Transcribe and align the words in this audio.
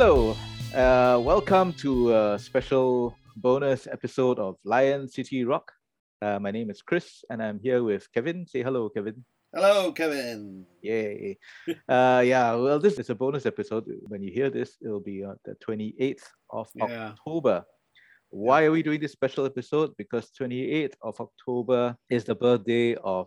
Hello, 0.00 0.34
uh, 0.74 1.20
welcome 1.20 1.74
to 1.74 2.14
a 2.16 2.38
special 2.38 3.14
bonus 3.36 3.86
episode 3.86 4.38
of 4.38 4.56
Lion 4.64 5.06
City 5.06 5.44
Rock. 5.44 5.70
Uh, 6.22 6.38
my 6.38 6.50
name 6.50 6.70
is 6.70 6.80
Chris, 6.80 7.22
and 7.28 7.42
I'm 7.42 7.60
here 7.62 7.84
with 7.84 8.10
Kevin. 8.14 8.46
Say 8.46 8.62
hello, 8.62 8.88
Kevin. 8.88 9.22
Hello, 9.54 9.92
Kevin. 9.92 10.64
Yay. 10.80 11.36
uh, 11.86 12.22
yeah, 12.24 12.54
well, 12.54 12.78
this 12.78 12.98
is 12.98 13.10
a 13.10 13.14
bonus 13.14 13.44
episode. 13.44 13.84
When 14.08 14.22
you 14.22 14.32
hear 14.32 14.48
this, 14.48 14.78
it'll 14.82 15.04
be 15.04 15.22
on 15.22 15.36
the 15.44 15.54
28th 15.56 16.24
of 16.48 16.70
Yeah. 16.74 17.08
October. 17.12 17.66
Why 18.30 18.64
are 18.64 18.72
we 18.72 18.82
doing 18.82 19.02
this 19.02 19.12
special 19.12 19.44
episode? 19.44 19.90
Because 19.98 20.30
28th 20.40 20.94
of 21.02 21.20
October 21.20 21.94
is 22.08 22.24
the 22.24 22.34
birthday 22.34 22.94
of 22.94 23.26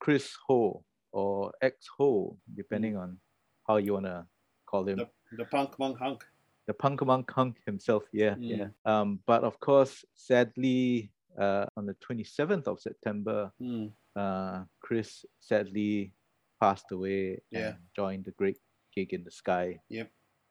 Chris 0.00 0.34
Ho 0.46 0.82
or 1.12 1.52
X 1.60 1.86
Ho, 1.98 2.38
depending 2.56 2.96
on 2.96 3.18
how 3.66 3.76
you 3.76 3.92
want 3.92 4.06
to 4.06 4.24
call 4.70 4.84
him. 4.88 4.98
The, 4.98 5.08
the 5.40 5.44
punk 5.54 5.78
monk 5.78 5.96
hunk. 5.98 6.20
the 6.68 6.74
punk 6.74 7.00
monk 7.10 7.26
hunk 7.38 7.56
himself. 7.64 8.04
Yeah, 8.12 8.34
Mm. 8.36 8.48
yeah. 8.58 8.68
Um, 8.84 9.08
but 9.26 9.40
of 9.42 9.56
course, 9.60 10.04
sadly, 10.14 11.10
uh, 11.40 11.64
on 11.76 11.86
the 11.88 11.96
27th 12.04 12.66
of 12.68 12.76
September, 12.88 13.50
Hmm. 13.58 13.86
uh, 14.14 14.64
Chris 14.84 15.24
sadly 15.40 16.12
passed 16.60 16.92
away 16.92 17.40
Yeah. 17.50 17.68
and 17.72 17.76
joined 17.96 18.24
the 18.28 18.32
Great 18.40 18.58
Gig 18.94 19.14
in 19.16 19.22
the 19.24 19.30
Sky. 19.30 19.80
Yep. 19.88 20.08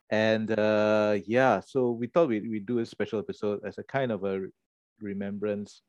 And 0.09 0.47
uh, 0.58 1.20
yeah, 1.27 1.59
so 1.59 1.92
we 1.99 2.08
thought 2.08 2.30
we'd, 2.30 2.47
we'd 2.49 2.66
do 2.66 2.80
a 2.80 2.86
special 2.86 3.20
episode 3.20 3.59
as 3.67 3.77
a 3.77 3.83
kind 3.83 4.09
of 4.11 4.23
a 4.23 4.47
remembrance 5.02 5.81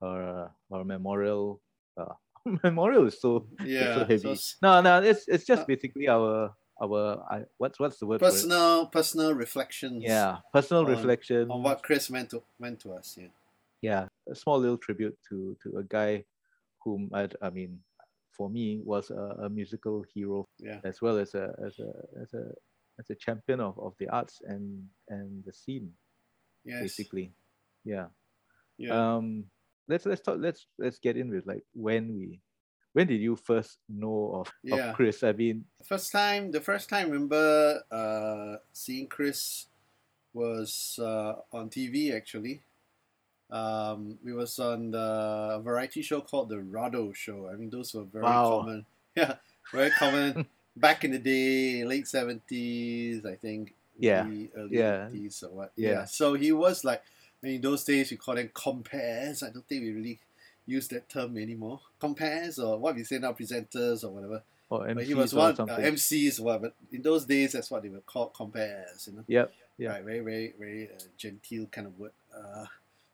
or 0.00 0.50
or 0.70 0.84
memorial. 0.84 1.60
Uh, 1.96 2.14
memorial 2.64 3.06
is 3.06 3.20
so, 3.20 3.46
Yeah. 3.64 3.94
so 3.94 4.00
so 4.00 4.04
heavy. 4.04 4.30
s- 4.32 4.56
no, 4.62 4.80
no, 4.80 5.02
it's 5.02 5.24
it's 5.28 5.46
just 5.46 5.62
Uh, 5.62 5.66
basically 5.72 6.06
our 6.08 6.52
our 6.82 7.22
I, 7.30 7.44
what's 7.58 7.78
what's 7.78 7.98
the 7.98 8.06
word 8.06 8.20
personal 8.20 8.86
personal 8.86 9.34
reflections 9.34 10.02
Yeah, 10.02 10.38
personal 10.52 10.84
on- 10.84 10.90
reflection. 10.90 11.50
on 11.50 11.62
what 11.62 11.82
Chris 11.82 12.10
meant 12.10 12.30
to 12.30 12.42
meant 12.58 12.80
to 12.80 12.92
us. 12.94 13.16
Yeah. 13.20 13.28
yeah, 13.80 14.04
a 14.30 14.34
small 14.34 14.58
little 14.58 14.78
tribute 14.78 15.16
to 15.28 15.56
to 15.62 15.78
a 15.78 15.84
guy 15.84 16.24
whom 16.84 17.10
I, 17.14 17.28
I 17.40 17.50
mean, 17.50 17.78
for 18.36 18.50
me 18.50 18.80
was 18.84 19.10
a, 19.10 19.46
a 19.46 19.48
musical 19.48 20.04
hero 20.12 20.48
Yeah. 20.58 20.80
as 20.84 21.00
well 21.00 21.18
as 21.18 21.34
a 21.34 21.54
as 21.64 21.78
a 21.78 21.90
as 22.20 22.34
a 22.34 22.44
as 22.98 23.08
a 23.10 23.14
champion 23.14 23.60
of, 23.60 23.78
of 23.78 23.94
the 23.98 24.08
arts 24.08 24.42
and 24.44 24.88
and 25.08 25.44
the 25.46 25.52
scene 25.52 25.92
Yes. 26.64 26.82
basically. 26.82 27.32
Yeah. 27.84 28.06
Yeah. 28.78 28.94
Um. 28.94 29.44
Let's 29.88 30.06
let's 30.06 30.20
talk. 30.22 30.38
Let's 30.38 30.66
let's 30.78 30.98
get 30.98 31.16
in 31.16 31.30
with 31.30 31.46
like 31.46 31.62
when 31.74 32.14
we. 32.18 32.40
When 32.92 33.06
did 33.06 33.20
you 33.20 33.36
first 33.36 33.78
know 33.88 34.32
of, 34.44 34.52
Yeah. 34.62 34.90
of 34.90 34.96
Chris? 34.96 35.22
I 35.22 35.32
mean, 35.32 35.64
first 35.84 36.12
time 36.12 36.50
the 36.50 36.60
first 36.60 36.88
time 36.88 37.08
I 37.08 37.10
remember 37.10 37.82
uh, 37.90 38.56
seeing 38.72 39.06
Chris 39.06 39.66
was 40.34 40.98
uh, 41.00 41.36
on 41.52 41.70
TV 41.70 42.14
actually. 42.14 42.62
Um, 43.50 44.18
it 44.26 44.32
was 44.32 44.58
on 44.58 44.90
the 44.92 45.60
variety 45.62 46.00
show 46.02 46.20
called 46.22 46.48
the 46.48 46.56
Rado 46.56 47.14
Show. 47.14 47.48
I 47.52 47.56
mean, 47.56 47.68
those 47.70 47.92
were 47.94 48.04
very 48.04 48.24
Wow. 48.24 48.60
common. 48.60 48.86
Yeah, 49.14 49.36
very 49.70 49.90
common 49.90 50.46
back 50.74 51.04
in 51.04 51.10
the 51.10 51.18
day, 51.18 51.84
late 51.84 52.08
seventies, 52.08 53.26
I 53.26 53.34
think. 53.36 53.74
Yeah, 53.98 54.24
early, 54.24 54.50
yeah, 54.70 55.08
80s 55.12 55.42
or 55.44 55.50
what. 55.50 55.72
yeah. 55.76 55.90
Yeah. 55.90 56.04
So 56.06 56.32
he 56.32 56.50
was 56.50 56.82
like, 56.82 57.02
in 57.42 57.60
those 57.60 57.84
days 57.84 58.10
we 58.10 58.16
call 58.16 58.36
them 58.36 58.50
compares. 58.54 59.42
I 59.42 59.50
don't 59.50 59.66
think 59.68 59.82
we 59.82 59.92
really 59.92 60.18
use 60.66 60.88
that 60.88 61.08
term 61.08 61.36
anymore. 61.38 61.80
Compares 62.00 62.58
or 62.58 62.78
what 62.78 62.94
we 62.94 63.04
say 63.04 63.18
now, 63.18 63.32
presenters 63.32 64.04
or 64.04 64.10
whatever. 64.10 64.42
or 64.70 64.80
But 64.86 64.96
MCs 64.98 65.04
he 65.06 65.14
was 65.14 65.34
or 65.34 65.36
one 65.38 65.60
uh. 65.60 65.76
MCs 65.78 66.40
or 66.40 66.42
what. 66.44 66.62
But 66.62 66.74
in 66.92 67.02
those 67.02 67.24
days, 67.24 67.52
that's 67.52 67.70
what 67.70 67.82
they 67.82 67.88
were 67.88 68.00
called 68.00 68.34
compares. 68.34 69.06
You 69.08 69.16
know. 69.16 69.24
Yep. 69.26 69.52
yeah. 69.78 69.88
Right. 69.90 70.04
Very 70.04 70.20
very 70.20 70.54
very 70.58 70.88
uh, 70.88 71.02
genteel 71.16 71.66
kind 71.66 71.86
of 71.86 71.98
word. 71.98 72.12
Uh, 72.36 72.64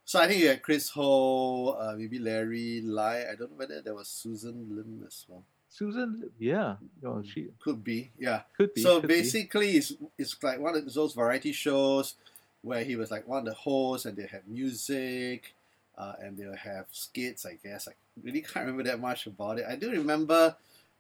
so 0.04 0.18
I 0.20 0.26
think 0.26 0.40
you 0.40 0.48
had 0.48 0.62
Chris 0.62 0.88
Ho, 0.90 1.68
uh, 1.78 1.94
maybe 1.98 2.18
Larry 2.18 2.80
Lai. 2.82 3.24
I 3.30 3.34
don't 3.34 3.50
know 3.50 3.56
whether 3.58 3.80
there 3.82 3.94
was 3.94 4.08
Susan 4.08 4.68
Lim 4.74 5.04
as 5.06 5.26
well. 5.28 5.42
Susan, 5.70 6.30
yeah, 6.38 6.76
oh, 7.04 7.16
Mm. 7.20 7.26
she 7.30 7.48
Could 7.60 7.84
be. 7.84 8.10
Yeah. 8.18 8.40
could 8.56 8.72
be. 8.72 8.80
so 8.80 9.00
could 9.00 9.08
be. 9.08 9.14
basically, 9.16 9.72
it's, 9.76 9.92
it's 10.16 10.42
like 10.42 10.58
one 10.60 10.74
of 10.74 10.92
those 10.94 11.12
variety 11.12 11.52
shows 11.52 12.14
where 12.62 12.82
he 12.84 12.96
was 12.96 13.10
like 13.10 13.28
one 13.28 13.40
of 13.40 13.44
the 13.44 13.52
hosts, 13.54 14.06
and 14.06 14.16
they 14.16 14.26
had 14.26 14.48
music, 14.48 15.52
uh, 15.98 16.12
and 16.20 16.38
they'll 16.38 16.54
have 16.56 16.86
skits. 16.92 17.44
I 17.44 17.58
guess 17.62 17.88
I 17.88 17.92
really 18.22 18.40
can't 18.40 18.66
remember 18.66 18.84
that 18.84 19.00
much 19.00 19.26
about 19.26 19.58
it. 19.58 19.66
I 19.68 19.76
do 19.76 19.90
remember, 19.90 20.54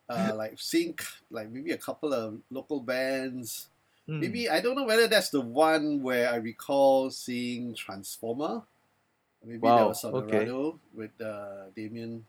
uh, 0.08 0.32
like 0.36 0.54
seeing 0.58 0.98
like 1.30 1.50
maybe 1.50 1.70
a 1.70 1.78
couple 1.78 2.12
of 2.12 2.38
local 2.50 2.80
bands. 2.80 3.68
Hmm. 4.06 4.20
Maybe 4.20 4.50
I 4.50 4.60
don't 4.60 4.74
know 4.74 4.84
whether 4.84 5.06
that's 5.06 5.30
the 5.30 5.40
one 5.40 6.02
where 6.02 6.30
I 6.30 6.36
recall 6.36 7.10
seeing 7.10 7.74
Transformer. 7.74 8.62
Maybe 9.44 9.60
that 9.60 9.86
was 9.86 10.02
on 10.02 10.14
okay. 10.14 10.30
the 10.30 10.38
radio 10.38 10.78
with 10.92 11.20
uh, 11.20 11.70
Damien 11.76 12.26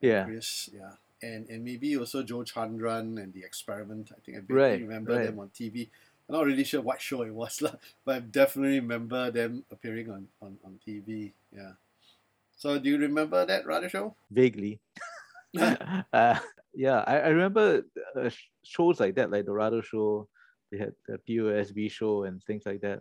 yeah, 0.00 0.24
Chris, 0.24 0.70
yeah, 0.72 0.92
and 1.20 1.48
and 1.50 1.64
maybe 1.64 1.96
also 1.96 2.22
Joe 2.22 2.44
Chandran 2.44 3.20
and 3.20 3.34
the 3.34 3.42
Experiment. 3.42 4.12
I 4.16 4.20
think 4.24 4.38
I 4.38 4.40
vaguely 4.40 4.54
Right, 4.54 4.80
remember 4.80 5.16
right. 5.16 5.26
them 5.26 5.40
on 5.40 5.48
TV. 5.48 5.88
I'm 6.28 6.36
not 6.36 6.46
really 6.46 6.62
sure 6.62 6.80
what 6.80 7.00
show 7.00 7.22
it 7.22 7.34
was, 7.34 7.60
but 8.04 8.14
I 8.14 8.20
definitely 8.20 8.78
remember 8.78 9.32
them 9.32 9.64
appearing 9.72 10.10
on, 10.10 10.28
on, 10.40 10.58
on 10.64 10.78
TV. 10.86 11.32
Yeah. 11.52 11.72
So 12.56 12.78
do 12.78 12.90
you 12.90 12.98
remember 12.98 13.44
that 13.46 13.66
radio 13.66 13.88
show? 13.88 14.16
vaguely. 14.30 14.80
uh, 16.12 16.38
yeah, 16.74 17.02
I, 17.06 17.18
I 17.20 17.28
remember 17.28 17.82
uh, 18.16 18.30
shows 18.62 19.00
like 19.00 19.16
that, 19.16 19.30
like 19.30 19.46
the 19.46 19.52
radio 19.52 19.80
show. 19.80 20.28
They 20.70 20.78
had 20.78 20.92
the 21.08 21.18
POSB 21.28 21.90
show 21.90 22.22
and 22.24 22.40
things 22.44 22.62
like 22.64 22.80
that. 22.82 23.00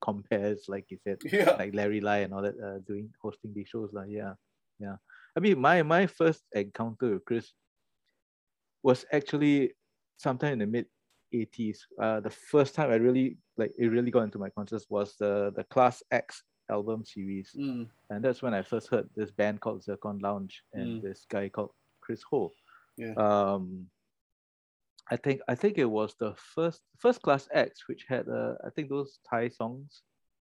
Compares, 0.00 0.66
like 0.68 0.86
you 0.90 0.98
said, 1.02 1.18
Yeah. 1.24 1.56
like 1.58 1.74
Larry 1.74 2.00
Lai 2.00 2.18
and 2.18 2.32
all 2.32 2.42
that, 2.42 2.54
uh, 2.62 2.78
doing 2.86 3.10
hosting 3.20 3.52
these 3.52 3.68
shows. 3.68 3.90
Like, 3.92 4.08
yeah, 4.10 4.34
yeah. 4.78 4.96
I 5.36 5.40
mean, 5.40 5.58
my 5.60 5.82
my 5.82 6.06
first 6.06 6.42
encounter 6.54 7.10
with 7.14 7.24
Chris 7.24 7.52
was 8.82 9.04
actually 9.12 9.72
sometime 10.16 10.54
in 10.54 10.58
the 10.60 10.66
mid 10.66 10.86
80s. 11.34 11.78
Uh, 12.00 12.20
the 12.20 12.30
first 12.30 12.74
time 12.74 12.90
I 12.90 12.96
really 12.96 13.38
like 13.56 13.72
it 13.78 13.86
really 13.88 14.10
got 14.10 14.22
into 14.22 14.38
my 14.38 14.50
conscious 14.50 14.86
was 14.88 15.16
the 15.18 15.52
the 15.56 15.64
Class 15.64 16.02
X 16.12 16.42
album 16.70 17.04
series 17.04 17.50
Mm, 17.58 17.88
and 18.10 18.24
that's 18.24 18.42
when 18.42 18.54
I 18.54 18.62
first 18.62 18.88
heard 18.88 19.08
this 19.16 19.30
band 19.30 19.60
called 19.60 19.82
Zircon 19.84 20.18
Lounge 20.20 20.62
and 20.72 20.88
Mm. 20.98 21.02
this 21.02 21.26
guy 21.28 21.48
called 21.48 21.72
Chris 22.00 22.22
Ho. 22.30 22.50
Yeah. 22.96 23.14
Um, 23.14 23.90
I 25.10 25.16
think 25.16 25.40
I 25.48 25.54
think 25.56 25.78
it 25.78 25.90
was 25.98 26.14
the 26.18 26.34
first 26.54 26.82
first 26.98 27.20
class 27.22 27.48
X 27.52 27.88
which 27.88 28.04
had 28.08 28.28
uh, 28.28 28.54
I 28.66 28.70
think 28.70 28.88
those 28.88 29.18
Thai 29.28 29.48
songs, 29.48 30.02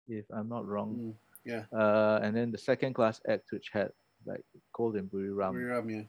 if 0.08 0.24
I'm 0.32 0.48
not 0.48 0.64
wrong. 0.66 0.90
mm, 0.96 1.14
yeah. 1.44 1.64
Uh, 1.72 2.18
and 2.22 2.34
then 2.36 2.50
the 2.50 2.58
second 2.58 2.94
class 2.94 3.20
X 3.28 3.52
which 3.52 3.68
had 3.72 3.90
like 4.24 4.44
Cold 4.72 4.96
and 4.96 5.10
Buriram, 5.10 5.52
Buriram, 5.54 5.86
yeah. 5.92 6.06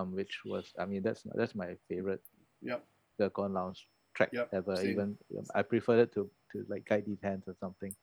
um, 0.00 0.14
which 0.14 0.44
was 0.44 0.72
I 0.78 0.84
mean 0.84 1.02
that's 1.02 1.22
that's 1.34 1.54
my 1.54 1.76
favorite 1.88 2.22
Yep. 2.60 2.84
Zircon 3.16 3.52
Lounge 3.54 3.88
track 4.14 4.30
Yep, 4.32 4.48
ever. 4.52 4.76
same. 4.76 4.90
Even 4.90 5.16
I 5.54 5.62
preferred 5.62 6.00
it 6.04 6.12
to 6.14 6.28
to 6.52 6.64
like 6.68 6.84
Guide 6.84 7.04
These 7.06 7.22
Hands 7.22 7.44
or 7.46 7.54
something. 7.60 7.94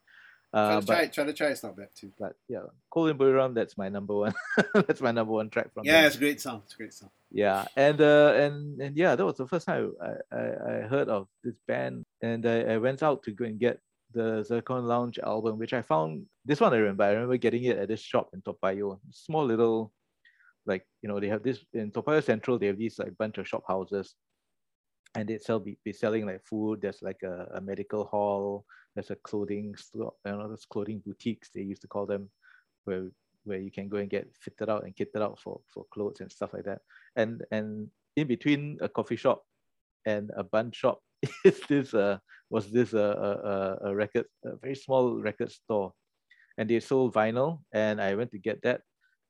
Try 0.56 0.62
Uh, 0.64 0.80
to 0.80 0.86
but 0.88 0.94
try 0.94 1.04
it. 1.04 1.14
Try 1.14 1.24
to 1.26 1.34
try. 1.34 1.48
It's 1.48 1.64
not 1.64 1.76
bad 1.76 1.90
too. 1.94 2.12
but 2.18 2.34
yeah, 2.48 2.64
Cold 2.90 3.10
and 3.10 3.20
Buriram, 3.20 3.54
that's 3.54 3.78
my 3.78 3.90
number 3.90 4.16
one. 4.16 4.34
that's 4.74 5.02
my 5.02 5.12
number 5.12 5.34
one 5.34 5.50
track 5.50 5.74
from 5.74 5.84
Yeah, 5.86 5.98
them. 6.02 6.06
it's 6.08 6.16
a 6.16 6.20
great 6.20 6.40
song. 6.40 6.62
It's 6.64 6.74
a 6.74 6.78
great 6.78 6.94
song. 6.94 7.10
Yeah, 7.32 7.66
and 7.76 8.00
uh, 8.00 8.32
and 8.38 8.80
and 8.82 8.96
yeah, 8.96 9.16
that 9.18 9.26
was 9.26 9.36
the 9.38 9.48
first 9.48 9.66
time 9.68 9.92
I, 10.02 10.12
I, 10.36 10.44
I 10.44 10.74
heard 10.88 11.10
of 11.10 11.28
this 11.44 11.56
band, 11.68 12.06
and 12.22 12.46
I, 12.46 12.62
I 12.74 12.78
went 12.78 13.04
out 13.04 13.24
to 13.24 13.32
go 13.32 13.44
and 13.46 13.60
get 13.60 13.80
the 14.14 14.44
Zircon 14.46 14.86
Lounge 14.88 15.20
album, 15.20 15.58
which 15.60 15.74
I 15.74 15.82
found. 15.82 16.26
This 16.46 16.62
one 16.62 16.74
I 16.74 16.78
remember. 16.78 17.04
I 17.04 17.12
remember 17.12 17.36
getting 17.38 17.64
it 17.66 17.78
at 17.78 17.90
this 17.90 18.00
shop 18.02 18.30
in 18.34 18.42
Toa 18.42 18.54
Payoh, 18.64 19.00
small 19.12 19.44
little, 19.44 19.92
like 20.66 20.86
you 21.02 21.10
know, 21.10 21.20
they 21.20 21.28
have 21.28 21.44
this 21.44 21.60
in 21.74 21.92
Toa 21.92 22.04
Payoh 22.04 22.24
Central. 22.24 22.58
They 22.58 22.68
have 22.68 22.78
these 22.78 22.98
like 22.98 23.18
bunch 23.18 23.38
of 23.40 23.48
shop 23.48 23.64
houses, 23.68 24.16
and 25.16 25.28
they 25.28 25.38
sell 25.40 25.60
be, 25.60 25.78
be 25.84 25.92
selling 25.92 26.26
like 26.26 26.46
food. 26.46 26.80
There's 26.82 27.02
like 27.02 27.24
a, 27.24 27.48
a 27.56 27.60
medical 27.62 28.06
hall. 28.06 28.64
There's 28.96 29.12
a 29.12 29.16
clothing 29.18 29.76
store. 29.76 30.14
You 30.26 30.32
know, 30.32 30.48
those 30.50 30.66
clothing 30.66 31.02
boutiques 31.06 31.50
they 31.54 31.62
used 31.62 31.82
to 31.82 31.88
call 31.88 32.06
them, 32.06 32.30
where 32.86 33.10
where 33.44 33.60
you 33.60 33.70
can 33.72 33.88
go 33.90 33.98
and 33.98 34.10
get 34.10 34.28
fitted 34.42 34.70
out 34.70 34.86
and 34.86 34.96
kitted 34.96 35.22
out 35.22 35.38
for 35.40 35.62
for 35.74 35.86
clothes 35.94 36.22
and 36.22 36.32
stuff 36.32 36.54
like 36.54 36.64
that. 36.66 36.82
And 37.16 37.44
and 37.52 37.90
in 38.16 38.28
between 38.28 38.78
a 38.82 38.88
coffee 38.90 39.18
shop 39.18 39.44
and 40.06 40.32
a 40.38 40.44
bun 40.44 40.72
shop 40.72 41.02
is 41.46 41.60
this 41.68 41.94
uh 41.94 42.18
was 42.50 42.72
this 42.72 42.94
a 42.94 42.98
a, 43.00 43.32
a- 43.54 43.90
a 43.90 43.96
record 43.96 44.26
a 44.46 44.56
very 44.58 44.76
small 44.76 45.22
record 45.22 45.52
store, 45.52 45.94
and 46.58 46.70
they 46.70 46.80
sold 46.80 47.14
vinyl. 47.14 47.60
And 47.74 48.00
I 48.02 48.16
went 48.16 48.32
to 48.32 48.40
get 48.40 48.62
that, 48.64 48.82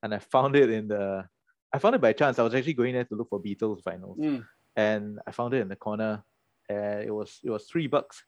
and 0.04 0.14
I 0.14 0.20
found 0.20 0.56
it 0.56 0.70
in 0.70 0.88
the 0.88 1.26
I 1.74 1.80
found 1.80 1.96
it 1.96 2.02
by 2.02 2.14
chance. 2.14 2.38
I 2.40 2.44
was 2.44 2.54
actually 2.54 2.74
going 2.76 2.94
there 2.94 3.04
to 3.06 3.16
look 3.16 3.30
for 3.30 3.42
Beatles 3.42 3.82
vinyls, 3.84 4.18
Mm. 4.20 4.46
and 4.76 5.20
I 5.28 5.32
found 5.32 5.54
it 5.56 5.62
in 5.62 5.70
the 5.70 5.76
corner. 5.76 6.24
And 6.70 7.04
it 7.04 7.12
was 7.12 7.40
it 7.44 7.50
was 7.50 7.66
three 7.66 7.88
bucks. 7.88 8.24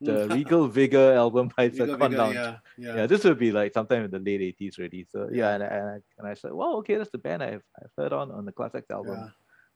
The. 0.00 0.28
Regal 0.30 0.66
Vigor 0.68 1.12
album 1.14 1.50
by 1.56 1.68
Zircon 1.70 2.10
Vigor, 2.10 2.32
yeah, 2.32 2.56
yeah. 2.78 2.96
Yeah, 2.96 3.06
this 3.06 3.22
would 3.24 3.38
be 3.38 3.52
like 3.52 3.72
sometime 3.74 4.04
in 4.04 4.10
the 4.10 4.18
late 4.18 4.56
80s 4.58 4.78
already. 4.78 5.04
So 5.10 5.28
yeah, 5.30 5.36
Yeah. 5.48 5.54
and, 5.54 5.62
I- 5.62 5.66
and, 5.66 5.88
I, 5.88 5.98
and 6.18 6.28
I 6.28 6.34
said, 6.34 6.52
well, 6.52 6.76
okay, 6.78 6.96
that's 6.96 7.10
the 7.10 7.18
band 7.18 7.42
I've, 7.42 7.62
I've 7.80 7.90
heard 7.96 8.12
on 8.12 8.30
on 8.30 8.44
the 8.44 8.52
Class 8.52 8.74
X 8.74 8.90
album. 8.90 9.18
yeah. 9.18 9.28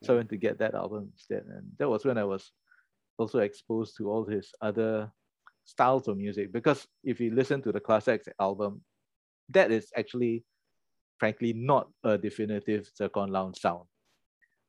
So 0.07 0.15
I 0.15 0.17
went 0.17 0.29
to 0.31 0.37
get 0.37 0.59
that 0.59 0.75
album 0.75 1.11
instead. 1.13 1.45
And 1.49 1.67
that 1.79 1.89
was 1.89 2.05
when 2.05 2.19
I 2.19 2.25
was 2.25 2.51
also 3.19 3.39
exposed 3.41 3.97
to 3.99 4.11
all 4.11 4.25
his 4.25 4.53
other 4.61 5.11
styles 5.65 6.09
of 6.09 6.17
music 6.19 6.53
because 6.53 6.87
if 7.05 7.21
you 7.21 7.31
listen 7.35 7.63
to 7.63 7.73
the 7.73 7.81
Class 7.81 8.09
X 8.09 8.29
album, 8.41 8.83
that 9.51 9.71
is 9.71 9.91
actually, 9.97 10.45
frankly, 11.19 11.53
not 11.55 11.89
a 12.03 12.19
definitive 12.19 12.91
Zircon 12.97 13.31
Lounge 13.31 13.59
sound 13.59 13.85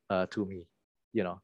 uh, 0.09 0.25
to 0.27 0.45
me. 0.45 0.67
You 1.13 1.23
know, 1.23 1.41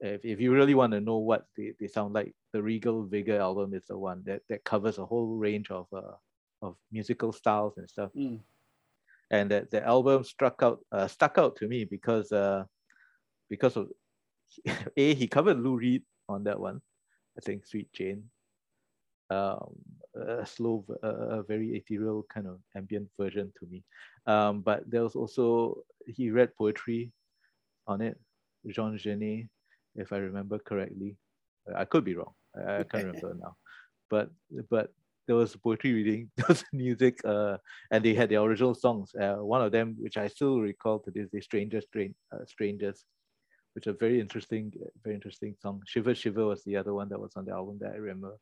if, 0.00 0.24
if 0.24 0.40
you 0.40 0.52
really 0.52 0.74
want 0.74 0.92
to 0.92 1.00
know 1.00 1.18
what 1.18 1.46
they, 1.56 1.72
they 1.80 1.86
sound 1.88 2.12
like, 2.14 2.34
the 2.52 2.62
Regal 2.62 3.04
Vigor 3.04 3.38
album 3.38 3.74
is 3.74 3.84
the 3.88 3.98
one 3.98 4.22
that, 4.26 4.42
that 4.48 4.64
covers 4.64 4.98
a 4.98 5.06
whole 5.06 5.36
range 5.36 5.70
of 5.70 5.86
uh, 5.92 6.16
of 6.60 6.76
musical 6.90 7.32
styles 7.32 7.74
and 7.76 7.88
stuff. 7.88 8.10
Mm. 8.16 8.40
And 9.30 9.50
that 9.50 9.70
the 9.70 9.84
album 9.84 10.24
struck 10.24 10.62
out 10.62 10.80
uh, 10.92 11.08
stuck 11.08 11.38
out 11.38 11.56
to 11.56 11.68
me 11.68 11.84
because 11.84 12.30
uh, 12.32 12.64
because 13.48 13.76
of 13.76 13.88
a 14.96 15.14
he 15.14 15.26
covered 15.26 15.58
Lou 15.58 15.76
Reed 15.76 16.02
on 16.28 16.44
that 16.44 16.60
one, 16.60 16.80
I 17.36 17.40
think 17.40 17.66
Sweet 17.66 17.92
Jane, 17.92 18.24
um, 19.30 19.72
a 20.14 20.44
slow, 20.44 20.84
a 21.02 21.42
very 21.42 21.76
ethereal 21.76 22.26
kind 22.32 22.46
of 22.46 22.60
ambient 22.76 23.08
version 23.18 23.52
to 23.58 23.66
me. 23.66 23.82
Um, 24.26 24.60
but 24.60 24.88
there 24.88 25.02
was 25.02 25.16
also 25.16 25.78
he 26.06 26.30
read 26.30 26.54
poetry 26.56 27.10
on 27.86 28.02
it, 28.02 28.18
Jean 28.68 28.96
Genet, 28.98 29.48
if 29.96 30.12
I 30.12 30.18
remember 30.18 30.58
correctly. 30.58 31.16
I 31.74 31.84
could 31.84 32.04
be 32.04 32.14
wrong. 32.14 32.34
I, 32.56 32.80
I 32.80 32.82
can't 32.84 33.04
remember 33.04 33.34
now. 33.40 33.56
But 34.10 34.30
but 34.70 34.90
there 35.26 35.36
was 35.36 35.56
poetry 35.56 35.92
reading, 35.92 36.30
there 36.36 36.46
was 36.48 36.64
music, 36.72 37.18
uh, 37.24 37.56
and 37.90 38.04
they 38.04 38.14
had 38.14 38.28
the 38.28 38.36
original 38.36 38.74
songs. 38.74 39.14
Uh, 39.14 39.36
one 39.36 39.62
of 39.62 39.72
them, 39.72 39.96
which 39.98 40.16
I 40.16 40.28
still 40.28 40.60
recall 40.60 40.98
to 41.00 41.10
this 41.10 41.28
day, 41.30 41.40
"Strangers, 41.40 41.84
Strange, 41.84 42.14
uh, 42.32 42.44
Strangers," 42.46 43.04
which 43.74 43.86
is 43.86 43.94
a 43.94 43.98
very 43.98 44.20
interesting, 44.20 44.72
very 45.02 45.14
interesting 45.14 45.54
song. 45.60 45.82
"Shiver, 45.86 46.14
Shiver" 46.14 46.46
was 46.46 46.62
the 46.64 46.76
other 46.76 46.94
one 46.94 47.08
that 47.08 47.20
was 47.20 47.32
on 47.36 47.44
the 47.44 47.52
album 47.52 47.78
that 47.80 47.92
I 47.92 47.96
remember. 47.96 48.36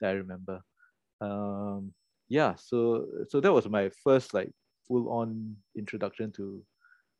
That 0.00 0.10
I 0.10 0.12
remember. 0.12 0.60
Um, 1.20 1.92
yeah, 2.28 2.54
so 2.56 3.06
so 3.28 3.40
that 3.40 3.52
was 3.52 3.68
my 3.68 3.90
first 4.04 4.34
like 4.34 4.52
full-on 4.86 5.56
introduction 5.76 6.32
to 6.32 6.62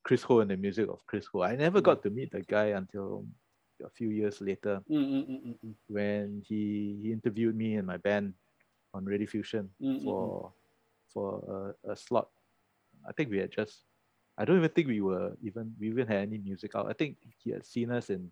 Chris 0.05 0.23
Ho 0.23 0.41
and 0.41 0.51
the 0.51 0.57
music 0.57 0.89
of 0.89 1.05
Chris 1.07 1.27
Ho. 1.33 1.43
I 1.43 1.57
never 1.57 1.81
got 1.81 2.03
to 2.03 2.11
meet 2.11 2.31
the 2.33 2.43
guy 2.43 2.67
until 2.67 3.27
a 3.85 3.91
few 3.91 4.11
years 4.11 4.41
later 4.41 4.81
Mm-mm-mm-mm. 4.91 5.75
when 5.89 6.43
he, 6.47 6.99
he 7.03 7.13
interviewed 7.13 7.57
me 7.57 7.77
and 7.77 7.87
my 7.87 7.97
band 7.97 8.35
on 8.95 9.05
Rediffusion 9.05 9.69
Mm, 9.83 10.01
mm, 10.01 10.05
for 10.05 10.53
for 11.13 11.75
a, 11.85 11.93
a 11.93 11.97
slot. 11.97 12.29
I 13.09 13.13
think 13.13 13.31
we 13.31 13.39
had 13.39 13.51
just 13.51 13.85
I 14.39 14.45
don't 14.45 14.59
even 14.59 14.71
think 14.71 14.89
we 14.89 15.01
were 15.01 15.37
even 15.43 15.75
we 15.79 15.89
even 15.89 16.07
had 16.07 16.19
any 16.29 16.39
music 16.39 16.75
out. 16.75 16.89
I 16.89 16.93
think 16.93 17.17
he 17.43 17.51
had 17.51 17.67
seen 17.67 17.91
us 17.91 18.11
in 18.11 18.31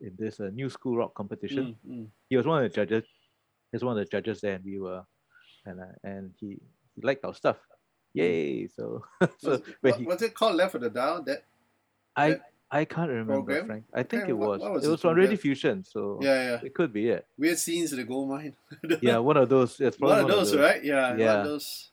in 0.00 0.12
this 0.18 0.40
uh, 0.40 0.50
new 0.52 0.68
school 0.68 0.96
rock 0.96 1.14
competition. 1.14 1.76
Mm, 1.86 1.90
mm. 1.90 2.06
He 2.28 2.36
was 2.36 2.46
one 2.46 2.64
of 2.64 2.70
the 2.70 2.74
judges. 2.74 3.04
He 3.70 3.76
was 3.76 3.84
one 3.84 3.98
of 3.98 4.04
the 4.04 4.10
judges 4.10 4.40
there, 4.40 4.54
and 4.54 4.64
we 4.64 4.78
were, 4.78 5.02
and 5.66 5.80
uh, 5.80 5.94
and 6.02 6.32
he 6.38 6.60
he 6.94 7.02
liked 7.02 7.24
our 7.24 7.34
stuff. 7.34 7.56
Yay! 8.12 8.68
So 8.68 9.04
so 9.38 9.50
Was, 9.50 9.62
when 9.80 9.92
what, 9.92 10.00
he, 10.00 10.06
was 10.06 10.22
it 10.22 10.34
called 10.34 10.56
Left 10.56 10.74
of 10.74 10.82
the 10.82 10.90
Dial? 10.90 11.22
That 11.22 11.44
I 12.16 12.30
that 12.30 12.53
I 12.70 12.84
can't 12.84 13.08
remember 13.08 13.34
program? 13.34 13.66
Frank. 13.66 13.84
I 13.94 14.02
think 14.02 14.22
Okay, 14.24 14.30
it 14.30 14.38
was. 14.38 14.60
what 14.60 14.72
was 14.72 14.84
it 14.84 14.90
was 14.90 15.04
on 15.04 15.14
Radio? 15.16 15.36
Fusion, 15.36 15.84
so 15.84 16.18
yeah, 16.22 16.42
yeah. 16.50 16.60
it 16.62 16.74
could 16.74 16.92
be 16.92 17.08
it. 17.08 17.26
Weird 17.38 17.58
scenes 17.58 17.92
in 17.92 17.98
the 17.98 18.04
gold 18.04 18.28
mine. 18.30 18.56
Yeah, 19.02 19.18
one 19.18 19.36
of 19.36 19.48
those. 19.48 19.78
It's 19.80 19.98
one 20.00 20.10
probably 20.24 20.32
of 20.34 20.38
those, 20.48 20.56
right? 20.56 20.82
Yeah, 20.82 21.10
one 21.10 21.18
Yeah. 21.18 21.34
of 21.40 21.44
those. 21.46 21.90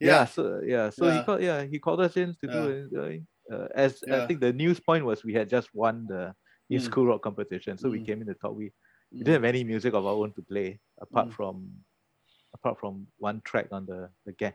yeah. 0.00 0.06
Yeah, 0.08 0.24
so 0.26 0.60
yeah 0.64 0.90
so 0.90 1.08
he 1.10 1.22
called 1.24 1.40
yeah 1.42 1.62
he 1.64 1.78
called 1.78 2.00
us 2.04 2.16
in 2.18 2.34
to 2.40 2.46
do 2.46 2.60
it 2.68 3.22
uh, 3.48 3.68
as 3.74 4.04
i 4.12 4.26
think 4.28 4.40
the 4.44 4.52
news 4.52 4.76
point 4.78 5.06
was 5.08 5.24
we 5.24 5.32
had 5.32 5.48
just 5.48 5.72
won 5.72 6.04
the 6.06 6.34
new 6.68 6.76
Mm. 6.80 6.84
school 6.84 7.06
rock 7.06 7.22
competition 7.24 7.78
so 7.80 7.88
we 7.88 8.00
Mm. 8.00 8.06
came 8.06 8.20
in 8.20 8.26
the 8.28 8.34
top 8.36 8.52
we, 8.52 8.68
we 9.10 9.20
Mm. 9.20 9.24
didn't 9.24 9.38
have 9.40 9.48
any 9.54 9.64
music 9.64 9.94
of 9.96 10.04
our 10.04 10.12
own 10.20 10.32
to 10.36 10.42
play 10.44 10.80
apart 11.00 11.28
Mm. 11.28 11.36
from 11.38 11.54
apart 12.52 12.76
from 12.78 13.06
one 13.16 13.40
track 13.48 13.68
on 13.72 13.86
the 13.88 14.10
the 14.28 14.32
gang 14.36 14.52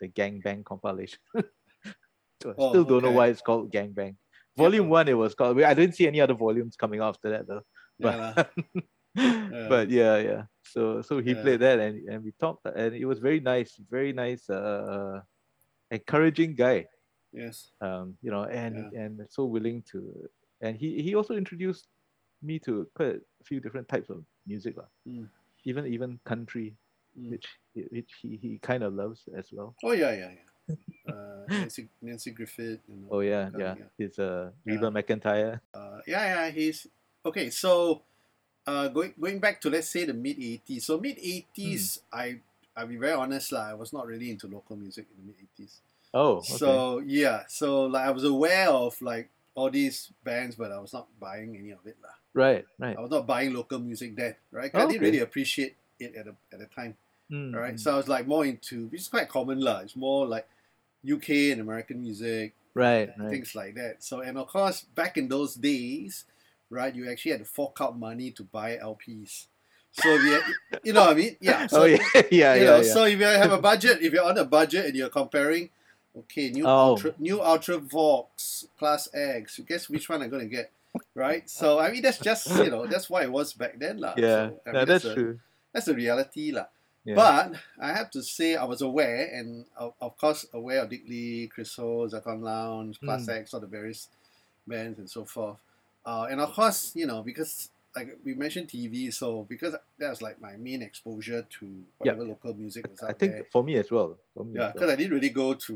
the 0.00 0.08
gang 0.08 0.40
bang 0.40 0.64
compilation 0.64 1.20
so 2.40 2.50
I 2.50 2.54
Oh, 2.56 2.68
still 2.72 2.84
don't 2.88 3.02
know 3.04 3.12
why 3.12 3.26
it's 3.28 3.42
called 3.44 3.68
gang 3.70 3.92
bang 3.92 4.16
volume 4.62 4.88
one 4.98 5.08
it 5.14 5.18
was 5.24 5.32
called 5.38 5.60
i 5.72 5.74
didn't 5.78 5.94
see 5.98 6.06
any 6.12 6.20
other 6.24 6.34
volumes 6.46 6.74
coming 6.82 7.00
after 7.08 7.28
that 7.34 7.44
though 7.50 7.64
Yeah, 7.98 8.32
but 8.36 8.48
but 9.72 9.86
yeah 9.90 10.16
yeah 10.28 10.42
so 10.72 10.80
so 11.08 11.14
he 11.26 11.32
Yeah. 11.32 11.42
played 11.42 11.60
that 11.66 11.78
and, 11.84 11.94
and 12.10 12.18
we 12.26 12.30
talked 12.42 12.62
and 12.82 12.90
it 13.02 13.06
was 13.12 13.18
very 13.28 13.40
nice 13.52 13.70
very 13.96 14.12
nice 14.24 14.44
uh 14.50 15.18
encouraging 15.90 16.52
guy 16.64 16.78
yes. 17.32 17.56
um 17.86 18.06
you 18.24 18.30
know 18.34 18.44
and 18.44 18.76
and 19.02 19.12
so 19.34 19.40
willing 19.56 19.78
to 19.92 19.98
and 20.64 20.76
he 20.82 20.88
he 21.04 21.10
also 21.18 21.34
introduced 21.42 21.84
me 22.48 22.58
to 22.66 22.72
quite 22.96 23.16
a 23.40 23.44
few 23.48 23.58
different 23.64 23.88
types 23.92 24.08
of 24.14 24.18
music 24.46 24.74
lah. 24.80 24.88
Mm. 25.08 25.26
even 25.70 25.82
even 25.86 26.10
country 26.32 26.68
Mm. 27.18 27.30
which 27.32 27.48
which 27.94 28.12
he, 28.22 28.30
he 28.42 28.50
kind 28.70 28.82
of 28.86 28.92
loves 28.94 29.20
as 29.40 29.46
well 29.50 29.70
Oh 29.82 29.94
yeah, 30.02 30.12
yeah, 30.22 30.30
yeah. 30.38 30.47
Uh, 31.08 31.44
Nancy, 31.48 31.88
Nanci 32.04 32.34
Griffith. 32.34 32.80
You 32.84 32.96
know. 33.00 33.08
oh 33.10 33.20
yeah 33.20 33.48
yeah 33.56 33.72
of, 33.72 33.78
yeah. 33.80 33.88
his 33.96 34.18
uh. 34.18 34.50
Reba 34.64 34.90
McEntire 34.92 35.60
Uh, 35.72 36.00
yeah, 36.06 36.24
yeah. 36.44 36.50
He's 36.52 36.86
okay. 37.24 37.48
So, 37.48 38.02
uh, 38.66 38.88
going 38.88 39.14
going 39.16 39.40
back 39.40 39.60
to 39.64 39.70
let's 39.72 39.88
say 39.88 40.04
the 40.04 40.12
mid 40.12 40.36
'80s. 40.36 40.82
So 40.84 41.00
mid 41.00 41.16
'80s, 41.16 42.04
Hmm. 42.12 42.18
I 42.20 42.26
I'll 42.76 42.86
be 42.86 43.00
very 43.00 43.16
honest 43.16 43.52
lah. 43.56 43.72
I 43.72 43.74
was 43.74 43.92
not 43.92 44.04
really 44.06 44.28
into 44.30 44.46
local 44.46 44.76
music 44.76 45.08
in 45.08 45.24
the 45.24 45.26
mid 45.32 45.40
'80s. 45.56 45.80
oh 46.12 46.44
okay. 46.44 46.60
So 46.60 47.00
yeah, 47.00 47.48
so 47.48 47.88
like 47.88 48.04
I 48.04 48.12
was 48.12 48.24
aware 48.28 48.68
of 48.68 49.00
like 49.00 49.32
all 49.56 49.70
these 49.72 50.12
bands, 50.22 50.54
but 50.60 50.70
I 50.70 50.78
was 50.78 50.92
not 50.92 51.08
buying 51.18 51.56
any 51.56 51.72
of 51.72 51.80
it 51.88 51.96
lah. 52.04 52.14
right 52.36 52.62
right 52.78 52.94
I 52.96 53.00
was 53.00 53.10
not 53.10 53.24
buying 53.26 53.56
local 53.56 53.80
music 53.80 54.12
then, 54.14 54.36
right? 54.52 54.68
I 54.70 54.84
didn't 54.86 55.00
Okay. 55.00 55.04
really 55.08 55.24
appreciate 55.24 55.74
it 55.98 56.12
at 56.14 56.28
the 56.28 56.34
at 56.52 56.60
the 56.60 56.68
time, 56.68 56.94
Mm, 57.32 57.56
right? 57.56 57.74
mm. 57.74 57.80
So 57.80 57.92
I 57.92 57.96
was 57.96 58.06
like 58.08 58.28
more 58.28 58.44
into, 58.44 58.86
which 58.92 59.00
is 59.02 59.08
quite 59.08 59.26
common 59.32 59.58
lah. 59.64 59.80
It's 59.88 59.96
more 59.96 60.28
like 60.28 60.44
UK 61.04 61.52
and 61.54 61.60
American 61.60 62.00
music, 62.02 62.54
right 62.74 63.10
right 63.18 63.30
things 63.30 63.54
like 63.54 63.74
that. 63.74 64.02
So 64.02 64.20
and 64.20 64.38
of 64.38 64.48
course, 64.48 64.82
back 64.82 65.16
in 65.16 65.28
those 65.28 65.54
days, 65.54 66.24
right, 66.70 66.94
you 66.94 67.08
actually 67.10 67.32
had 67.32 67.40
to 67.40 67.46
fork 67.46 67.76
out 67.80 67.98
money 67.98 68.30
to 68.32 68.42
buy 68.44 68.76
LPs. 68.76 69.46
So 69.92 70.14
if 70.14 70.22
you, 70.22 70.32
had- 70.32 70.80
you 70.84 70.92
know 70.92 71.00
what 71.06 71.10
I 71.10 71.14
mean? 71.14 71.36
Yeah. 71.40 71.64
Oh, 71.64 71.66
so 71.68 71.82
oh 71.82 71.84
yeah 71.86 71.98
yeah 72.30 72.54
you 72.54 72.64
yeah, 72.64 72.70
know, 72.70 72.80
yeah. 72.82 72.92
so 72.92 73.04
if 73.04 73.18
you 73.18 73.24
have 73.26 73.52
a 73.52 73.58
budget, 73.62 74.02
if 74.02 74.12
you're 74.12 74.24
on 74.24 74.38
a 74.38 74.44
budget 74.44 74.86
and 74.86 74.94
you're 74.96 75.08
comparing, 75.08 75.70
okay, 76.16 76.50
new 76.50 76.66
Oh. 76.66 76.94
ultra, 76.94 77.14
new 77.18 77.38
Ultravox 77.38 78.66
Class 78.78 79.08
X, 79.14 79.60
guess 79.66 79.88
which 79.88 80.08
one 80.08 80.22
I'm 80.22 80.30
gonna 80.30 80.46
get, 80.46 80.70
right? 81.14 81.48
So 81.48 81.78
I 81.78 81.90
mean, 81.90 82.02
that's 82.02 82.18
just 82.18 82.46
you 82.58 82.70
know 82.70 82.86
that's 82.86 83.08
why 83.10 83.22
it 83.22 83.32
was 83.32 83.52
back 83.54 83.78
then, 83.78 83.98
lah. 83.98 84.14
yeah, 84.16 84.50
So, 84.50 84.60
I 84.66 84.72
no, 84.72 84.78
mean, 84.80 84.86
that's 84.88 85.04
a, 85.04 85.14
true 85.14 85.40
That's 85.72 85.86
the 85.86 85.94
reality, 85.94 86.50
lah. 86.52 86.66
Yeah. 87.08 87.14
But 87.16 87.56
I 87.80 87.92
have 87.96 88.10
to 88.12 88.22
say, 88.22 88.56
I 88.56 88.64
was 88.68 88.82
aware, 88.82 89.24
and 89.32 89.64
of, 89.76 89.94
of 90.00 90.12
course, 90.18 90.44
aware 90.52 90.82
of 90.82 90.90
Dick 90.92 91.04
Lee, 91.08 91.48
Chris 91.48 91.72
Ho, 91.76 92.06
Zircon 92.08 92.42
Lounge, 92.42 93.00
Class 93.00 93.24
Mm. 93.26 93.36
X, 93.40 93.54
all 93.54 93.60
the 93.60 93.66
various 93.66 94.08
bands 94.66 94.98
and 94.98 95.08
so 95.08 95.24
forth. 95.24 95.56
Uh, 96.04 96.26
and 96.30 96.40
of 96.40 96.52
course, 96.52 96.92
you 96.94 97.06
know, 97.06 97.22
because 97.22 97.70
like 97.96 98.18
we 98.24 98.34
mentioned 98.34 98.68
TV, 98.68 99.12
so 99.12 99.44
because 99.48 99.72
that 99.98 100.10
was 100.10 100.20
like 100.20 100.36
my 100.40 100.56
main 100.56 100.82
exposure 100.82 101.42
to 101.58 101.64
whatever 101.98 102.24
local 102.24 102.52
music 102.54 102.84
was 102.90 103.02
out 103.02 103.10
I 103.10 103.12
think 103.14 103.32
there. 103.32 103.46
for 103.50 103.64
me 103.64 103.76
as 103.76 103.90
well 103.90 104.16
for 104.34 104.44
me 104.44 104.54
Yeah, 104.54 104.60
as 104.60 104.64
well. 104.66 104.72
because 104.74 104.90
I 104.92 104.96
didn't 104.96 105.14
really 105.16 105.30
go 105.30 105.54
to 105.54 105.74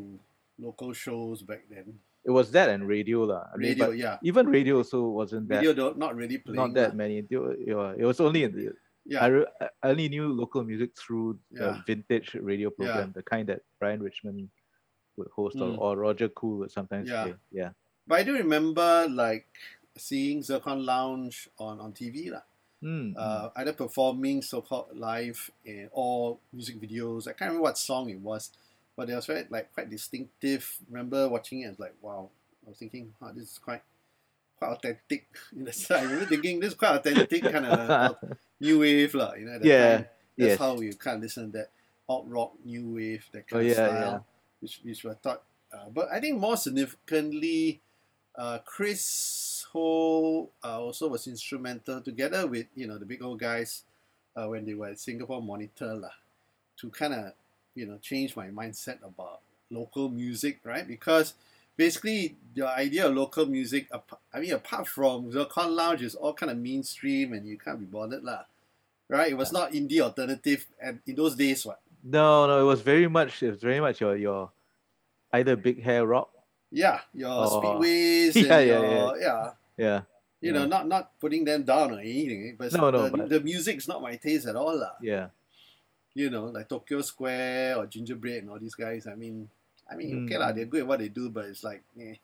local 0.61 0.93
shows 0.93 1.43
back 1.43 1.65
then. 1.69 1.99
it 2.25 2.31
was 2.31 2.53
that 2.53 2.69
and 2.71 2.87
radio 2.87 3.25
lah. 3.25 3.49
Mean, 3.57 3.71
Radio, 3.71 3.87
but 3.87 3.97
yeah. 3.99 4.17
even 4.23 4.47
radio 4.47 4.77
also 4.79 5.03
wasn't 5.09 5.49
that 5.49 5.65
Radio 5.65 5.93
not 5.97 6.15
really 6.15 6.39
playing. 6.39 6.57
not 6.63 6.73
that 6.75 6.91
lah. 6.91 6.95
many. 7.03 7.19
It 7.19 7.27
wa- 7.33 7.57
it 7.67 7.75
wa- 7.75 7.95
it 7.99 8.05
was 8.05 8.21
only 8.21 8.45
in 8.45 8.53
the 8.55 8.73
Yeah. 9.05 9.25
I, 9.25 9.27
re- 9.27 9.47
I 9.83 9.89
only 9.91 10.09
knew 10.09 10.33
local 10.33 10.63
music 10.65 10.91
through 10.97 11.39
the 11.51 11.83
vintage 11.87 12.35
radio 12.35 12.71
program, 12.71 13.13
the 13.15 13.23
kind 13.23 13.49
that 13.49 13.63
Brian 13.81 14.01
Richmond 14.03 14.49
would 15.17 15.29
host 15.35 15.57
or, 15.57 15.71
Mm. 15.75 15.79
or 15.79 15.97
Roger 15.97 16.29
Cool 16.31 16.59
would 16.59 16.71
sometimes 16.71 17.09
Yeah. 17.11 17.25
play. 17.25 17.35
Yeah. 17.51 17.71
But 18.07 18.21
I 18.21 18.23
do 18.23 18.35
remember 18.35 19.07
like 19.11 19.47
seeing 19.97 20.43
Zircon 20.43 20.87
Lounge 20.87 21.49
on, 21.59 21.81
on 21.81 21.93
TV. 21.93 22.31
lah. 22.31 22.43
Mm, 22.83 23.15
mm. 23.15 23.17
uh, 23.17 23.51
either 23.57 23.73
performing 23.75 24.43
so-called 24.43 24.91
live 24.99 25.51
in, 25.65 25.89
or 25.93 26.39
music 26.53 26.81
videos. 26.81 27.29
I 27.29 27.33
can't 27.33 27.51
remember 27.55 27.63
what 27.63 27.79
song 27.79 28.11
it 28.11 28.19
was, 28.19 28.51
but 28.97 29.09
it 29.09 29.15
was 29.15 29.27
very 29.27 29.47
like 29.51 29.73
quite 29.73 29.89
distinctive. 29.91 30.79
Remember 30.91 31.29
watching 31.29 31.61
it, 31.63 31.67
I 31.67 31.71
was 31.71 31.79
like, 31.79 31.95
wow. 32.03 32.31
I 32.67 32.71
was 32.71 32.79
thinking, 32.79 33.15
wow, 33.21 33.31
this 33.33 33.53
is 33.53 33.59
quite 33.59 33.83
quite 34.63 34.73
authentic. 34.79 35.27
In 35.57 35.65
the 35.65 35.75
I 35.91 36.03
remember 36.03 36.27
thinking 36.27 36.61
this 36.61 36.71
is 36.73 36.79
quite 36.79 36.97
authentic 36.97 37.43
kind 37.43 37.67
of 37.67 38.17
new 38.61 38.79
wave, 38.79 39.15
lah. 39.15 39.35
You 39.35 39.47
know, 39.47 39.59
Yeah, 39.63 39.97
time. 39.97 40.07
That's 40.39 40.51
yes. 40.55 40.59
how 40.59 40.79
you 40.81 40.95
kind 40.95 41.17
of 41.19 41.23
listen 41.23 41.51
to 41.53 41.59
that 41.59 41.71
alt 42.09 42.27
rock, 42.29 42.53
new 42.65 42.95
wave, 42.95 43.27
that 43.33 43.45
Oh, 43.51 43.59
kind 43.59 43.67
yeah, 43.67 43.71
of 43.71 43.77
style, 43.77 44.01
yeah. 44.01 44.19
which 44.61 44.81
which 44.85 45.01
I 45.07 45.15
thought. 45.19 45.43
Uh, 45.73 45.89
but 45.91 46.07
I 46.13 46.21
think 46.21 46.39
more 46.39 46.57
significantly, 46.57 47.81
uh, 48.37 48.59
Chris 48.65 49.67
Ho 49.73 50.51
uh, 50.63 50.81
also 50.81 51.09
was 51.09 51.27
instrumental 51.27 52.01
together 52.01 52.47
with 52.47 52.67
you 52.77 52.87
know 52.87 52.99
the 52.99 53.07
big 53.09 53.23
old 53.23 53.41
guys 53.41 53.83
uh, 54.37 54.47
when 54.47 54.65
they 54.65 54.75
were 54.75 54.89
at 54.93 55.01
Singapore 55.01 55.43
Monitor 55.43 55.97
lah, 55.97 56.15
to 56.79 56.91
kind 56.91 57.15
of 57.15 57.33
you 57.75 57.87
know 57.89 57.99
change 57.99 58.37
my 58.37 58.49
mindset 58.49 59.01
about 59.03 59.41
local 59.73 60.09
music, 60.13 60.61
right? 60.65 60.87
Because 60.87 61.35
basically 61.77 62.37
the 62.55 62.67
idea 62.69 63.07
of 63.07 63.15
local 63.15 63.47
music. 63.47 63.89
I 64.33 64.41
mean, 64.41 64.53
apart 64.53 64.87
from 64.89 65.31
Zircon 65.33 65.75
Lounge, 65.75 66.03
is 66.03 66.15
all 66.15 66.35
kind 66.35 66.51
of 66.53 66.59
mainstream, 66.59 67.33
and 67.33 67.47
you 67.47 67.59
can't 67.59 67.79
be 67.81 67.87
bothered 67.87 68.23
lah. 68.25 68.45
Right? 69.09 69.33
It 69.33 69.37
was 69.37 69.53
not 69.53 69.73
indie 69.73 70.01
alternative, 70.01 70.67
and 70.81 71.01
in 71.07 71.15
those 71.17 71.35
days, 71.37 71.65
what? 71.67 71.81
No, 72.03 72.47
no, 72.47 72.61
it 72.61 72.65
was 72.65 72.81
very 72.81 73.09
much. 73.09 73.43
It 73.43 73.51
was 73.51 73.61
very 73.61 73.81
much 73.81 74.01
your 74.01 74.17
your 74.17 74.51
either 75.33 75.57
big 75.57 75.83
hair 75.83 76.07
rock. 76.07 76.31
Yeah, 76.71 77.01
your 77.13 77.29
Oh. 77.31 77.61
speedways, 77.61 78.35
Yeah, 78.37 78.59
and 78.59 78.69
yeah, 78.69 78.81
your, 78.81 79.21
yeah, 79.21 79.51
Yeah. 79.77 80.01
You 80.41 80.51
know, 80.53 80.65
not 80.67 80.89
not 80.89 81.13
putting 81.21 81.45
them 81.45 81.63
down 81.63 81.93
or 81.93 82.01
anything, 82.01 82.57
but, 82.59 82.73
No, 82.73 82.91
no, 82.91 83.05
the, 83.09 83.17
but- 83.17 83.29
the 83.29 83.41
music's 83.41 83.87
not 83.87 84.03
my 84.03 84.17
taste 84.17 84.47
at 84.49 84.57
all, 84.57 84.75
lah. 84.81 84.97
Yeah. 85.01 85.29
you 86.15 86.29
know, 86.29 86.47
like 86.53 86.69
Tokyo 86.69 87.01
Square 87.01 87.77
or 87.79 87.87
Gingerbread 87.87 88.43
and 88.43 88.51
all 88.51 88.59
these 88.59 88.75
guys. 88.75 89.07
I 89.07 89.15
mean, 89.15 89.49
I 89.93 89.97
mean, 89.97 90.25
okay 90.25 90.37
Mm. 90.37 90.41
lah, 90.41 90.53
they're 90.53 90.65
good 90.67 90.81
at 90.81 90.87
what 90.87 90.99
they 91.01 91.09
do, 91.09 91.29
but 91.31 91.45
it's 91.47 91.63
like, 91.65 91.83
eh, 92.01 92.15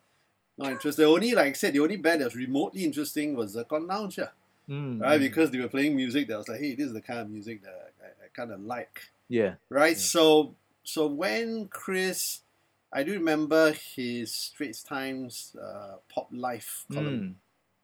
not 0.56 0.72
interested. 0.72 1.02
The 1.02 1.06
only, 1.08 1.32
like 1.34 1.46
I 1.46 1.52
said, 1.52 1.72
the 1.72 1.80
only 1.80 1.96
band 1.96 2.20
that 2.20 2.26
was 2.26 2.36
remotely 2.36 2.84
interesting 2.84 3.36
was 3.36 3.52
Zircon 3.52 3.86
Lounge, 3.86 4.18
yeah, 4.18 4.30
Mm, 4.68 5.00
right? 5.00 5.18
mm. 5.20 5.22
Because 5.22 5.50
they 5.50 5.58
were 5.58 5.68
playing 5.68 5.94
music 5.96 6.28
that 6.28 6.38
was 6.38 6.48
like, 6.48 6.60
hey, 6.60 6.74
this 6.74 6.86
is 6.86 6.92
the 6.92 7.00
kind 7.00 7.20
of 7.20 7.30
music 7.30 7.62
that 7.62 7.92
I, 8.02 8.06
I 8.24 8.28
kind 8.34 8.52
of 8.52 8.60
like, 8.60 9.08
yeah. 9.28 9.54
right? 9.70 9.96
Yeah. 9.96 10.02
So, 10.02 10.54
so 10.84 11.06
when 11.06 11.68
Chris, 11.68 12.40
I 12.92 13.02
do 13.02 13.12
remember 13.12 13.72
his 13.72 14.34
Straits 14.34 14.82
Times 14.82 15.56
uh, 15.60 15.96
Pop 16.08 16.28
Life 16.32 16.84
column. 16.92 17.20
Mm. 17.20 17.34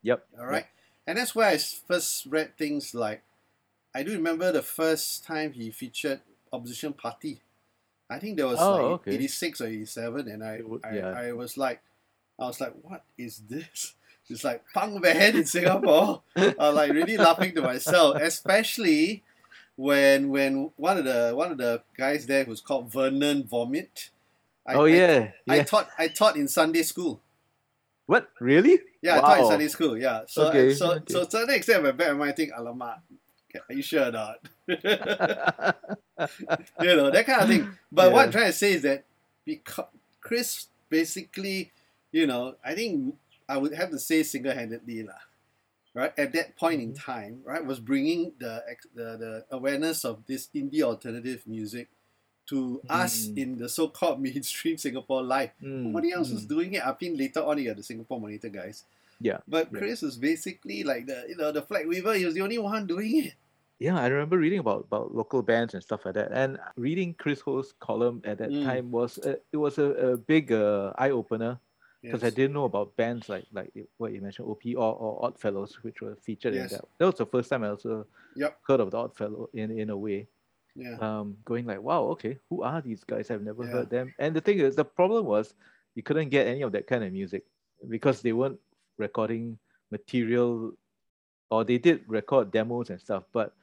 Yep. 0.03 0.26
All 0.41 0.47
right. 0.47 0.67
And 1.07 1.19
that's 1.19 1.35
where 1.35 1.49
I 1.49 1.59
first 1.59 2.26
read 2.26 2.57
things 2.57 2.95
like, 2.95 3.23
I 3.95 4.03
do 4.03 4.12
remember 4.12 4.50
the 4.50 4.62
first 4.62 5.25
time 5.25 5.53
he 5.53 5.71
featured 5.71 6.21
Opposition 6.53 6.93
Party. 6.93 7.41
I 8.11 8.18
think 8.18 8.37
there 8.37 8.46
was 8.46 8.61
Oh, 8.61 8.73
like 8.73 8.84
okay. 9.08 9.14
86 9.14 9.61
or 9.62 9.66
87, 9.66 10.28
and 10.28 10.44
I, 10.44 10.61
would- 10.62 10.84
I, 10.84 10.94
yeah. 10.96 11.08
I 11.08 11.32
was 11.32 11.56
like, 11.56 11.80
I 12.38 12.44
was 12.46 12.61
like, 12.61 12.75
what 12.82 13.04
is 13.18 13.38
this? 13.49 13.94
It's 14.30 14.42
like 14.42 14.64
punk 14.73 15.02
band 15.02 15.37
in 15.37 15.44
Singapore. 15.44 16.23
I 16.34 16.54
was 16.56 16.75
like 16.75 16.92
really 16.92 17.18
laughing 17.18 17.54
to 17.56 17.61
myself, 17.61 18.16
especially 18.20 19.23
when 19.76 20.30
when 20.30 20.70
one 20.76 20.96
of 20.96 21.04
the 21.04 21.32
one 21.37 21.52
of 21.52 21.58
the 21.58 21.82
guys 21.94 22.25
there 22.25 22.44
who's 22.44 22.62
called 22.62 22.90
Vernon 22.90 23.44
Vomit. 23.44 24.08
I, 24.66 24.75
oh 24.75 24.87
I- 24.87 24.88
yeah. 24.88 25.30
I, 25.46 25.61
taught 25.61 25.90
I 25.99 26.08
taught 26.08 26.37
in 26.37 26.49
Sunday 26.49 26.82
school. 26.84 27.20
what? 28.06 28.30
Really? 28.40 28.80
Yeah, 29.02 29.18
I 29.18 29.20
taught 29.20 29.38
in 29.40 29.46
Sunday 29.46 29.68
school. 29.68 29.99
Yeah, 29.99 30.23
so 30.26 30.49
Okay, 30.49 30.73
so 30.73 30.92
okay. 30.92 31.12
so 31.12 31.25
to 31.25 31.44
the 31.44 31.54
extent 31.56 31.82
where 31.82 31.92
back 31.92 32.08
in 32.08 32.16
my 32.16 32.32
think, 32.32 32.50
alamak, 32.52 33.00
you 33.70 33.82
sure 33.82 34.11
not? 34.12 34.38
you 34.66 34.76
know 36.96 37.11
that 37.11 37.25
kind 37.26 37.42
of 37.42 37.49
thing. 37.49 37.68
But 37.90 38.12
what 38.12 38.26
I'm 38.26 38.32
trying 38.32 38.46
to 38.46 38.52
say 38.52 38.73
is 38.75 38.82
that 38.82 39.04
because 39.44 39.87
Chris 40.20 40.66
basically, 40.88 41.73
you 42.12 42.26
know, 42.26 42.56
I 42.64 42.75
think 42.75 43.16
I 43.49 43.56
would 43.58 43.75
have 43.75 43.90
to 43.90 43.99
say 43.99 44.23
single-handedly 44.23 45.02
lah. 45.04 45.20
Right 45.94 46.12
at 46.18 46.32
that 46.32 46.56
point 46.56 46.82
in 46.82 46.92
Mm-hmm. 46.92 47.11
time, 47.12 47.40
right, 47.44 47.64
was 47.64 47.78
bringing 47.78 48.32
the 48.38 48.62
the, 48.94 49.04
the 49.16 49.44
awareness 49.50 50.04
of 50.04 50.26
this 50.26 50.49
indie 50.54 50.82
alternative 50.82 51.42
music 51.46 51.88
to 52.46 52.82
us 52.90 53.28
Mm. 53.28 53.38
in 53.38 53.56
the 53.58 53.68
so-called 53.68 54.20
mainstream 54.26 54.76
Singapore 54.76 55.23
life. 55.23 55.52
Mm, 55.62 55.92
Nobody 55.94 56.12
else 56.12 56.30
was 56.30 56.44
mm. 56.44 56.49
doing 56.49 56.75
it. 56.75 56.84
I 56.84 56.94
mean, 57.00 57.16
later 57.16 57.40
on, 57.44 57.56
you 57.58 57.64
got 57.68 57.76
the 57.76 57.82
Singapore 57.82 58.20
Monitor 58.20 58.49
guys. 58.50 58.84
Yeah, 59.20 59.38
But 59.46 59.70
yeah. 59.73 59.78
Chris 59.78 60.02
was 60.02 60.18
basically 60.18 60.82
like 60.82 61.06
the 61.06 61.25
you 61.28 61.37
know 61.37 61.52
the 61.52 61.62
flag 61.62 61.87
weaver. 61.87 62.12
He 62.14 62.25
was 62.26 62.34
the 62.34 62.42
only 62.42 62.58
one 62.58 62.87
doing 62.87 63.25
it. 63.30 63.34
Yeah, 63.81 63.99
I 63.99 64.07
remember 64.07 64.38
reading 64.38 64.61
about, 64.61 64.85
about 64.87 65.14
local 65.14 65.43
bands 65.43 65.75
and 65.75 65.83
stuff 65.83 66.04
like 66.04 66.14
that. 66.14 66.31
And 66.33 66.59
reading 66.76 67.14
Chris 67.14 67.40
Ho's 67.40 67.73
column 67.81 68.23
at 68.25 68.38
that 68.38 68.50
Mm. 68.50 68.64
time 68.64 68.90
was 68.90 69.19
a, 69.19 69.38
it 69.52 69.57
was 69.57 69.78
a, 69.78 70.14
a 70.14 70.16
big 70.16 70.52
uh, 70.52 70.93
eye 70.97 71.11
opener 71.11 71.59
because 72.02 72.23
I 72.23 72.31
didn't 72.31 72.52
know 72.52 72.64
about 72.64 72.95
bands 72.97 73.28
like 73.28 73.47
like 73.52 73.73
what 73.97 74.12
you 74.12 74.21
mentioned, 74.21 74.47
OP 74.49 74.62
or, 74.76 74.95
or 74.95 75.25
Oddfellows, 75.25 75.83
which 75.83 76.00
were 76.02 76.14
featured 76.16 76.54
Yes. 76.54 76.71
in 76.71 76.76
that. 76.78 76.85
That 76.99 77.07
was 77.07 77.14
the 77.16 77.26
first 77.26 77.50
time 77.50 77.64
I 77.64 77.71
also 77.71 78.07
Yep. 78.37 78.59
heard 78.66 78.81
of 78.81 78.90
the 78.90 78.99
Oddfellow 78.99 79.49
in 79.54 79.71
in 79.76 79.90
a 79.90 79.97
way. 79.97 80.28
Yeah. 80.76 80.97
Um, 80.99 81.37
going 81.45 81.66
like, 81.66 81.81
wow, 81.83 82.02
okay, 82.19 82.38
who 82.50 82.62
are 82.62 82.81
these 82.81 83.02
guys? 83.04 83.31
I've 83.31 83.43
never 83.43 83.64
Yeah. 83.64 83.71
heard 83.71 83.90
them. 83.90 84.14
And 84.19 84.35
the 84.35 84.40
thing 84.40 84.59
is, 84.59 84.76
the 84.76 84.85
problem 84.85 85.26
was 85.26 85.54
you 85.95 86.02
couldn't 86.02 86.28
get 86.31 86.47
any 86.47 86.62
of 86.62 86.73
that 86.73 86.87
kind 86.87 87.02
of 87.04 87.12
music 87.12 87.45
because 87.88 88.23
they 88.23 88.33
weren't 88.33 88.59
recording 88.99 89.59
material, 89.90 90.75
or 91.50 91.64
they 91.64 91.78
did 91.78 92.02
record 92.07 92.50
demos 92.50 92.90
and 92.90 93.00
stuff, 93.00 93.25
but 93.33 93.54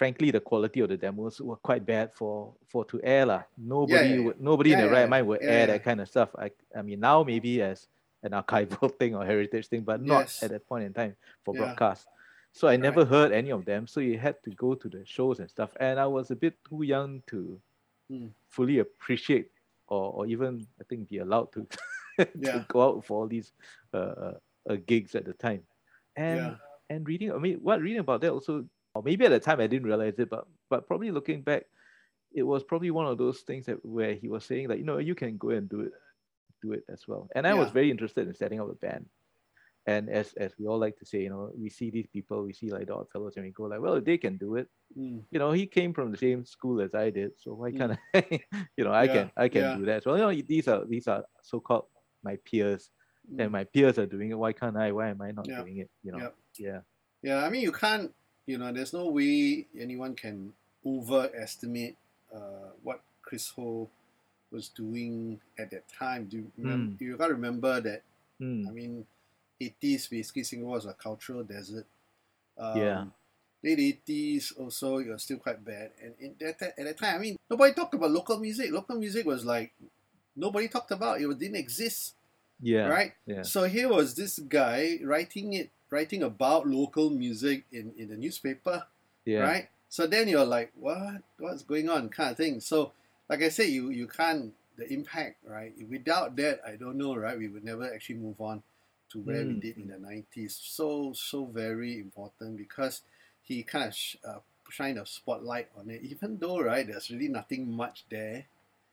frankly, 0.00 0.30
the 0.30 0.40
quality 0.40 0.80
of 0.80 0.88
the 0.88 0.96
demos 0.96 1.42
were 1.42 1.60
quite 1.68 1.84
bad 1.84 2.08
for 2.18 2.54
for 2.72 2.86
to 2.88 2.96
air 3.04 3.26
lah. 3.26 3.42
Nobody 3.58 4.16
yeah, 4.16 4.24
would 4.24 4.40
nobody 4.40 4.72
in 4.72 4.78
Yeah, 4.78 4.84
their 4.84 4.88
yeah, 4.88 4.96
right 4.96 5.04
yeah. 5.04 5.12
mind 5.12 5.26
would 5.28 5.42
Yeah, 5.42 5.52
air 5.52 5.66
yeah. 5.66 5.72
that 5.76 5.84
kind 5.84 6.00
of 6.00 6.08
stuff. 6.08 6.30
I 6.40 6.48
I 6.74 6.80
mean 6.80 7.00
now 7.00 7.22
maybe 7.22 7.60
as 7.60 7.88
an 8.24 8.32
archival 8.40 8.88
thing 8.96 9.12
or 9.14 9.26
heritage 9.28 9.68
thing, 9.68 9.84
but 9.84 10.00
not 10.00 10.24
Yes. 10.24 10.42
at 10.42 10.48
that 10.56 10.64
point 10.64 10.84
in 10.88 10.92
time 10.96 11.14
for 11.44 11.52
Yeah. 11.52 11.60
broadcast. 11.60 12.08
So 12.52 12.64
I 12.72 12.76
Right. 12.80 12.80
never 12.88 13.04
heard 13.04 13.30
any 13.32 13.52
of 13.52 13.64
them. 13.68 13.86
So 13.86 14.00
you 14.00 14.16
had 14.18 14.42
to 14.44 14.50
go 14.56 14.72
to 14.74 14.88
the 14.88 15.04
shows 15.04 15.38
and 15.38 15.50
stuff. 15.50 15.70
And 15.78 16.00
I 16.00 16.06
was 16.08 16.30
a 16.32 16.36
bit 16.36 16.56
too 16.64 16.80
young 16.82 17.20
to 17.28 17.60
Mm. 18.10 18.32
fully 18.48 18.78
appreciate 18.80 19.52
or, 19.86 20.10
or 20.16 20.26
even 20.26 20.66
I 20.80 20.84
think 20.88 21.08
be 21.08 21.18
allowed 21.18 21.52
to, 21.52 21.68
to 22.18 22.28
Yeah. 22.40 22.64
go 22.72 22.82
out 22.82 23.04
for 23.04 23.20
all 23.20 23.28
these 23.28 23.52
uh, 23.94 24.14
uh, 24.24 24.34
uh, 24.68 24.76
gigs 24.86 25.14
at 25.14 25.24
the 25.28 25.34
time. 25.36 25.62
And 26.16 26.40
Yeah. 26.40 26.56
and 26.90 27.06
reading, 27.06 27.30
I 27.30 27.38
mean, 27.38 27.60
what 27.62 27.80
reading 27.80 28.00
about 28.00 28.20
that 28.22 28.32
also, 28.32 28.66
or 28.94 29.02
maybe 29.02 29.24
at 29.26 29.30
the 29.30 29.40
time 29.40 29.60
I 29.60 29.66
didn't 29.66 29.86
realize 29.86 30.18
it, 30.18 30.30
but 30.30 30.46
but 30.68 30.86
probably 30.86 31.10
looking 31.10 31.42
back, 31.42 31.64
it 32.32 32.42
was 32.42 32.64
probably 32.64 32.90
one 32.90 33.06
of 33.06 33.18
those 33.18 33.40
things 33.40 33.66
that 33.66 33.84
where 33.84 34.14
he 34.14 34.28
was 34.28 34.44
saying 34.44 34.68
that 34.68 34.78
you 34.78 34.84
know 34.84 34.98
you 34.98 35.14
can 35.14 35.36
go 35.38 35.50
and 35.50 35.68
do 35.68 35.80
it, 35.80 35.92
do 36.62 36.72
it 36.72 36.84
as 36.88 37.06
well. 37.08 37.28
And 37.34 37.46
I 37.46 37.54
was 37.54 37.70
very 37.70 37.90
interested 37.90 38.26
in 38.28 38.34
setting 38.34 38.60
up 38.60 38.70
a 38.70 38.74
band. 38.74 39.06
And 39.86 40.10
as 40.10 40.34
as 40.34 40.52
we 40.58 40.66
all 40.66 40.78
like 40.78 40.96
to 40.98 41.06
say, 41.06 41.22
you 41.22 41.30
know, 41.30 41.50
we 41.56 41.70
see 41.70 41.90
these 41.90 42.06
people, 42.06 42.42
we 42.44 42.52
see 42.52 42.70
like 42.70 42.86
the 42.86 42.94
odd 42.94 43.10
fellows, 43.10 43.36
and 43.36 43.44
we 43.46 43.50
go 43.50 43.64
like, 43.64 43.80
well, 43.80 43.94
if 43.94 44.04
they 44.04 44.18
can 44.18 44.36
do 44.36 44.56
it, 44.56 44.68
Mm. 44.98 45.24
you 45.30 45.38
know, 45.38 45.52
he 45.52 45.66
came 45.66 45.94
from 45.94 46.10
the 46.10 46.18
same 46.18 46.44
school 46.44 46.80
as 46.82 46.94
I 46.94 47.10
did, 47.10 47.32
so 47.38 47.54
why 47.54 47.70
Mm. 47.72 47.78
can't 47.78 47.98
I? 48.14 48.40
you 48.76 48.84
know, 48.84 48.92
I 48.92 49.04
Yeah, 49.04 49.12
can 49.12 49.32
I 49.36 49.48
can 49.48 49.62
yeah. 49.62 49.76
do 49.78 49.84
that. 49.86 50.02
So 50.02 50.14
you 50.14 50.20
know, 50.22 50.32
these 50.46 50.68
are 50.68 50.84
these 50.84 51.08
are 51.08 51.24
so-called 51.42 51.86
my 52.22 52.36
peers, 52.44 52.90
and 53.38 53.48
Mm. 53.48 53.52
my 53.52 53.64
peers 53.64 53.98
are 53.98 54.06
doing 54.06 54.30
it. 54.30 54.38
Why 54.38 54.52
can't 54.52 54.76
I? 54.76 54.92
Why 54.92 55.08
am 55.08 55.22
I 55.22 55.30
not 55.32 55.48
Yeah, 55.48 55.62
doing 55.62 55.78
it? 55.78 55.90
You 56.02 56.12
know, 56.12 56.30
yeah, 56.58 56.80
Yeah, 57.22 57.44
I 57.44 57.48
mean, 57.50 57.62
you 57.62 57.72
can't, 57.72 58.12
you 58.46 58.58
know, 58.58 58.72
there's 58.72 58.92
no 58.92 59.06
way 59.06 59.66
anyone 59.78 60.14
can 60.14 60.52
overestimate 60.84 61.96
uh, 62.34 62.70
what 62.82 63.00
Chris 63.22 63.50
Ho 63.50 63.88
was 64.50 64.68
doing 64.68 65.40
at 65.58 65.70
that 65.70 65.84
time. 65.92 66.26
Do 66.26 66.38
you 66.38 66.52
remember? 66.56 67.04
You 67.04 67.16
gotta 67.16 67.34
remember 67.34 67.80
that. 67.80 68.02
Mm, 68.40 68.68
I 68.68 68.70
mean, 68.72 69.06
80s 69.60 70.08
basically 70.08 70.44
Singapore 70.44 70.74
was 70.74 70.86
a 70.86 70.94
cultural 70.94 71.44
desert. 71.44 71.86
Um, 72.58 72.78
Yeah. 72.78 73.04
Late 73.62 74.00
80s 74.08 74.58
also, 74.58 74.98
it 74.98 75.08
was 75.08 75.22
still 75.22 75.36
quite 75.36 75.62
bad. 75.62 75.90
And 76.02 76.14
in 76.18 76.34
that, 76.40 76.62
at 76.62 76.76
that 76.78 76.98
time, 76.98 77.16
I 77.16 77.18
mean, 77.18 77.36
nobody 77.50 77.74
talked 77.74 77.92
about 77.92 78.10
local 78.10 78.38
music. 78.38 78.72
Local 78.72 78.96
music 78.96 79.26
was 79.26 79.44
like 79.44 79.72
nobody 80.34 80.66
talked 80.68 80.90
about. 80.90 81.20
It 81.20 81.38
didn't 81.38 81.56
exist, 81.56 82.14
yeah, 82.62 82.86
right? 82.88 83.12
yeah, 83.26 83.42
So 83.42 83.64
here 83.64 83.90
was 83.90 84.14
this 84.14 84.38
guy 84.38 84.98
writing 85.04 85.52
it, 85.52 85.70
writing 85.90 86.22
about 86.22 86.66
local 86.66 87.10
music 87.10 87.64
in, 87.72 87.92
in 87.96 88.08
the 88.08 88.16
newspaper, 88.16 88.84
yeah, 89.24 89.40
right? 89.40 89.68
So 89.88 90.06
then 90.06 90.28
you're 90.28 90.44
like, 90.44 90.72
what? 90.78 91.22
What's 91.38 91.62
going 91.62 91.88
on? 91.88 92.08
Kind 92.08 92.30
of 92.30 92.36
thing. 92.36 92.60
So, 92.60 92.92
like 93.28 93.42
I 93.42 93.48
said, 93.48 93.68
you 93.68 93.90
you 93.90 94.06
can't 94.06 94.52
the 94.76 94.90
impact, 94.92 95.36
right? 95.44 95.74
Without 95.88 96.36
that, 96.36 96.60
I 96.66 96.76
don't 96.76 96.96
know, 96.96 97.14
right? 97.16 97.36
We 97.38 97.48
would 97.48 97.64
never 97.64 97.92
actually 97.92 98.16
move 98.16 98.40
on 98.40 98.62
to 99.10 99.18
where 99.18 99.44
we 99.44 99.54
Mm. 99.54 99.60
did 99.60 99.76
in 99.78 99.88
the 99.88 99.96
'90s. 99.98 100.52
So 100.52 101.12
so 101.12 101.44
very 101.46 101.98
important 101.98 102.56
because 102.56 103.02
he 103.42 103.62
kind 103.62 103.88
of 103.88 103.94
sh- 103.94 104.16
uh, 104.24 104.38
shined 104.70 104.98
a 104.98 105.04
spotlight 105.06 105.68
on 105.76 105.90
it, 105.90 106.02
even 106.02 106.38
though 106.38 106.60
right, 106.60 106.86
there's 106.86 107.10
really 107.10 107.28
nothing 107.28 107.70
much 107.70 108.04
there, 108.08 108.46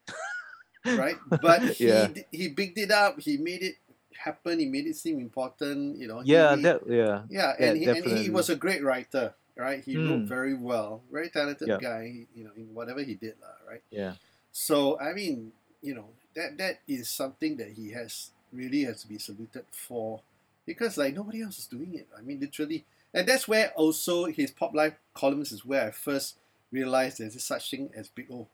right? 0.85 1.17
But 1.41 1.63
he 1.63 1.85
Yeah. 1.85 2.07
he 2.31 2.47
bigged 2.49 2.77
it 2.77 2.91
up. 2.91 3.19
He 3.19 3.37
made 3.37 3.61
it 3.63 3.75
happen. 4.23 4.59
He 4.59 4.65
made 4.65 4.85
it 4.87 4.95
seem 4.95 5.19
important. 5.19 5.97
You 5.97 6.07
know. 6.07 6.21
yeah, 6.25 6.55
he- 6.55 6.61
that, 6.63 6.81
yeah, 6.87 7.23
yeah, 7.29 7.53
Yeah, 7.59 7.69
and, 7.69 7.77
he, 7.77 7.85
and 7.85 8.05
he 8.05 8.29
was 8.29 8.49
a 8.49 8.55
great 8.55 8.83
writer, 8.83 9.33
right? 9.55 9.83
He 9.83 9.97
wrote 9.97 10.25
Mm. 10.25 10.27
very 10.27 10.53
well, 10.55 11.01
very 11.11 11.29
talented 11.29 11.67
Yeah. 11.67 11.77
guy. 11.77 12.27
You 12.35 12.43
know, 12.45 12.51
in 12.55 12.73
whatever 12.73 13.01
he 13.03 13.15
did, 13.15 13.35
lah, 13.41 13.55
right? 13.69 13.83
yeah, 13.91 14.15
So 14.51 14.99
I 14.99 15.13
mean, 15.13 15.53
you 15.81 15.93
know, 15.95 16.09
that 16.35 16.57
that 16.57 16.79
is 16.87 17.09
something 17.09 17.57
that 17.57 17.71
he 17.73 17.91
has 17.91 18.31
really 18.51 18.83
has 18.85 19.01
to 19.03 19.07
be 19.07 19.17
saluted 19.19 19.65
for, 19.71 20.21
because 20.65 20.97
like 20.97 21.13
nobody 21.13 21.41
else 21.41 21.59
is 21.59 21.67
doing 21.67 21.93
it. 21.95 22.07
I 22.17 22.21
mean, 22.21 22.39
literally, 22.39 22.85
and 23.13 23.27
that's 23.27 23.47
where 23.47 23.71
also 23.75 24.25
his 24.25 24.51
pop 24.51 24.73
life 24.73 24.95
columns 25.13 25.51
is 25.51 25.65
where 25.65 25.87
I 25.87 25.91
first 25.91 26.37
realized 26.71 27.19
there's 27.19 27.41
such 27.43 27.69
thing 27.71 27.91
as 27.95 28.07
Big 28.09 28.31
O. 28.31 28.47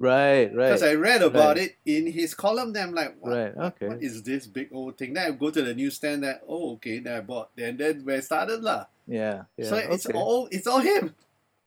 right, 0.00 0.48
right, 0.54 0.68
Because 0.72 0.82
I 0.82 0.94
read 0.94 1.22
about 1.22 1.56
right. 1.56 1.70
it 1.70 1.76
in 1.84 2.10
his 2.10 2.34
column, 2.34 2.72
then 2.72 2.88
I'm 2.88 2.94
like, 2.94 3.14
what, 3.20 3.30
Right, 3.36 3.54
okay. 3.56 3.88
what 3.88 4.02
is 4.02 4.22
this 4.24 4.46
Big 4.48 4.70
O 4.74 4.90
thing? 4.90 5.12
Then 5.14 5.28
I 5.28 5.30
go 5.36 5.50
to 5.50 5.62
the 5.62 5.74
newsstand, 5.74 6.24
that 6.24 6.42
oh 6.48 6.72
okay, 6.80 6.98
then 6.98 7.16
I 7.16 7.20
bought, 7.20 7.50
then 7.54 7.76
then 7.76 8.02
where 8.04 8.16
it 8.18 8.24
started 8.24 8.62
lah. 8.64 8.86
yeah, 9.06 9.44
yeah, 9.56 9.68
So 9.68 9.76
it's 9.76 10.06
all 10.10 10.48
it's 10.50 10.66
all 10.66 10.80
him. 10.80 11.14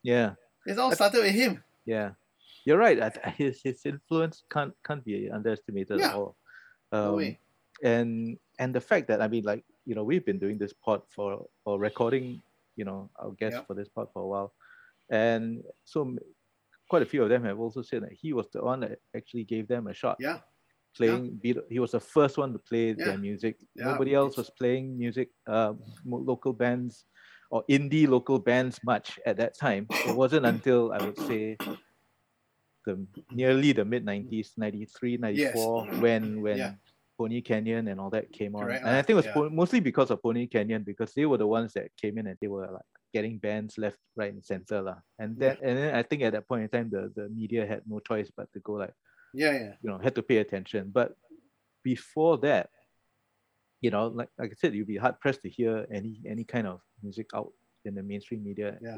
yeah, 0.01 0.35
It's 0.65 0.79
all 0.79 0.91
started 0.91 1.21
with 1.23 1.35
him. 1.37 1.63
yeah. 1.85 2.11
You're 2.65 2.79
right. 2.79 2.95
His 3.35 3.59
his 3.61 3.83
influence 3.85 4.43
can't 4.49 4.71
can't 4.87 5.03
be 5.03 5.27
underestimated 5.29 5.99
Yeah. 5.99 6.09
at 6.09 6.15
all. 6.15 6.35
No 6.95 7.09
Um, 7.11 7.15
way. 7.19 7.35
and 7.83 8.39
and 8.57 8.71
the 8.73 8.79
fact 8.79 9.11
that 9.11 9.19
I 9.21 9.27
mean, 9.27 9.43
like 9.43 9.65
you 9.83 9.95
know, 9.99 10.05
we've 10.07 10.23
been 10.23 10.39
doing 10.39 10.55
this 10.57 10.71
pod 10.71 11.03
for 11.11 11.43
or 11.67 11.75
recording, 11.77 12.39
you 12.79 12.85
know, 12.87 13.11
our 13.19 13.35
guests 13.35 13.59
for 13.67 13.75
this 13.75 13.91
pod 13.91 14.07
for 14.15 14.23
a 14.23 14.27
while, 14.31 14.53
and 15.11 15.59
so 15.83 16.15
quite 16.93 17.01
a 17.01 17.11
few 17.13 17.23
of 17.23 17.29
them 17.33 17.43
have 17.43 17.59
also 17.59 17.81
said 17.81 18.03
that 18.03 18.13
he 18.13 18.33
was 18.33 18.47
the 18.53 18.61
one 18.61 18.79
that 18.81 18.99
actually 19.17 19.43
gave 19.53 19.65
them 19.67 19.87
a 19.87 19.93
shot 20.01 20.15
Yeah. 20.19 20.39
playing. 20.95 21.23
Beat- 21.41 21.65
He 21.75 21.79
was 21.79 21.91
the 21.97 21.99
first 22.15 22.37
one 22.37 22.53
to 22.53 22.59
play 22.69 22.85
Yeah. 22.89 23.05
their 23.05 23.17
music. 23.17 23.55
Yeah, 23.73 23.85
Nobody 23.91 24.13
else 24.13 24.37
was 24.37 24.49
playing 24.61 24.85
music, 25.03 25.29
uh, 25.55 25.73
local 26.05 26.53
bands 26.53 27.05
or 27.49 27.63
indie 27.67 28.07
local 28.07 28.37
bands 28.49 28.75
much 28.85 29.07
at 29.25 29.35
that 29.41 29.53
time. 29.65 29.87
It 30.09 30.15
wasn't 30.15 30.45
until 30.45 30.91
I 30.93 30.99
would 31.05 31.17
say 31.29 31.57
the 32.85 32.93
nearly 33.31 33.71
the 33.73 33.85
mid 33.93 34.03
90s 34.05 34.53
93 34.57 35.17
94 35.17 35.87
when 36.03 36.23
when 36.45 36.57
Yeah. 36.57 36.73
pony 37.17 37.41
canyon 37.41 37.87
and 37.87 37.97
all 38.01 38.11
that 38.11 38.27
came 38.37 38.53
on 38.57 38.63
Correct 38.65 38.83
and 38.85 38.93
i 38.99 39.01
think 39.01 39.15
it 39.17 39.21
was 39.23 39.29
yeah. 39.29 39.35
po- 39.37 39.49
mostly 39.61 39.79
because 39.89 40.09
of 40.11 40.17
pony 40.21 40.45
canyon 40.55 40.81
because 40.91 41.11
they 41.13 41.25
were 41.29 41.37
the 41.43 41.47
ones 41.57 41.71
that 41.77 41.87
came 42.01 42.17
in 42.19 42.25
and 42.27 42.37
they 42.41 42.49
were 42.55 42.67
like 42.77 42.91
getting 43.13 43.37
bands 43.37 43.77
left 43.77 43.97
right 44.15 44.33
and 44.33 44.43
center 44.43 44.81
lah. 44.81 44.97
and 45.21 45.37
then 45.37 45.55
and 45.61 45.77
then 45.77 45.91
i 45.95 46.01
think 46.01 46.21
at 46.23 46.33
that 46.33 46.47
point 46.49 46.63
in 46.65 46.69
time 46.69 46.89
the, 46.89 47.13
the 47.15 47.29
media 47.29 47.65
had 47.65 47.81
no 47.85 47.99
choice 48.01 48.29
but 48.35 48.51
to 48.53 48.59
go 48.59 48.73
like 48.73 48.93
Yeah, 49.33 49.53
yeah. 49.53 49.73
you 49.81 49.89
know 49.89 49.97
had 50.01 50.15
to 50.15 50.23
pay 50.25 50.37
attention 50.41 50.89
but 50.93 51.13
before 51.83 52.37
that 52.45 52.69
you 53.81 53.91
know 53.91 54.07
like, 54.07 54.29
like 54.37 54.51
i 54.51 54.57
said 54.57 54.73
you'd 54.73 54.87
be 54.87 54.97
hard 54.97 55.19
pressed 55.21 55.41
to 55.43 55.49
hear 55.49 55.85
any 55.91 56.21
any 56.25 56.43
kind 56.43 56.67
of 56.67 56.81
music 57.01 57.29
out 57.33 57.51
in 57.85 57.93
the 57.95 58.03
mainstream 58.03 58.43
media 58.43 58.77
Yeah. 58.81 58.97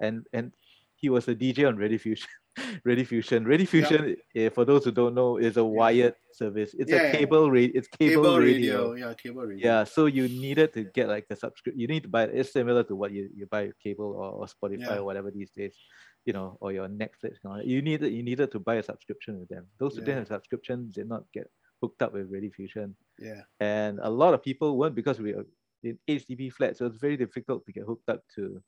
And 0.00 0.26
and 0.36 0.52
he 1.00 1.08
was 1.08 1.24
a 1.28 1.34
dj 1.34 1.64
on 1.68 1.76
Rediffusion 1.80 2.28
Rediffusion 2.86 3.46
ready 3.46 3.64
fusion 3.66 4.16
eh, 4.34 4.48
for 4.48 4.64
those 4.64 4.84
who 4.84 4.90
don't 4.92 5.14
know 5.14 5.36
is 5.36 5.56
a 5.56 5.64
wired 5.64 6.14
service 6.32 6.74
it's 6.78 6.90
Yeah, 6.90 7.02
a 7.02 7.12
cable 7.12 7.50
radio 7.50 7.78
it's 7.78 7.88
cable, 7.88 8.22
Cable, 8.22 8.38
radio, 8.38 8.90
radio. 8.92 9.08
Yeah, 9.08 9.14
cable 9.14 9.42
radio. 9.42 9.66
yeah 9.68 9.84
so 9.84 10.06
you 10.06 10.28
needed 10.28 10.72
to 10.74 10.84
get 10.84 11.08
like 11.08 11.26
a 11.30 11.36
subscription 11.36 11.78
you 11.80 11.86
need 11.86 12.04
to 12.04 12.08
buy 12.08 12.24
it. 12.24 12.30
it's 12.34 12.52
similar 12.52 12.82
to 12.84 12.96
what 12.96 13.12
you, 13.12 13.28
you 13.34 13.46
buy 13.46 13.70
cable 13.82 14.12
or, 14.16 14.30
or 14.40 14.46
spotify 14.46 14.80
Yeah. 14.80 14.98
or 14.98 15.04
whatever 15.04 15.30
these 15.30 15.50
days 15.50 15.76
you 16.24 16.32
know 16.32 16.56
or 16.60 16.72
your 16.72 16.88
netflix 16.88 17.36
and 17.42 17.46
all 17.46 17.56
that. 17.56 17.66
you 17.66 17.82
needed 17.82 18.12
you 18.12 18.22
needed 18.22 18.50
to 18.52 18.58
buy 18.58 18.76
a 18.76 18.82
subscription 18.82 19.38
with 19.38 19.48
them 19.48 19.66
those 19.78 19.94
who 19.94 20.00
Yeah. 20.00 20.06
didn't 20.06 20.20
have 20.20 20.28
subscriptions 20.28 20.94
did 20.94 21.08
not 21.08 21.24
get 21.32 21.50
hooked 21.82 22.00
up 22.02 22.14
with 22.14 22.30
Rediffusion 22.32 22.94
Yeah. 23.18 23.42
and 23.60 23.98
a 24.02 24.08
lot 24.10 24.32
of 24.34 24.42
people 24.42 24.76
weren't 24.78 24.94
because 24.94 25.20
we 25.20 25.34
are 25.34 25.44
in 25.82 25.98
HDB 26.08 26.50
flats, 26.52 26.78
so 26.78 26.86
it's 26.86 26.96
very 26.96 27.16
difficult 27.18 27.64
to 27.66 27.72
get 27.72 27.84
hooked 27.84 28.08
up 28.08 28.22
to 28.34 28.60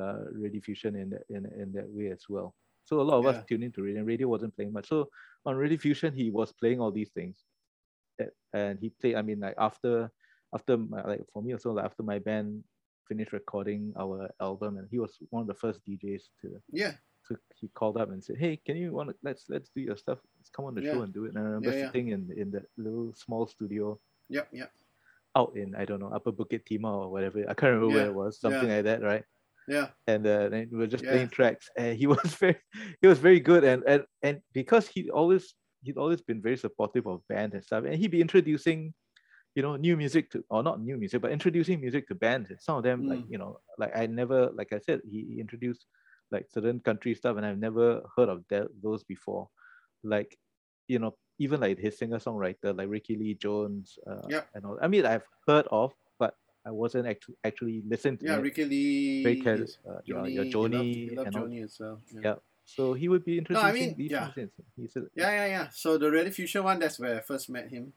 uh, 0.00 0.24
Fusion 0.62 0.94
in 0.94 1.10
that 1.10 1.22
in, 1.30 1.46
in 1.60 1.72
that 1.72 1.88
way 1.88 2.10
as 2.10 2.24
well. 2.28 2.54
So 2.84 3.00
a 3.00 3.02
lot 3.02 3.18
of 3.18 3.24
Yeah. 3.24 3.30
us 3.40 3.44
tuned 3.46 3.64
into 3.64 3.82
radio. 3.82 3.98
and 4.00 4.06
Radio 4.06 4.28
wasn't 4.28 4.54
playing 4.54 4.72
much. 4.72 4.88
So 4.88 5.10
on 5.46 5.56
Rediffusion, 5.56 6.14
he 6.14 6.30
was 6.30 6.52
playing 6.52 6.80
all 6.80 6.90
these 6.92 7.10
things, 7.10 7.44
that, 8.18 8.30
and 8.52 8.78
he 8.78 8.90
played. 8.90 9.16
I 9.16 9.22
mean, 9.22 9.40
like 9.40 9.54
after 9.58 10.10
after 10.54 10.76
my, 10.76 11.02
like 11.04 11.24
for 11.32 11.42
me 11.42 11.52
also, 11.52 11.72
like 11.72 11.84
after 11.84 12.02
my 12.02 12.18
band 12.18 12.62
finished 13.08 13.32
recording 13.32 13.92
our 13.98 14.30
album, 14.40 14.78
and 14.78 14.88
he 14.90 14.98
was 14.98 15.18
one 15.30 15.42
of 15.42 15.46
the 15.48 15.54
first 15.54 15.84
DJs 15.84 16.28
to 16.42 16.60
Yeah. 16.70 16.94
so 17.26 17.36
he 17.56 17.68
called 17.68 17.96
up 17.96 18.10
and 18.10 18.22
said, 18.22 18.36
"Hey, 18.38 18.56
can 18.56 18.76
you 18.76 18.92
want 18.92 19.08
to 19.10 19.16
let's 19.22 19.48
let's 19.48 19.70
do 19.70 19.80
your 19.80 19.96
stuff? 19.96 20.20
Let's 20.38 20.50
come 20.50 20.66
on 20.66 20.74
the 20.74 20.82
Yeah. 20.82 20.92
show 20.92 21.02
and 21.02 21.12
do 21.12 21.24
it." 21.24 21.30
And 21.30 21.38
I 21.38 21.42
remember 21.42 21.70
Yeah, 21.70 21.76
yeah. 21.76 21.86
sitting 21.90 22.08
in 22.08 22.30
in 22.36 22.50
that 22.52 22.66
little 22.76 23.12
small 23.14 23.46
studio 23.46 23.98
Yep. 24.28 24.48
Yep. 24.52 24.72
out 25.36 25.56
in 25.56 25.74
I 25.74 25.84
don't 25.84 26.00
know 26.00 26.08
Upper 26.14 26.32
Bukit 26.32 26.64
Timah 26.64 26.94
or 27.04 27.10
whatever. 27.10 27.40
I 27.48 27.54
can't 27.54 27.72
remember 27.74 27.88
where 27.94 28.06
it 28.06 28.14
was, 28.14 28.38
something 28.38 28.68
like 28.68 28.84
that, 28.84 29.02
right? 29.02 29.24
Yeah. 29.68 29.90
And 30.06 30.26
uh, 30.26 30.48
then 30.50 30.68
we 30.70 30.78
were 30.78 30.86
just 30.86 31.04
Yeah. 31.04 31.10
playing 31.10 31.30
tracks, 31.30 31.68
and 31.76 31.96
he 31.96 32.06
was 32.14 32.34
very 32.36 32.58
he 33.00 33.06
was 33.08 33.18
very 33.18 33.40
good, 33.40 33.64
and 33.64 33.82
and 33.86 34.04
and 34.22 34.40
because 34.52 34.86
he 34.88 35.10
always 35.10 35.54
he'd 35.82 35.96
always 35.96 36.20
been 36.22 36.42
very 36.42 36.56
supportive 36.56 37.06
of 37.06 37.26
bands 37.28 37.54
and 37.54 37.64
stuff, 37.64 37.84
and 37.84 37.94
he'd 37.94 38.10
be 38.10 38.20
introducing. 38.20 38.94
You 39.54 39.62
know, 39.62 39.76
new 39.76 39.96
music 39.96 40.30
to, 40.32 40.44
or 40.50 40.64
not 40.64 40.80
new 40.80 40.96
music, 40.96 41.22
but 41.22 41.30
introducing 41.30 41.80
music 41.80 42.08
to 42.08 42.16
bands. 42.16 42.50
And 42.50 42.60
some 42.60 42.76
of 42.76 42.82
them, 42.82 43.06
like 43.06 43.20
Mm. 43.20 43.30
you 43.30 43.38
know, 43.38 43.60
like 43.78 43.92
I 43.96 44.06
never, 44.06 44.50
like 44.50 44.72
I 44.72 44.80
said, 44.80 45.00
he, 45.08 45.38
introduced 45.40 45.86
like 46.32 46.46
certain 46.50 46.80
country 46.80 47.14
stuff, 47.14 47.36
and 47.36 47.46
I've 47.46 47.58
never 47.58 48.02
heard 48.16 48.28
of 48.28 48.44
that, 48.50 48.66
those 48.82 49.04
before. 49.04 49.48
Like, 50.02 50.36
you 50.88 50.98
know, 50.98 51.16
even 51.38 51.60
like 51.60 51.78
his 51.78 51.96
singer 51.98 52.18
songwriter, 52.18 52.76
like 52.76 52.88
Rickie 52.88 53.16
Lee 53.16 53.34
Jones, 53.34 53.96
uh, 54.10 54.28
Yep. 54.28 54.48
and 54.54 54.66
all. 54.66 54.78
I 54.82 54.88
mean, 54.88 55.06
I've 55.06 55.24
heard 55.46 55.66
of, 55.70 55.94
I 56.66 56.70
wasn't 56.70 57.06
actually 57.06 57.36
actually 57.44 57.82
listened 57.86 58.20
to 58.20 58.26
Yeah. 58.26 58.36
it. 58.38 58.40
Rickie 58.42 58.64
Lee. 58.64 59.42
Care- 59.42 59.58
yes, 59.60 59.78
uh, 59.86 60.00
your- 60.04 60.18
Johnny. 60.20 60.32
your 60.32 60.44
he 60.44 60.50
Joni 60.52 60.72
loved- 60.72 60.84
he 60.84 61.10
loved 61.10 61.26
and 61.26 61.36
all- 61.36 61.64
as 61.64 61.78
well. 61.80 62.00
Yeah. 62.14 62.20
Yeah. 62.24 62.34
So 62.64 62.94
he 62.94 63.08
would 63.08 63.24
be 63.24 63.36
introducing 63.38 63.74
mean, 63.74 63.94
these 63.98 64.10
yeah. 64.10 64.32
things. 64.32 64.50
He 64.76 64.88
Yeah, 65.14 65.30
yeah, 65.30 65.46
yeah. 65.46 65.68
So 65.70 65.98
the 65.98 66.06
Rediffusion 66.06 66.64
one, 66.64 66.78
that's 66.78 66.98
where 66.98 67.18
I 67.18 67.20
first 67.20 67.50
met 67.50 67.68
him. 67.68 67.92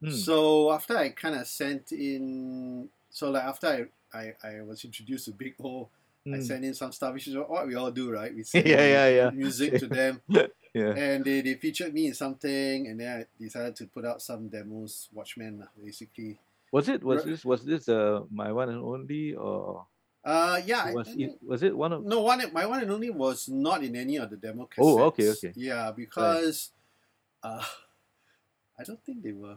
"Hmm, 0.00 0.10
So 0.10 0.72
after 0.72 0.96
I 0.96 1.10
kind 1.10 1.36
of 1.36 1.46
sent 1.46 1.92
in, 1.92 2.88
so 3.10 3.30
like 3.30 3.44
after 3.44 3.90
I, 4.12 4.18
I, 4.18 4.34
I 4.42 4.62
was 4.62 4.84
introduced 4.84 5.26
to 5.26 5.32
Big 5.32 5.54
O, 5.62 5.88
I 6.26 6.30
hmm, 6.30 6.40
sent 6.42 6.64
in 6.64 6.74
some 6.74 6.90
stuff, 6.92 7.14
which 7.14 7.28
is 7.28 7.36
what 7.36 7.66
we 7.68 7.74
all 7.76 7.92
do, 7.92 8.10
right? 8.10 8.34
We 8.34 8.42
send 8.50 8.66
Yeah, 8.66 8.84
yeah, 8.86 9.08
yeah. 9.08 9.30
music 9.30 9.78
to 9.78 9.86
them, 9.86 10.20
yeah, 10.28 10.46
and 10.74 11.24
they, 11.24 11.40
they 11.40 11.54
featured 11.54 11.94
me 11.94 12.06
in 12.08 12.14
something, 12.14 12.86
and 12.88 12.98
then 13.00 13.20
I 13.20 13.26
decided 13.42 13.76
to 13.76 13.86
put 13.86 14.04
out 14.04 14.20
some 14.20 14.48
demos, 14.48 15.08
Watchmen, 15.12 15.66
basically. 15.82 16.38
Was 16.72 16.88
it 16.88 17.02
was 17.02 17.24
this 17.24 17.44
was 17.44 17.64
this 17.64 17.88
uh 17.88 18.20
my 18.30 18.52
one 18.52 18.68
and 18.68 18.82
only 18.82 19.34
or 19.34 19.86
Uh, 20.24 20.60
yeah. 20.66 20.92
Was 20.92 21.08
it 21.16 21.38
was 21.40 21.62
it 21.62 21.72
one 21.76 21.92
of 21.92 22.04
No, 22.04 22.20
one 22.20 22.42
my 22.52 22.66
one 22.66 22.82
and 22.82 22.90
only 22.90 23.08
was 23.08 23.48
not 23.48 23.82
in 23.82 23.96
any 23.96 24.16
of 24.16 24.28
the 24.28 24.36
demo 24.36 24.68
cassettes. 24.68 24.84
Oh, 24.84 25.02
okay, 25.08 25.30
okay. 25.30 25.52
Yeah, 25.56 25.90
because 25.94 26.70
uh, 27.42 27.64
I 28.78 28.84
don't 28.84 29.02
think 29.04 29.22
they 29.22 29.32
were. 29.32 29.56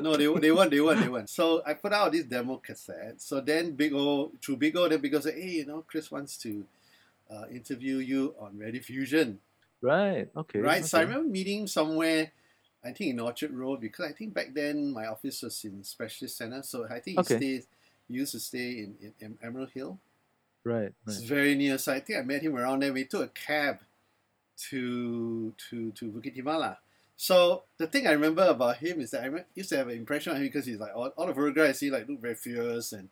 no, 0.00 0.16
they 0.16 0.26
they 0.40 0.50
weren't. 0.50 0.70
They 0.72 0.80
weren't. 0.80 1.00
They 1.00 1.08
weren't. 1.08 1.28
So 1.28 1.62
I 1.64 1.74
put 1.74 1.92
out 1.92 2.10
this 2.12 2.24
demo 2.24 2.56
cassette. 2.56 3.20
So 3.20 3.40
then 3.40 3.76
Big 3.76 3.92
O 3.92 4.32
through 4.42 4.56
Big 4.56 4.74
O, 4.76 4.88
then 4.88 5.00
Big 5.00 5.14
O 5.14 5.20
said, 5.20 5.34
"Hey, 5.34 5.62
you 5.62 5.66
know, 5.66 5.84
Chris 5.86 6.10
wants 6.10 6.36
to 6.38 6.64
uh, 7.30 7.44
interview 7.52 7.98
you 7.98 8.34
on 8.40 8.56
Rediffusion, 8.56 9.36
right? 9.82 10.26
Okay, 10.34 10.60
right?" 10.60 10.84
So 10.84 10.98
I 10.98 11.02
remember 11.02 11.28
meeting 11.28 11.68
somewhere. 11.68 12.32
I 12.84 12.92
think 12.92 13.10
in 13.10 13.20
Orchard 13.20 13.52
Road 13.52 13.80
because 13.80 14.06
I 14.06 14.12
think 14.12 14.34
back 14.34 14.52
then 14.52 14.92
my 14.92 15.06
office 15.06 15.42
was 15.42 15.64
in 15.64 15.82
Specialist 15.82 16.36
Center, 16.36 16.62
so 16.62 16.86
I 16.88 17.00
think 17.00 17.18
he 17.18 17.24
stayed. 17.24 17.64
He 18.06 18.14
used 18.14 18.32
to 18.32 18.40
stay 18.40 18.70
in, 18.78 18.96
in, 19.00 19.14
in 19.20 19.38
Emerald 19.42 19.70
Hill. 19.70 19.98
right, 20.64 20.92
It's 21.06 21.22
very 21.22 21.54
near. 21.54 21.78
So 21.78 21.92
I 21.92 22.00
think 22.00 22.18
I 22.18 22.22
met 22.22 22.42
him 22.42 22.54
around 22.54 22.82
there. 22.82 22.92
We 22.92 23.04
took 23.06 23.22
a 23.22 23.28
cab 23.28 23.78
to 24.70 25.54
to 25.70 25.90
to 25.92 26.10
Bukit 26.10 26.36
Timah. 26.36 26.76
So 27.16 27.62
the 27.78 27.86
thing 27.86 28.06
I 28.06 28.12
remember 28.12 28.44
about 28.44 28.78
him 28.78 29.00
is 29.00 29.12
that 29.12 29.24
I 29.24 29.44
used 29.54 29.70
to 29.70 29.76
have 29.76 29.88
an 29.88 29.96
impression 29.96 30.32
of 30.32 30.38
him 30.38 30.44
because 30.44 30.66
he's 30.66 30.80
like 30.80 30.94
all, 30.94 31.12
all 31.16 31.26
the 31.26 31.32
Virgo 31.32 31.66
I 31.66 31.72
see 31.72 31.90
like 31.90 32.08
look 32.08 32.20
very 32.20 32.34
fierce 32.34 32.92
and 32.92 33.08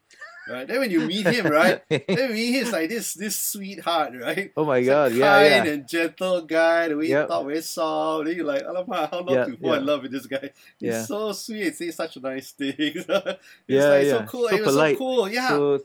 right. 0.49 0.67
Then 0.67 0.81
when 0.81 0.91
you 0.91 1.01
meet 1.07 1.27
him, 1.27 1.47
right? 1.47 1.83
then 1.89 2.03
you 2.09 2.29
meet 2.29 2.55
him, 2.55 2.65
he's 2.65 2.73
like 2.73 2.89
this 2.89 3.15
this 3.15 3.37
sweetheart, 3.41 4.13
right? 4.21 4.53
oh 4.57 4.65
my 4.65 4.79
He's 4.79 4.89
a 4.89 4.91
god, 4.91 5.13
yeah, 5.13 5.39
kind 5.39 5.67
yeah. 5.67 5.73
and 5.73 5.89
gentle 5.89 6.43
guy. 6.43 6.89
The 6.89 6.97
way 6.97 7.07
Yep. 7.07 7.25
he 7.25 7.29
talk 7.29 7.47
very 7.47 7.63
soft. 7.63 8.27
Then 8.27 8.37
you're 8.37 8.45
like, 8.47 8.63
Alamak, 8.65 9.11
how 9.11 9.21
not 9.21 9.31
Yeah, 9.31 9.45
to 9.47 9.57
fall 9.57 9.75
in 9.75 9.87
love 9.87 10.03
with 10.03 10.13
this 10.13 10.27
guy? 10.27 10.51
He's 10.79 10.93
Yeah. 10.93 11.05
so 11.05 11.33
sweet. 11.33 11.75
Say 11.77 11.91
such 11.91 12.17
a 12.17 12.21
nice 12.21 12.51
thing. 12.53 12.75
he's 12.79 13.07
Yeah, 13.09 13.87
like 13.89 14.05
yeah. 14.07 14.11
so 14.11 14.23
cool. 14.29 14.49
So 14.49 14.55
he 14.57 14.61
was 14.63 14.71
polite. 14.75 14.95
so 14.97 14.99
cool. 14.99 15.29
Yeah. 15.29 15.49
So 15.49 15.81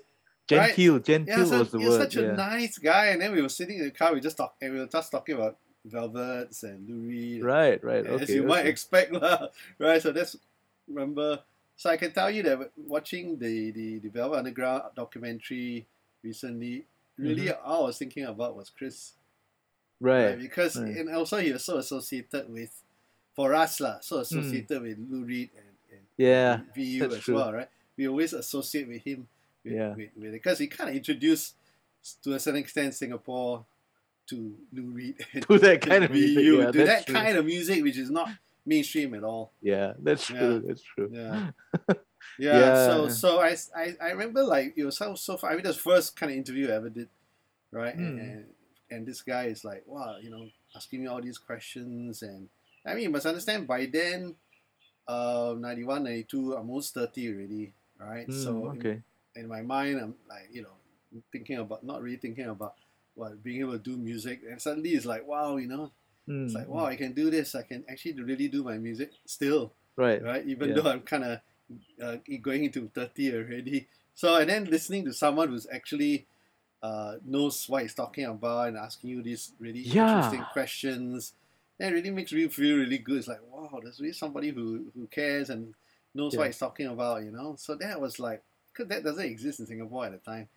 genteel, 0.47 0.99
genteel 0.99 1.39
Yeah, 1.39 1.45
so 1.45 1.59
was 1.59 1.71
the 1.71 1.79
word. 1.79 2.01
such 2.01 2.15
a 2.15 2.33
nice 2.33 2.77
guy, 2.77 3.07
and 3.07 3.21
then 3.21 3.33
we 3.33 3.41
were 3.41 3.49
sitting 3.49 3.79
in 3.79 3.85
the 3.85 3.91
car. 3.91 4.13
We 4.13 4.21
just 4.21 4.37
talk, 4.37 4.55
and 4.61 4.73
we 4.73 4.79
were 4.79 4.87
just 4.87 5.11
talking 5.11 5.35
about 5.35 5.57
Velvets 5.85 6.63
and 6.63 6.87
Lou 6.87 7.07
Reed, 7.07 7.43
Right, 7.43 7.83
right. 7.83 8.05
as 8.05 8.21
Okay. 8.23 8.33
you 8.35 8.43
might 8.43 8.65
expect, 8.65 9.11
lah. 9.13 9.47
Right. 9.79 10.01
So 10.01 10.11
that's 10.11 10.35
remember. 10.87 11.39
So 11.77 11.89
I 11.89 11.97
can 11.97 12.11
tell 12.11 12.29
you 12.31 12.41
that 12.43 12.71
watching 12.75 13.37
the 13.37 13.71
the, 13.71 13.99
the 13.99 14.09
Velvet 14.09 14.37
Underground 14.39 14.83
documentary 14.95 15.85
recently, 16.23 16.85
really 17.17 17.45
Mm-hmm. 17.47 17.65
all 17.69 17.83
I 17.83 17.87
was 17.87 17.97
thinking 17.97 18.25
about 18.25 18.55
was 18.57 18.69
Chris, 18.69 19.13
right. 19.99 20.37
Because 20.39 20.75
right. 20.75 20.97
and 20.97 21.09
also 21.15 21.37
he 21.37 21.51
was 21.53 21.63
so 21.63 21.77
associated 21.77 22.51
with, 22.51 22.73
for 23.35 23.53
us 23.53 23.79
lah, 23.79 23.99
so 24.01 24.17
Hmm. 24.17 24.21
associated 24.23 24.81
with 24.81 24.97
Lou 25.09 25.23
Reed 25.23 25.49
and, 25.55 25.73
and 25.93 26.01
Yeah, 26.17 26.61
VU 26.75 27.05
as 27.05 27.19
true. 27.19 27.35
well, 27.35 27.53
right? 27.53 27.69
We 27.95 28.07
always 28.07 28.33
associate 28.33 28.87
with 28.87 29.03
him, 29.03 29.27
with, 29.63 29.73
Yeah. 29.73 29.93
with, 29.93 30.09
with 30.17 30.31
because 30.33 30.57
he 30.59 30.67
kind 30.67 30.89
of 30.89 30.95
introduced 30.95 31.55
to 32.23 32.33
a 32.33 32.39
certain 32.39 32.61
extent 32.61 32.93
Singapore 32.95 33.65
to 34.27 34.55
Lou 34.73 34.83
Reed 34.97 35.15
and 35.33 35.45
To 35.47 35.59
that 35.59 35.81
kind 35.81 36.03
of 36.05 36.11
music, 36.11 36.37
VU, 36.43 36.61
yeah, 36.61 36.71
to 36.71 36.85
that 36.85 37.05
true. 37.05 37.15
kind 37.15 37.37
of 37.37 37.45
music 37.45 37.83
which 37.83 37.97
is 37.97 38.09
not 38.09 38.29
mainstream 38.67 39.13
at 39.15 39.23
all. 39.23 39.51
Yeah, 39.61 39.93
that's 39.97 40.29
Yeah. 40.29 40.37
true. 40.39 40.63
That's 40.67 40.83
true. 40.83 41.09
Yeah. 41.11 41.51
Yeah, 42.39 42.51
Yeah. 42.59 42.85
so 42.85 43.07
so 43.07 43.39
I, 43.39 43.55
I 43.75 43.95
I 43.99 44.09
remember 44.11 44.43
like 44.43 44.73
it 44.77 44.85
was 44.85 44.97
so 44.97 45.15
so 45.15 45.37
far. 45.37 45.51
I 45.51 45.55
mean, 45.55 45.63
that's 45.63 45.77
the 45.77 45.89
first 45.89 46.15
kind 46.15 46.31
of 46.31 46.37
interview 46.37 46.69
I 46.69 46.75
ever 46.75 46.89
did, 46.89 47.09
right? 47.71 47.95
And, 47.95 48.13
Hmm. 48.13 48.19
and 48.19 48.45
and 48.91 49.05
this 49.07 49.21
guy 49.21 49.45
is 49.45 49.65
like, 49.65 49.83
wow, 49.87 50.17
you 50.21 50.29
know, 50.29 50.47
asking 50.75 51.01
me 51.01 51.07
all 51.07 51.21
these 51.21 51.39
questions, 51.39 52.21
and 52.21 52.49
I 52.85 52.93
mean, 52.93 53.03
you 53.05 53.09
must 53.09 53.25
understand 53.25 53.65
by 53.65 53.87
then, 53.87 54.35
uh, 55.07 55.55
91, 55.57 56.03
92, 56.03 56.53
I'm 56.53 56.69
almost 56.69 56.93
thirty 56.93 57.27
already, 57.33 57.73
right? 57.99 58.27
Mm, 58.27 58.33
so 58.43 58.69
in- 58.71 58.79
okay. 58.79 59.01
in, 59.35 59.47
my 59.47 59.61
mind, 59.61 59.99
I'm 59.99 60.15
like, 60.29 60.49
you 60.51 60.61
know, 60.61 60.77
thinking 61.31 61.57
about 61.57 61.83
not 61.83 62.01
really 62.03 62.17
thinking 62.17 62.45
about 62.47 62.75
what 63.15 63.41
being 63.43 63.61
able 63.61 63.73
to 63.73 63.79
do 63.79 63.97
music, 63.97 64.41
and 64.47 64.61
suddenly 64.61 64.91
it's 64.91 65.05
like, 65.05 65.25
wow, 65.25 65.57
you 65.57 65.67
know, 65.67 65.91
Mm, 66.27 66.45
It's 66.45 66.53
like, 66.55 66.67
wow, 66.67 66.85
I 66.85 66.95
can 66.95 67.13
do 67.13 67.29
this. 67.29 67.55
I 67.55 67.63
can 67.63 67.83
actually 67.89 68.21
really 68.21 68.47
do 68.47 68.63
my 68.63 68.77
music 68.77 69.11
still, 69.25 69.71
Right. 69.95 70.21
right? 70.21 70.45
Even 70.45 70.69
Yeah. 70.69 70.75
though 70.75 70.89
I'm 70.91 71.01
kind 71.01 71.23
of 71.23 71.39
uh, 72.01 72.17
going 72.41 72.65
into 72.65 72.89
30 72.93 73.33
already. 73.35 73.87
So, 74.15 74.35
and 74.37 74.49
then 74.49 74.65
listening 74.65 75.05
to 75.05 75.13
someone 75.13 75.49
who's 75.49 75.67
actually 75.71 76.25
uh, 76.83 77.15
knows 77.25 77.67
what 77.67 77.81
he's 77.81 77.93
talking 77.95 78.25
about 78.25 78.67
and 78.69 78.77
asking 78.77 79.09
you 79.09 79.21
these 79.23 79.53
really 79.59 79.79
Yeah. 79.79 80.07
interesting 80.15 80.45
questions, 80.53 81.33
that 81.79 81.91
really 81.91 82.11
makes 82.11 82.31
me 82.33 82.47
feel 82.47 82.77
really 82.77 82.99
good. 82.99 83.17
It's 83.17 83.27
like, 83.27 83.41
wow, 83.51 83.79
there's 83.81 83.99
really 83.99 84.13
somebody 84.13 84.49
who, 84.49 84.91
who 84.95 85.07
cares 85.07 85.49
and 85.49 85.73
knows 86.13 86.33
Yeah. 86.33 86.39
what 86.39 86.47
he's 86.47 86.57
talking 86.59 86.87
about, 86.87 87.23
you 87.23 87.31
know? 87.31 87.55
So 87.57 87.75
that 87.75 87.99
was 87.99 88.19
like, 88.19 88.43
because 88.71 88.87
that 88.89 89.03
doesn't 89.03 89.25
exist 89.25 89.59
in 89.59 89.65
Singapore 89.65 90.05
at 90.05 90.11
the 90.11 90.17
time. 90.19 90.47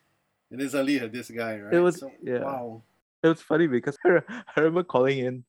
And 0.50 0.60
then 0.60 0.68
suddenly 0.68 0.94
you 0.94 1.00
have 1.00 1.12
this 1.12 1.30
guy, 1.30 1.58
right? 1.58 1.74
It 1.74 1.80
was- 1.80 2.00
so, 2.00 2.12
yeah. 2.22 2.44
Wow. 2.44 2.82
it 3.22 3.28
was 3.28 3.40
funny 3.40 3.66
because 3.66 3.96
I 4.04 4.20
remember 4.56 4.84
calling 4.84 5.18
in, 5.18 5.44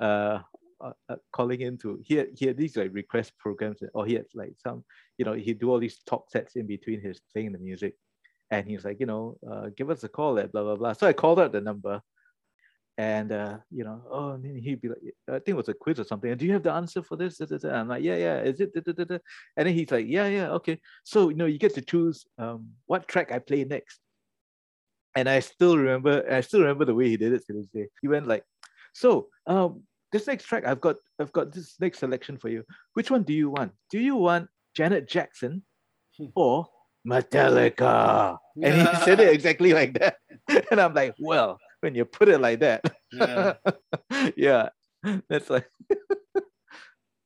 uh, 0.00 0.40
uh, 0.80 0.92
uh, 1.08 1.16
calling 1.32 1.60
in 1.60 1.76
to 1.76 1.98
he 2.04 2.14
had, 2.14 2.28
he 2.36 2.46
had 2.46 2.56
these 2.56 2.76
like 2.76 2.90
request 2.92 3.32
programs 3.38 3.82
or 3.94 4.06
he 4.06 4.14
had 4.14 4.26
like 4.34 4.54
some 4.64 4.84
you 5.16 5.24
know 5.24 5.32
he'd 5.32 5.58
do 5.58 5.70
all 5.70 5.78
these 5.78 5.98
talk 6.06 6.30
sets 6.30 6.54
in 6.54 6.66
between 6.66 7.00
his 7.00 7.20
playing 7.32 7.52
the 7.52 7.58
music, 7.58 7.94
and 8.50 8.66
he 8.66 8.76
was 8.76 8.84
like 8.84 9.00
you 9.00 9.06
know 9.06 9.36
uh, 9.50 9.70
give 9.76 9.90
us 9.90 10.04
a 10.04 10.08
call 10.08 10.38
at 10.38 10.52
blah 10.52 10.62
blah 10.62 10.76
blah. 10.76 10.92
So 10.92 11.06
I 11.08 11.12
called 11.12 11.40
out 11.40 11.50
the 11.50 11.60
number, 11.60 12.00
and 12.96 13.32
uh, 13.32 13.58
you 13.72 13.82
know 13.82 14.02
oh 14.08 14.30
and 14.32 14.44
then 14.44 14.54
he'd 14.54 14.80
be 14.80 14.88
like 14.88 14.98
I 15.28 15.32
think 15.32 15.48
it 15.48 15.56
was 15.56 15.68
a 15.68 15.74
quiz 15.74 15.98
or 15.98 16.04
something. 16.04 16.30
And 16.30 16.38
do 16.38 16.46
you 16.46 16.52
have 16.52 16.62
the 16.62 16.72
answer 16.72 17.02
for 17.02 17.16
this? 17.16 17.38
Da. 17.38 17.58
I'm 17.72 17.88
like 17.88 18.04
yeah 18.04 18.16
yeah 18.16 18.42
is 18.42 18.60
it 18.60 18.70
and 18.74 19.20
then 19.56 19.74
he's 19.74 19.90
like 19.90 20.06
yeah 20.08 20.28
yeah 20.28 20.50
okay. 20.50 20.80
So 21.02 21.28
you 21.30 21.36
know 21.36 21.46
you 21.46 21.58
get 21.58 21.74
to 21.74 21.82
choose 21.82 22.24
um 22.38 22.68
what 22.86 23.08
track 23.08 23.32
I 23.32 23.40
play 23.40 23.64
next. 23.64 23.98
And 25.16 25.28
I 25.28 25.40
still 25.40 25.76
remember, 25.76 26.24
I 26.30 26.42
still 26.42 26.60
remember 26.60 26.84
the 26.84 26.94
way 26.94 27.08
he 27.08 27.16
did 27.16 27.32
it 27.32 27.44
to 27.46 27.52
this 27.52 27.66
day. 27.74 27.88
He 28.00 28.06
went 28.06 28.28
like, 28.28 28.44
"So, 28.98 29.28
um, 29.46 29.86
this 30.10 30.26
next 30.26 30.44
track, 30.44 30.66
I've 30.66 30.80
got, 30.80 30.96
I've 31.18 31.32
got 31.32 31.52
this 31.52 31.78
next 31.78 32.00
selection 32.00 32.36
for 32.36 32.48
you. 32.48 32.64
Which 32.94 33.10
one 33.10 33.22
do 33.22 33.32
you 33.32 33.50
want? 33.50 33.72
Do 33.90 33.98
you 33.98 34.16
want 34.16 34.50
Janet 34.74 35.06
Jackson 35.08 35.62
or 36.34 36.66
Metallica?" 37.06 38.36
And 38.58 38.74
he 38.74 38.94
said 39.06 39.20
it 39.20 39.32
exactly 39.32 39.72
like 39.72 39.94
that. 40.02 40.18
And 40.70 40.80
I'm 40.80 40.94
like, 40.94 41.14
"Well, 41.20 41.58
when 41.80 41.94
you 41.94 42.04
put 42.04 42.28
it 42.28 42.40
like 42.42 42.58
that, 42.60 42.82
Yeah. 43.12 43.54
yeah, 44.36 44.74
that's 45.30 45.48
like, 45.48 45.70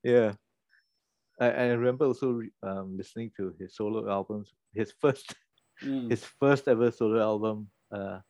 yeah." 0.05 0.37
I, 1.41 1.49
I 1.49 1.65
remember 1.73 2.05
also 2.05 2.43
um, 2.63 2.97
listening 3.01 3.33
to 3.39 3.57
his 3.59 3.75
solo 3.75 4.05
albums. 4.13 4.53
His 4.75 4.93
first 5.01 5.33
Mm, 5.85 6.11
his 6.11 6.25
first 6.25 6.69
ever 6.69 6.91
solo 6.91 7.21
album. 7.21 7.69
Uh, 7.91 8.21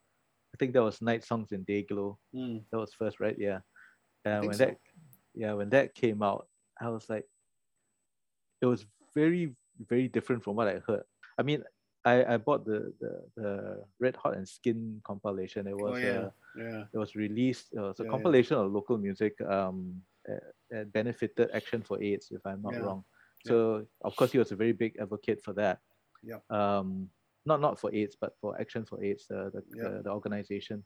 I 0.53 0.57
think 0.57 0.73
that 0.73 0.83
was 0.83 1.01
Night 1.01 1.23
Songs 1.23 1.51
in 1.51 1.63
Day 1.63 1.81
Glow. 1.83 2.17
mm, 2.33 2.61
That 2.71 2.77
was 2.77 2.93
first, 2.93 3.19
right? 3.19 3.35
Yeah. 3.37 3.59
And 4.25 4.45
when 4.45 4.53
so. 4.55 4.65
that, 4.65 4.77
yeah, 5.33 5.53
when 5.53 5.69
that 5.69 5.95
came 5.95 6.21
out, 6.21 6.47
I 6.79 6.89
was 6.89 7.09
like, 7.09 7.25
it 8.61 8.65
was 8.67 8.85
very, 9.15 9.55
very 9.89 10.07
different 10.07 10.43
from 10.43 10.55
what 10.55 10.67
I 10.67 10.79
heard. 10.87 11.03
I 11.37 11.43
mean, 11.43 11.63
I, 12.05 12.35
I 12.35 12.37
bought 12.37 12.65
the, 12.65 12.93
the 12.99 13.23
the 13.35 13.83
Red 13.99 14.15
Hot 14.17 14.35
and 14.35 14.47
Skin 14.47 15.01
compilation. 15.03 15.67
It 15.67 15.75
was 15.77 15.93
oh, 15.95 15.97
yeah. 15.97 16.19
uh, 16.19 16.29
Yeah. 16.57 16.83
it 16.93 16.97
was 16.97 17.15
released. 17.15 17.67
It 17.73 17.79
was 17.79 17.99
a 17.99 18.03
Yeah, 18.03 18.07
yeah. 18.07 18.11
compilation 18.11 18.57
of 18.57 18.71
local 18.71 18.97
music. 18.97 19.39
Um, 19.41 20.01
uh, 20.29 20.35
that 20.69 20.91
benefited 20.93 21.49
Action 21.53 21.81
for 21.81 22.01
AIDS, 22.01 22.27
if 22.31 22.45
I'm 22.45 22.61
not 22.61 22.73
Yeah. 22.73 22.79
wrong. 22.79 23.03
Yeah. 23.45 23.49
So 23.49 23.87
of 24.03 24.15
course 24.15 24.31
he 24.31 24.37
was 24.37 24.51
a 24.51 24.55
very 24.55 24.73
big 24.73 24.97
advocate 24.99 25.41
for 25.43 25.53
that. 25.53 25.79
Yeah. 26.21 26.39
Um, 26.49 27.09
not 27.45 27.59
not 27.61 27.79
for 27.79 27.93
AIDS, 27.93 28.15
but 28.19 28.33
for 28.39 28.59
Action 28.59 28.85
for 28.85 29.03
AIDS, 29.03 29.27
the 29.27 29.51
the, 29.53 29.63
Yeah. 29.75 29.89
the, 29.89 30.03
the 30.03 30.09
organization. 30.11 30.83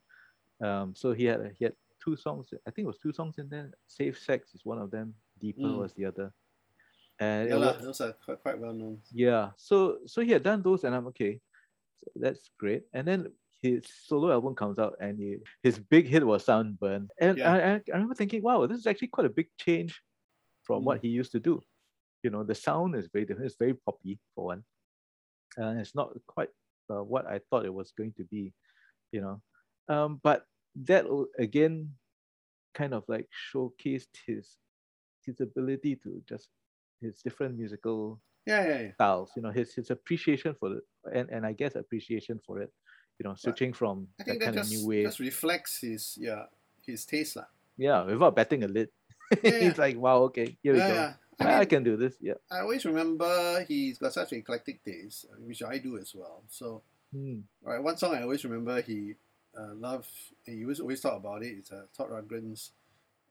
Um, 0.62 0.96
so 0.96 1.14
he 1.14 1.26
had 1.26 1.52
he 1.58 1.66
had 1.66 1.76
two 2.04 2.16
songs. 2.16 2.48
I 2.68 2.72
think 2.72 2.86
it 2.86 2.94
was 2.94 2.98
two 3.00 3.14
songs 3.14 3.38
in 3.38 3.48
there. 3.50 3.72
Safe 3.88 4.18
Sex 4.20 4.54
is 4.56 4.62
one 4.66 4.80
of 4.80 4.90
them. 4.92 5.14
Deeper 5.40 5.62
Mm. 5.62 5.78
was 5.80 5.94
the 5.94 6.06
other. 6.06 6.34
And 7.20 7.50
Yeah, 7.50 7.58
was- 7.58 7.82
those 7.82 8.02
are 8.02 8.14
quite, 8.14 8.40
quite 8.42 8.60
well 8.60 8.74
known. 8.74 9.02
yeah. 9.12 9.52
So 9.58 10.00
so 10.06 10.22
he 10.22 10.32
had 10.32 10.44
done 10.44 10.62
those, 10.62 10.84
and 10.84 10.96
I'm 10.96 11.08
okay. 11.08 11.40
So 12.04 12.12
that's 12.16 12.50
great. 12.60 12.84
And 12.94 13.08
then 13.08 13.32
his 13.62 13.84
solo 14.06 14.32
album 14.32 14.54
comes 14.56 14.78
out, 14.78 14.96
and 15.00 15.18
he, 15.20 15.38
his 15.64 15.80
big 15.80 16.06
hit 16.08 16.26
was 16.26 16.46
Sunburn. 16.46 17.10
And 17.20 17.38
Yeah. 17.40 17.52
I, 17.54 17.58
I 17.58 17.74
I 17.92 17.94
remember 17.98 18.14
thinking, 18.16 18.42
wow, 18.44 18.66
this 18.68 18.78
is 18.78 18.86
actually 18.88 19.08
quite 19.10 19.26
a 19.26 19.36
big 19.40 19.50
change 19.58 20.00
from 20.64 20.84
what 20.86 21.00
Mm. 21.00 21.02
he 21.04 21.10
used 21.10 21.32
to 21.32 21.40
do. 21.40 21.62
You 22.24 22.30
know, 22.32 22.44
the 22.44 22.56
sound 22.56 22.96
is 22.96 23.08
very 23.14 23.26
different. 23.26 23.48
It's 23.48 23.58
very 23.66 23.74
poppy 23.74 24.20
for 24.36 24.46
one, 24.46 24.64
and 25.58 25.80
it's 25.80 25.96
not 25.96 26.14
quite 26.28 26.50
uh, 26.90 27.04
what 27.04 27.26
I 27.28 27.40
thought 27.50 27.66
it 27.66 27.74
was 27.74 27.92
going 27.92 28.14
to 28.18 28.24
be. 28.26 28.54
You 29.12 29.22
know, 29.22 29.42
um, 29.94 30.20
but 30.24 30.46
that 30.86 31.06
again 31.40 31.92
kind 32.74 32.94
of 32.94 33.04
like 33.08 33.28
showcased 33.34 34.14
his 34.26 34.58
his 35.26 35.42
ability 35.42 35.96
to 36.04 36.22
just 36.30 36.50
his 37.02 37.22
different 37.22 37.58
musical 37.58 38.22
Yeah, 38.46 38.64
yeah, 38.64 38.80
yeah. 38.80 38.94
styles 38.94 39.32
you 39.36 39.42
know 39.42 39.52
his 39.52 39.74
his 39.74 39.90
appreciation 39.92 40.56
for 40.60 40.78
it 40.78 40.84
and 41.12 41.28
and 41.30 41.44
i 41.46 41.52
guess 41.52 41.76
appreciation 41.76 42.40
for 42.46 42.62
it 42.62 42.72
you 43.20 43.28
know 43.28 43.36
switching 43.36 43.74
from 43.74 44.08
I 44.22 44.24
think 44.24 44.40
that 44.40 44.54
kind 44.54 44.60
of 44.64 44.70
new 44.70 44.88
way 44.88 45.04
just 45.04 45.20
reflects 45.20 45.82
his 45.82 46.16
yeah 46.16 46.48
his 46.86 47.04
taste 47.04 47.36
lah. 47.36 47.50
yeah 47.76 48.06
without 48.08 48.36
batting 48.40 48.64
a 48.64 48.70
lid 48.70 48.90
he's 49.44 49.78
like 49.78 49.98
wow 49.98 50.24
okay 50.32 50.56
here 50.64 50.74
we 50.74 50.80
go 50.80 51.12
I, 51.40 51.60
I, 51.62 51.66
can 51.66 51.84
do 51.84 51.96
this 51.98 52.16
yeah 52.22 52.34
I 52.52 52.60
always 52.62 52.86
remember 52.86 53.64
he's 53.68 53.98
got 53.98 54.14
such 54.14 54.34
eclectic 54.34 54.84
taste, 54.84 55.26
which 55.40 55.62
I 55.64 55.78
do 55.78 55.98
as 55.98 56.14
well. 56.16 56.44
So, 56.50 56.82
Hmm. 57.14 57.42
all 57.66 57.72
right, 57.74 57.82
one 57.84 57.96
song 57.98 58.16
I 58.16 58.22
always 58.24 58.44
remember 58.44 58.82
he 58.82 59.16
uh, 59.58 59.74
loved, 59.76 60.10
and 60.46 60.58
he 60.58 60.64
always 60.66 60.80
always 60.82 61.00
talk 61.02 61.16
about 61.16 61.42
it. 61.44 61.56
It's 61.60 61.72
uh, 61.72 61.86
Todd 61.96 62.10
Rundgren's 62.12 62.72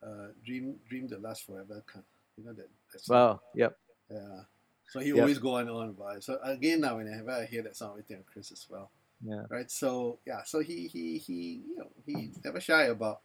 uh, 0.03 0.29
"Dream 0.45 0.77
Dream 0.89 1.09
That 1.09 1.21
Lasts 1.23 1.45
Forever." 1.45 1.83
kind- 1.87 2.05
You 2.39 2.45
know 2.45 2.53
that. 2.55 2.69
that 2.93 3.01
song? 3.01 3.17
wow 3.17 3.41
yep 3.55 3.77
Yeah. 4.11 4.41
So 4.89 5.01
he 5.01 5.09
Yep. 5.11 5.19
always 5.19 5.39
go 5.39 5.55
on 5.57 5.63
and 5.69 5.71
on 5.71 5.89
about 5.91 6.17
it. 6.17 6.25
So 6.25 6.39
again, 6.43 6.81
now 6.81 6.97
whenever 6.97 7.31
I 7.33 7.45
hear 7.45 7.63
that 7.63 7.77
song, 7.77 7.97
I 7.99 8.03
think 8.03 8.21
of 8.21 8.27
Chris 8.27 8.53
as 8.53 8.67
well. 8.71 8.91
yeah 9.25 9.45
right? 9.51 9.71
So 9.71 10.19
yeah, 10.27 10.43
so 10.45 10.61
he 10.61 10.87
he 10.89 11.19
he 11.19 11.39
you 11.69 11.77
know 11.79 11.91
he 12.07 12.31
never 12.45 12.61
shy 12.61 12.85
about 12.93 13.21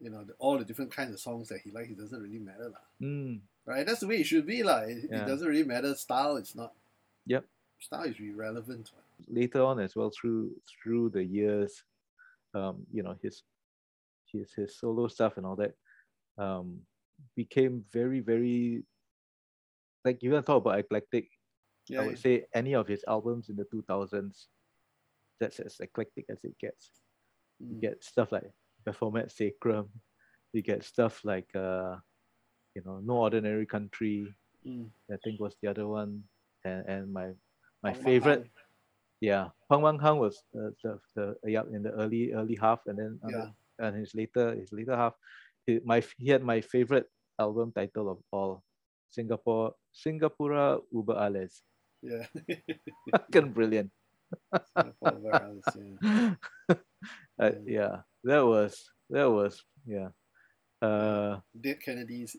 you 0.00 0.08
know 0.10 0.24
the, 0.24 0.32
all 0.38 0.56
the 0.58 0.64
different 0.64 0.94
kinds 0.94 1.12
of 1.12 1.20
songs 1.20 1.48
that 1.48 1.60
he 1.64 1.70
likes. 1.72 1.90
It 1.90 1.98
doesn't 1.98 2.22
really 2.22 2.38
matter 2.38 2.68
lah, 2.72 2.84
mm. 3.02 3.40
Right? 3.66 3.86
That's 3.86 4.00
the 4.00 4.06
way 4.06 4.20
it 4.20 4.26
should 4.26 4.46
be 4.46 4.62
lah. 4.62 4.80
It, 4.88 5.08
Yeah. 5.10 5.24
it 5.24 5.26
doesn't 5.26 5.46
really 5.48 5.64
matter. 5.64 5.94
Style 5.94 6.36
is 6.36 6.54
not. 6.54 6.72
Yep. 7.26 7.44
Style 7.80 8.04
is 8.04 8.16
irrelevant. 8.20 8.92
later 9.28 9.62
on 9.62 9.78
as 9.78 9.94
well 9.94 10.10
through 10.10 10.50
through 10.66 11.10
the 11.10 11.22
years 11.22 11.84
um 12.54 12.80
you 12.90 13.02
know 13.04 13.14
his 13.22 13.44
his 14.32 14.50
his 14.56 14.78
solo 14.80 15.06
stuff 15.08 15.36
and 15.36 15.44
all 15.44 15.54
that 15.54 15.74
um 16.38 16.80
became 17.36 17.84
very 17.92 18.20
very 18.20 18.82
like 20.04 20.22
you 20.22 20.30
to 20.32 20.40
talk 20.42 20.64
about 20.64 20.78
eclectic 20.80 21.28
Yeah, 21.86 22.00
I 22.02 22.06
would 22.06 22.18
say 22.18 22.46
any 22.54 22.74
of 22.74 22.88
his 22.88 23.04
albums 23.06 23.50
in 23.50 23.56
the 23.56 23.66
2000s, 23.68 24.48
that's 25.38 25.60
as 25.60 25.76
eclectic 25.80 26.24
as 26.30 26.38
it 26.44 26.56
gets. 26.58 26.90
You 27.58 27.76
Mm. 27.76 27.80
get 27.80 28.04
stuff 28.04 28.32
like 28.32 28.50
Baphomet 28.84 29.30
Sacrum, 29.30 29.90
you 30.52 30.62
get 30.62 30.84
stuff 30.84 31.24
like, 31.24 31.50
uh, 31.54 31.98
you 32.74 32.82
know, 32.84 33.00
No 33.04 33.16
Ordinary 33.26 33.66
Country, 33.66 34.32
Mm. 34.60 34.92
I 35.10 35.16
think 35.24 35.40
was 35.40 35.56
the 35.62 35.68
other 35.72 35.88
one, 35.88 36.20
and, 36.68 36.84
and 36.84 37.02
my 37.12 37.32
my 37.82 37.92
Pang 37.96 38.04
favorite, 38.04 38.44
yeah, 39.24 39.48
Pang 39.72 39.80
Wang 39.80 39.96
Hang 39.98 40.18
was 40.20 40.36
uh, 40.52 40.68
the, 40.84 41.00
the 41.16 41.24
yeah, 41.48 41.64
in 41.72 41.80
the 41.82 41.92
early 41.96 42.32
early 42.36 42.60
half, 42.60 42.84
and 42.86 42.98
then 43.00 43.16
Yeah. 43.24 43.48
the- 43.48 43.52
and 43.80 43.96
his 43.96 44.12
later 44.14 44.52
his 44.52 44.68
later 44.76 44.92
half, 44.92 45.16
he, 45.64 45.80
my 45.80 46.04
he 46.20 46.28
had 46.28 46.44
my 46.44 46.60
favorite 46.60 47.08
album 47.40 47.72
title 47.72 48.12
of 48.12 48.20
all, 48.30 48.60
Singapore 49.08 49.72
Singapura 49.96 50.76
Uber 50.92 51.16
Alles. 51.16 51.64
Yeah. 52.04 52.28
Fucking 53.16 53.56
brilliant. 53.56 53.88
Singapore 54.76 55.16
Varals, 55.24 55.64
yeah. 55.72 56.36
Uh, 57.40 57.56
yeah, 57.64 58.04
that 58.28 58.44
was 58.44 58.76
that 59.08 59.24
was 59.24 59.64
yeah, 59.88 60.12
uh, 60.84 61.40
Dead 61.56 61.80
Kennedy's 61.80 62.36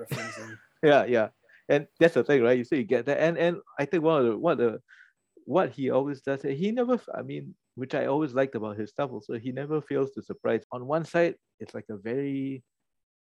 referencing. 0.00 0.56
yeah, 0.82 1.04
yeah, 1.04 1.28
and 1.68 1.86
that's 1.98 2.14
the 2.14 2.24
thing, 2.24 2.42
right? 2.42 2.58
You 2.58 2.64
say 2.64 2.78
you 2.78 2.84
get 2.84 3.06
that, 3.06 3.20
and 3.20 3.38
and 3.38 3.58
I 3.78 3.84
think 3.84 4.02
one 4.02 4.20
of 4.20 4.26
the 4.26 4.38
what 4.38 4.58
the 4.58 4.80
what 5.44 5.70
he 5.70 5.90
always 5.90 6.20
does, 6.20 6.42
he 6.42 6.70
never, 6.70 7.00
I 7.14 7.22
mean, 7.22 7.54
which 7.74 7.94
I 7.94 8.06
always 8.06 8.34
liked 8.34 8.54
about 8.54 8.76
his 8.78 8.90
stuff. 8.90 9.10
Also, 9.12 9.38
he 9.38 9.52
never 9.52 9.80
fails 9.80 10.12
to 10.12 10.22
surprise. 10.22 10.62
On 10.70 10.86
one 10.86 11.04
side, 11.04 11.34
it's 11.58 11.74
like 11.74 11.86
a 11.90 11.96
very, 11.96 12.62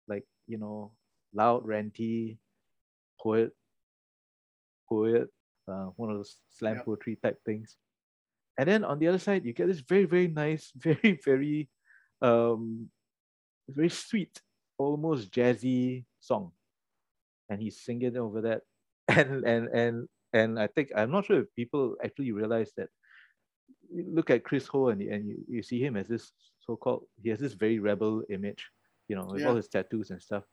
like 0.07 0.25
you 0.47 0.57
know, 0.57 0.91
loud, 1.33 1.65
ranty 1.65 2.37
poet, 3.21 3.51
poet, 4.89 5.29
uh, 5.67 5.85
one 5.95 6.09
of 6.09 6.17
those 6.17 6.37
slam 6.49 6.77
Yep. 6.77 6.85
poetry 6.85 7.19
type 7.21 7.39
things. 7.45 7.77
And 8.57 8.67
then 8.67 8.83
on 8.83 8.99
the 8.99 9.07
other 9.07 9.19
side, 9.19 9.45
you 9.45 9.53
get 9.53 9.67
this 9.67 9.79
very, 9.79 10.05
very 10.05 10.27
nice, 10.27 10.71
very, 10.75 11.19
very, 11.23 11.69
um, 12.21 12.89
very 13.69 13.89
sweet, 13.89 14.41
almost 14.81 15.31
jazzy 15.31 16.05
song, 16.19 16.51
and 17.49 17.61
he's 17.61 17.81
singing 17.81 18.17
over 18.17 18.41
that, 18.41 18.63
and 19.07 19.45
and 19.45 19.67
and 19.69 20.09
and 20.33 20.59
I 20.59 20.67
think 20.67 20.91
I'm 20.95 21.11
not 21.11 21.25
sure 21.25 21.41
if 21.41 21.47
people 21.55 21.95
actually 22.03 22.31
realize 22.31 22.71
that. 22.77 22.89
Look 23.93 24.29
at 24.29 24.43
Chris 24.45 24.67
Ho 24.67 24.87
and 24.87 25.01
and 25.01 25.27
you, 25.27 25.43
you 25.49 25.63
see 25.63 25.81
him 25.83 25.97
as 25.97 26.07
this 26.07 26.31
so-called 26.61 27.05
he 27.21 27.29
has 27.29 27.39
this 27.39 27.53
very 27.53 27.79
rebel 27.79 28.23
image, 28.29 28.69
you 29.09 29.15
know, 29.15 29.25
with 29.25 29.41
Yeah. 29.41 29.49
all 29.49 29.55
his 29.55 29.67
tattoos 29.67 30.11
and 30.11 30.21
stuff. 30.21 30.45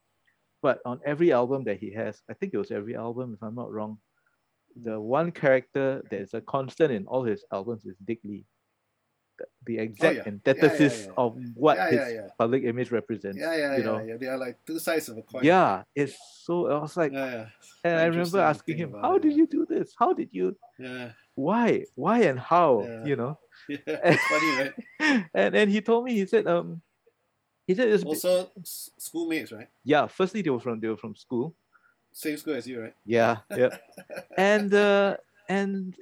But 0.63 0.81
on 0.85 1.01
every 1.05 1.33
album 1.33 1.65
that 1.65 1.79
he 1.79 1.93
has, 1.93 2.23
I 2.31 2.35
think 2.35 2.55
it 2.55 2.59
was 2.59 2.71
every 2.73 2.97
album, 2.97 3.35
if 3.35 3.43
I'm 3.43 3.55
not 3.55 3.73
wrong, 3.73 4.01
the 4.83 5.01
one 5.01 5.33
character 5.33 6.03
that 6.11 6.21
is 6.21 6.35
a 6.35 6.41
constant 6.43 6.93
in 6.93 7.07
all 7.07 7.25
his 7.25 7.45
albums 7.53 7.87
is 7.87 7.97
Dick 8.05 8.21
Lee. 8.25 8.47
The, 9.65 9.79
exact 9.79 10.17
yeah. 10.17 10.23
antithesis 10.27 11.07
yeah. 11.07 11.13
of 11.17 11.37
what 11.55 11.77
Yeah, 11.77 11.91
his 11.91 12.01
yeah, 12.01 12.09
yeah. 12.09 12.29
public 12.39 12.65
image 12.65 12.91
represents. 12.91 13.39
Yeah, 13.39 13.57
yeah, 13.57 13.73
you 13.77 13.79
yeah, 13.79 13.85
know? 13.85 13.99
yeah. 14.01 14.17
They 14.17 14.27
are 14.27 14.39
like 14.39 14.65
two 14.65 14.79
sides 14.79 15.09
of 15.09 15.19
a 15.19 15.23
coin. 15.23 15.45
Yeah, 15.45 15.83
it's 15.95 16.17
so. 16.45 16.67
I 16.71 16.79
was 16.79 16.97
like, 16.97 17.13
yeah, 17.13 17.31
yeah, 17.31 17.47
and 17.85 17.95
I 18.01 18.05
remember 18.07 18.41
asking 18.41 18.77
him, 18.79 18.95
"How 19.01 19.17
it, 19.17 19.23
did 19.23 19.33
yeah. 19.33 19.39
you 19.39 19.47
do 19.47 19.67
this? 19.69 19.95
How 19.99 20.13
did 20.13 20.31
you? 20.33 20.57
yeah. 20.79 21.13
Why? 21.35 21.85
Why 21.95 22.23
and 22.25 22.39
how? 22.41 22.83
Yeah. 22.83 23.05
You 23.05 23.17
know?" 23.17 23.39
yeah. 23.69 23.79
It's 23.87 24.25
funny, 24.27 24.51
right? 24.57 24.75
and 25.35 25.55
and 25.55 25.71
he 25.71 25.81
told 25.81 26.05
me, 26.05 26.15
he 26.15 26.27
said, 26.27 26.47
um, 26.47 26.81
he 27.67 27.75
said, 27.75 27.89
it's, 27.89 28.03
Also, 28.03 28.51
schoolmates, 28.97 29.53
right? 29.53 29.69
yeah. 29.85 30.07
Firstly, 30.09 30.41
they 30.41 30.51
were 30.51 30.61
from 30.61 30.81
they 30.81 30.89
were 30.89 30.97
from 30.97 31.15
school. 31.15 31.55
Same 32.13 32.37
school 32.39 32.55
as 32.55 32.67
you, 32.67 32.81
right? 32.81 32.95
Yeah, 33.05 33.45
yeah. 33.55 33.77
and 34.37 34.73
uh, 34.73 35.17
and 35.49 35.95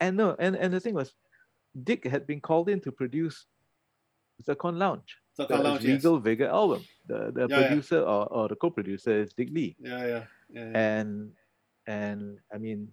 and 0.00 0.16
no, 0.16 0.34
and 0.38 0.56
and 0.56 0.72
the 0.72 0.80
thing 0.80 0.94
was, 0.94 1.12
Dick 1.72 2.04
had 2.04 2.26
been 2.26 2.40
called 2.40 2.68
in 2.68 2.80
to 2.80 2.92
produce 2.92 3.46
Zircon 4.44 4.78
Lounge, 4.78 5.16
the 5.36 5.46
Lounge, 5.48 5.84
yes. 5.84 5.96
Regal 6.04 6.18
Vigor 6.20 6.48
album. 6.48 6.84
The 7.06 7.32
the 7.32 7.46
Yeah, 7.48 7.58
yeah. 7.60 7.68
producer 7.68 8.00
or, 8.00 8.26
or 8.32 8.48
the 8.48 8.56
co-producer 8.56 9.22
is 9.22 9.32
Dick 9.32 9.48
Lee. 9.50 9.76
Yeah, 9.78 10.06
yeah, 10.06 10.24
yeah. 10.50 10.70
yeah. 10.70 10.72
and 11.00 11.32
and 11.86 12.38
I 12.52 12.58
mean 12.58 12.88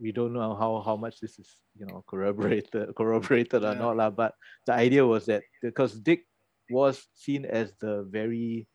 we 0.00 0.10
don't 0.10 0.32
know 0.32 0.54
how 0.56 0.82
how 0.82 0.96
much 0.96 1.20
this 1.20 1.38
is 1.38 1.60
you 1.78 1.86
know 1.86 2.02
corroborated 2.10 2.94
corroborated 2.98 3.62
or 3.64 3.72
Yeah. 3.72 3.78
not 3.78 3.96
lah, 3.96 4.10
but 4.10 4.34
the 4.66 4.72
idea 4.74 5.06
was 5.06 5.26
that 5.26 5.42
because 5.62 5.94
Dick 6.00 6.26
was 6.70 7.06
seen 7.14 7.44
as 7.44 7.72
the 7.78 8.02
very 8.10 8.66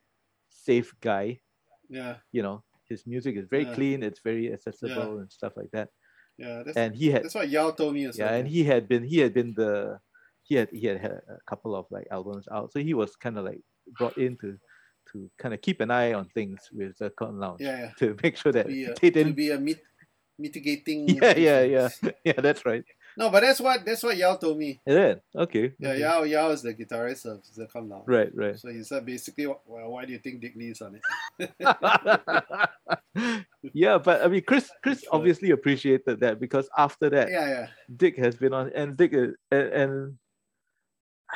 safe 0.49 0.93
guy, 1.01 1.39
yeah, 1.89 2.17
you 2.31 2.43
know, 2.43 2.63
his 2.87 3.05
music 3.07 3.35
is 3.35 3.47
very 3.49 3.65
Yeah. 3.65 3.73
clean, 3.75 4.03
it's 4.03 4.21
very 4.23 4.53
accessible 4.53 5.19
and 5.19 5.31
stuff 5.31 5.57
like 5.57 5.71
that. 5.73 5.89
Yeah. 6.39 6.63
That's, 6.63 6.77
And 6.77 6.95
he 6.95 7.11
had 7.11 7.23
that's 7.23 7.35
what 7.35 7.49
Yao 7.49 7.71
told 7.71 7.93
me 7.93 8.05
as 8.05 8.17
yeah, 8.17 8.25
well. 8.25 8.33
and 8.39 8.47
he 8.47 8.63
had 8.63 8.87
been 8.87 9.03
he 9.03 9.19
had 9.19 9.33
been 9.33 9.53
the 9.53 9.99
he 10.43 10.55
had 10.55 10.69
he 10.71 10.87
had 10.87 10.99
had 10.99 11.19
a 11.27 11.37
couple 11.45 11.75
of 11.75 11.85
like 11.91 12.07
albums 12.09 12.47
out, 12.51 12.71
so 12.71 12.79
he 12.79 12.93
was 12.93 13.15
kind 13.15 13.37
of 13.37 13.43
like 13.45 13.61
brought 13.97 14.17
in 14.17 14.37
to 14.37 14.57
to 15.11 15.29
kind 15.37 15.53
of 15.53 15.61
keep 15.61 15.81
an 15.81 15.91
eye 15.91 16.13
on 16.13 16.25
things 16.33 16.69
with 16.71 16.97
the 16.97 17.05
Zircon 17.05 17.39
Lounge 17.39 17.61
yeah, 17.61 17.79
yeah. 17.79 17.91
to 17.99 18.15
make 18.23 18.37
sure 18.37 18.51
that 18.51 18.67
Be 18.67 18.85
a, 18.85 18.93
they 18.95 19.09
didn't 19.09 19.33
be 19.33 19.51
a 19.51 19.59
mit- 19.59 19.83
mitigating. 20.37 21.09
yeah, 21.21 21.35
yeah, 21.35 21.61
yeah, 21.61 21.89
yeah. 22.23 22.39
That's 22.39 22.65
right. 22.65 22.83
No, 23.19 23.29
but 23.29 23.41
that's 23.41 23.59
what 23.59 23.83
that's 23.85 24.01
what 24.01 24.15
Yao 24.15 24.37
told 24.37 24.57
me. 24.57 24.79
Is 24.87 24.95
it? 24.95 25.23
Okay. 25.35 25.73
Yeah, 25.77 25.89
okay. 25.89 25.99
Yao 25.99 26.23
Yao 26.23 26.49
is 26.51 26.61
the 26.61 26.73
guitarist 26.73 27.25
of 27.25 27.45
Zircon 27.45 27.89
Lounge. 27.89 28.05
Right, 28.07 28.31
right. 28.33 28.57
So 28.57 28.69
he 28.69 28.81
said 28.81 29.05
basically, 29.05 29.45
well, 29.45 29.91
why 29.91 30.05
do 30.05 30.13
you 30.13 30.19
think 30.19 30.39
Dick 30.39 30.53
Lee's 30.55 30.81
on 30.81 30.95
it? 30.95 31.49
yeah, 33.73 33.97
but 33.97 34.23
I 34.23 34.29
mean, 34.29 34.43
Chris, 34.47 34.71
Chris 34.81 35.01
Sure. 35.01 35.09
obviously 35.11 35.51
appreciated 35.51 36.21
that 36.21 36.39
because 36.39 36.69
after 36.77 37.09
that, 37.09 37.29
Yeah, 37.29 37.47
yeah. 37.49 37.67
Dick 37.93 38.17
has 38.17 38.35
been 38.37 38.53
on, 38.53 38.71
and 38.73 38.95
Dick 38.95 39.13
is, 39.13 39.35
and, 39.51 39.67
and 39.67 40.17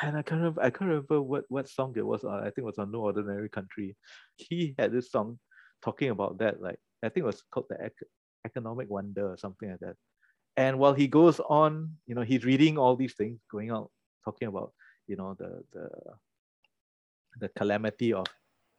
and 0.00 0.16
I 0.16 0.22
can't 0.22 0.40
remember, 0.40 0.62
I 0.62 0.70
can't 0.70 0.88
remember 0.88 1.20
what 1.20 1.44
what 1.48 1.68
song 1.68 1.92
it 1.98 2.06
was 2.06 2.24
on. 2.24 2.40
I 2.40 2.44
think 2.44 2.64
it 2.64 2.64
was 2.64 2.78
on 2.78 2.92
No 2.92 3.00
Ordinary 3.00 3.50
Country. 3.50 3.94
He 4.36 4.74
had 4.78 4.90
this 4.90 5.10
song 5.10 5.38
talking 5.84 6.08
about 6.08 6.38
that, 6.38 6.62
like 6.62 6.78
I 7.02 7.10
think 7.10 7.24
it 7.24 7.26
was 7.26 7.42
called 7.52 7.66
the 7.68 7.76
Ec- 7.84 8.08
Economic 8.46 8.88
Wonder 8.88 9.32
or 9.32 9.36
something 9.36 9.68
like 9.70 9.80
that. 9.80 9.96
And 10.56 10.78
while 10.78 10.94
he 10.94 11.08
goes 11.08 11.40
on, 11.40 11.96
you 12.06 12.14
know, 12.14 12.22
he's 12.22 12.44
reading 12.44 12.78
all 12.78 12.96
these 12.96 13.14
things, 13.14 13.40
going 13.50 13.70
out, 13.70 13.90
talking 14.24 14.48
about, 14.48 14.72
you 15.06 15.16
know, 15.16 15.34
the 15.38 15.64
the 15.72 15.88
the 17.40 17.48
calamity 17.58 18.12
of 18.12 18.26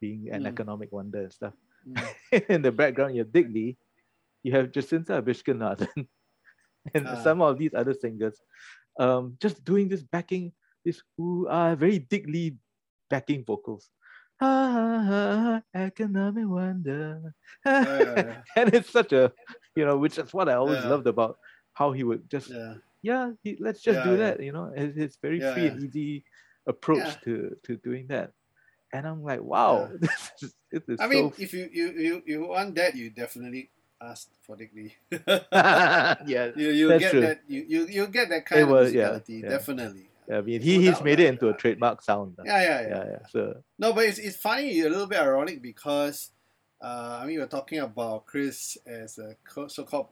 being 0.00 0.28
an 0.32 0.44
Mm. 0.44 0.48
economic 0.48 0.90
wonder 0.92 1.22
and 1.22 1.32
stuff. 1.32 1.54
Mm. 1.86 2.08
in 2.48 2.62
the 2.62 2.72
background, 2.72 3.14
you 3.14 3.24
have 3.24 3.34
Lee, 3.34 3.76
you 4.42 4.52
have 4.52 4.72
Jacintha 4.72 5.20
Abisheganaden, 5.20 6.08
and 6.94 7.06
Ah. 7.06 7.22
some 7.22 7.42
of 7.42 7.58
these 7.58 7.74
other 7.74 7.92
singers, 7.94 8.40
um, 8.98 9.36
just 9.40 9.64
doing 9.64 9.88
this 9.88 10.02
backing, 10.02 10.52
this 10.84 11.02
who 11.16 11.46
are 11.48 11.76
very 11.76 11.98
Dick 11.98 12.24
Lee 12.26 12.56
backing 13.10 13.44
vocals. 13.44 13.90
Ah, 14.40 15.62
economic 15.74 16.46
wonder. 16.48 17.34
Yeah, 17.64 17.84
yeah, 17.84 18.16
yeah. 18.24 18.42
and 18.56 18.74
it's 18.74 18.90
such 18.90 19.12
a, 19.12 19.32
you 19.74 19.84
know, 19.84 19.96
which 19.96 20.18
is 20.18 20.32
what 20.32 20.48
I 20.48 20.54
always 20.54 20.80
Yeah. 20.80 20.90
loved 20.96 21.06
about 21.06 21.38
how 21.76 21.92
he 21.92 22.02
would 22.02 22.24
just, 22.32 22.48
yeah. 22.48 22.74
yeah, 23.04 23.30
he, 23.44 23.56
let's 23.60 23.84
just 23.84 24.00
Yeah, 24.00 24.08
do 24.08 24.16
that, 24.16 24.40
you 24.40 24.52
know, 24.52 24.72
it's, 24.74 24.96
it's 24.96 25.16
very 25.20 25.40
free 25.40 25.68
and 25.68 25.84
easy 25.84 26.24
approach 26.66 27.20
to 27.24 27.54
to 27.68 27.76
doing 27.76 28.08
that. 28.08 28.32
And 28.92 29.06
I'm 29.06 29.22
like, 29.22 29.42
wow, 29.44 29.92
this 30.00 30.32
is, 30.40 30.54
this 30.72 30.82
is 30.88 30.98
I 31.00 31.06
mean, 31.06 31.28
so 31.30 31.42
if 31.42 31.52
you, 31.52 31.68
you 31.70 31.86
you 31.92 32.14
you 32.24 32.38
want 32.48 32.74
that, 32.80 32.96
you 32.96 33.10
definitely 33.10 33.68
ask 34.00 34.28
for 34.40 34.56
Lee. 34.56 34.96
yeah, 36.24 36.50
you 36.56 36.68
you 36.70 36.88
get 36.98 37.10
true. 37.12 37.20
that 37.20 37.40
you, 37.46 37.64
you 37.68 37.80
you 37.86 38.06
get 38.08 38.30
that 38.30 38.46
kind 38.46 38.70
was- 38.70 38.88
of 38.88 38.94
yeah. 38.94 39.20
definitely. 39.44 40.08
I 40.26 40.40
mean, 40.40 40.60
he, 40.60 40.82
he's 40.82 41.00
made 41.02 41.20
it 41.20 41.28
into 41.28 41.48
a 41.50 41.54
trademark 41.54 42.02
sound. 42.02 42.34
Yeah, 42.44 42.58
yeah, 42.60 42.80
yeah. 42.80 42.88
yeah, 42.88 43.04
yeah. 43.10 43.18
So 43.30 43.62
No, 43.78 43.92
but 43.92 44.06
it's, 44.06 44.18
it's 44.18 44.36
funny, 44.36 44.80
a 44.80 44.88
little 44.90 45.06
bit 45.06 45.20
ironic 45.20 45.62
because, 45.62 46.32
uh, 46.82 47.20
I 47.22 47.26
mean, 47.26 47.38
we're 47.38 47.46
talking 47.46 47.78
about 47.78 48.26
Chris 48.26 48.76
as 48.84 49.18
a 49.18 49.36
co- 49.46 49.68
so-called 49.68 50.08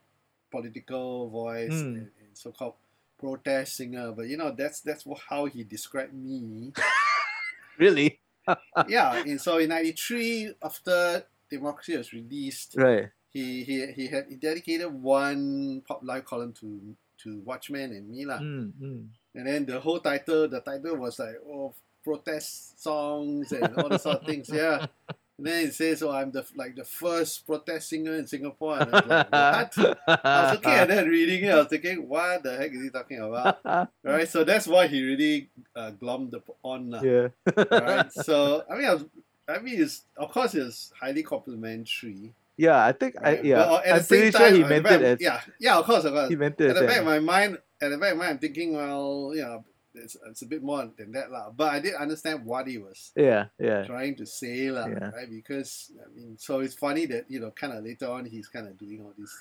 political 0.55 1.27
voice 1.31 1.75
Mm. 1.75 1.99
and, 1.99 2.09
and 2.23 2.31
so-called 2.39 2.79
protest 3.19 3.75
singer, 3.83 4.15
but 4.15 4.31
you 4.31 4.39
know 4.39 4.55
that's 4.55 4.79
that's 4.87 5.03
how 5.27 5.51
he 5.51 5.67
described 5.67 6.15
me. 6.15 6.71
really, 7.83 8.21
yeah, 8.87 9.19
and 9.27 9.41
so 9.41 9.59
in 9.59 9.75
'93, 9.75 10.55
after 10.63 11.27
Democracy 11.51 11.97
was 11.99 12.13
released, 12.15 12.79
right? 12.79 13.11
he 13.35 13.65
he 13.67 13.91
he 13.93 14.07
had 14.07 14.31
he 14.31 14.37
dedicated 14.39 14.87
one 14.95 15.83
pop 15.83 16.01
life 16.07 16.25
column 16.25 16.55
to 16.63 16.95
to 17.19 17.43
Watchmen 17.43 17.91
and 17.91 18.07
me 18.07 18.23
lah. 18.25 18.39
Mm, 18.39 18.73
mm. 18.79 19.03
And 19.35 19.47
then 19.47 19.67
the 19.67 19.81
whole 19.81 19.99
title, 19.99 20.47
the 20.47 20.61
title 20.63 20.95
was 20.95 21.19
like, 21.19 21.43
oh, 21.43 21.75
protest 22.05 22.79
songs 22.79 23.51
and 23.51 23.67
all 23.75 23.89
the 23.89 23.99
sort 23.99 24.23
of 24.23 24.27
things. 24.27 24.47
Yeah. 24.47 24.87
And 25.37 25.47
then 25.49 25.67
it 25.67 25.75
says, 25.75 26.01
oh, 26.03 26.13
I'm 26.13 26.31
the 26.31 26.45
like 26.55 26.77
the 26.77 26.85
first 26.85 27.45
protest 27.45 27.89
singer 27.89 28.15
in 28.15 28.27
Singapore. 28.27 28.79
And 28.79 28.95
I 28.95 29.01
was 29.01 29.09
like, 29.09 29.33
what? 29.33 29.99
I 30.25 30.43
was 30.45 30.53
looking 30.53 30.71
at 30.71 30.89
that, 30.89 31.07
reading 31.09 31.45
it. 31.45 31.51
I 31.51 31.57
was 31.59 31.67
thinking, 31.67 32.09
what 32.09 32.43
the 32.45 32.57
heck 32.57 32.71
is 32.73 32.83
he 32.83 32.91
talking 32.91 33.19
about? 33.19 33.59
Right. 34.05 34.29
So 34.29 34.45
that's 34.45 34.67
why 34.69 34.87
he 34.87 35.03
really 35.03 35.51
uh, 35.75 35.91
glommed 36.01 36.41
on. 36.63 36.91
lah. 36.91 37.03
yeah. 37.03 37.29
Right. 37.57 38.13
So 38.23 38.63
I 38.71 38.77
mean, 38.77 38.87
I, 38.87 38.95
was, 38.95 39.05
I 39.49 39.59
mean, 39.59 39.83
it's 39.83 40.03
of 40.17 40.31
course 40.31 40.55
it's 40.55 40.93
highly 41.01 41.23
complimentary. 41.25 42.33
yeah, 42.57 42.85
I 42.85 42.93
think 42.93 43.17
I 43.21 43.41
yeah. 43.43 43.57
But 43.57 43.87
at 43.87 43.93
I'm 43.93 43.99
the 43.99 44.05
same 44.05 44.19
pretty 44.19 44.31
time, 44.31 44.49
sure 44.55 44.57
he 44.63 44.65
meant 44.71 44.85
back- 44.85 45.01
it 45.01 45.05
as 45.05 45.21
yeah, 45.21 45.41
yeah, 45.59 45.79
of 45.79 45.85
course, 45.85 46.05
of 46.05 46.13
course 46.15 46.29
he 46.31 46.37
meant 46.37 46.61
it 46.61 46.71
at 46.71 46.77
the 46.77 46.87
back 46.87 46.99
of 47.03 47.05
my 47.07 47.19
mind, 47.19 47.59
at 47.83 47.91
the 47.91 47.99
back 47.99 48.13
of 48.13 48.19
my 48.19 48.25
mind, 48.25 48.33
I'm 48.35 48.39
thinking, 48.39 48.75
well, 48.75 49.33
you 49.35 49.43
know, 49.43 49.65
it's, 49.95 50.17
it's 50.27 50.43
a 50.43 50.47
bit 50.47 50.63
more 50.63 50.91
than 50.97 51.13
that, 51.13 51.31
lah. 51.31 51.51
But 51.51 51.73
I 51.75 51.81
did 51.81 51.95
understand 51.95 52.45
what 52.45 52.67
he 52.67 52.79
was 52.79 53.13
Yeah, 53.17 53.47
yeah. 53.59 53.85
trying 53.85 54.17
to 54.17 54.27
say, 54.27 54.71
lah, 54.71 54.87
Yeah. 54.87 55.11
right? 55.11 55.31
Because 55.31 55.91
I 55.99 56.09
mean, 56.15 56.37
so 56.39 56.61
it's 56.61 56.75
funny 56.75 57.07
that 57.07 57.31
you 57.31 57.41
know, 57.41 57.51
kind 57.53 57.73
of 57.73 57.85
later 57.85 58.11
on, 58.11 58.25
he's 58.27 58.49
kind 58.49 58.67
of 58.69 58.77
doing 58.79 59.01
all 59.03 59.15
this. 59.17 59.33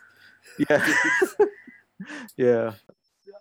Yeah. 0.70 0.84
yeah. 2.38 2.72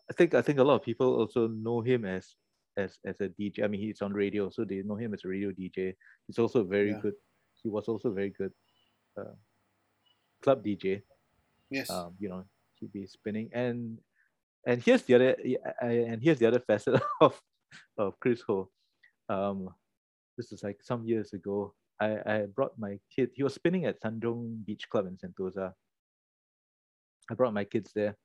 I 0.08 0.12
think 0.14 0.34
I 0.34 0.42
think 0.42 0.58
a 0.58 0.64
lot 0.64 0.76
of 0.76 0.84
people 0.84 1.14
also 1.18 1.48
know 1.48 1.80
him 1.80 2.04
as 2.04 2.34
as 2.76 2.98
as 3.04 3.20
a 3.20 3.28
DJ. 3.28 3.64
I 3.64 3.68
mean, 3.68 3.80
he's 3.80 4.00
on 4.02 4.12
radio, 4.12 4.50
so 4.50 4.64
they 4.64 4.82
know 4.82 4.96
him 4.96 5.12
as 5.14 5.24
a 5.24 5.28
radio 5.28 5.50
DJ. 5.50 5.94
He's 6.26 6.38
also 6.38 6.64
very 6.64 6.90
Yeah. 6.90 7.00
good. 7.02 7.14
He 7.62 7.68
was 7.68 7.88
also 7.88 8.10
very 8.10 8.30
good 8.30 8.52
uh, 9.18 9.34
club 10.42 10.64
DJ. 10.64 11.02
Yes. 11.70 11.90
Um, 11.90 12.14
you 12.18 12.28
know, 12.28 12.44
he'd 12.80 12.92
be 12.92 13.06
spinning 13.06 13.50
and 13.52 13.98
and 14.66 14.82
here's 14.82 15.02
the 15.02 15.14
other 15.14 15.36
and 15.80 16.22
here's 16.22 16.38
the 16.38 16.46
other 16.46 16.60
facet 16.66 17.00
of 17.20 17.40
of 17.98 18.18
Chris 18.20 18.42
Ho. 18.46 18.68
Um, 19.28 19.68
this 20.36 20.52
is 20.52 20.62
like 20.62 20.78
some 20.82 21.04
years 21.04 21.32
ago. 21.32 21.74
I, 22.00 22.18
I 22.26 22.46
brought 22.54 22.78
my 22.78 22.98
kid. 23.14 23.30
He 23.34 23.42
was 23.42 23.54
spinning 23.54 23.86
at 23.86 24.02
Tanjong 24.02 24.64
Beach 24.66 24.88
Club 24.90 25.06
in 25.06 25.16
Sentosa. 25.16 25.72
I 27.30 27.34
brought 27.34 27.54
my 27.54 27.64
kids 27.64 27.92
there. 27.94 28.16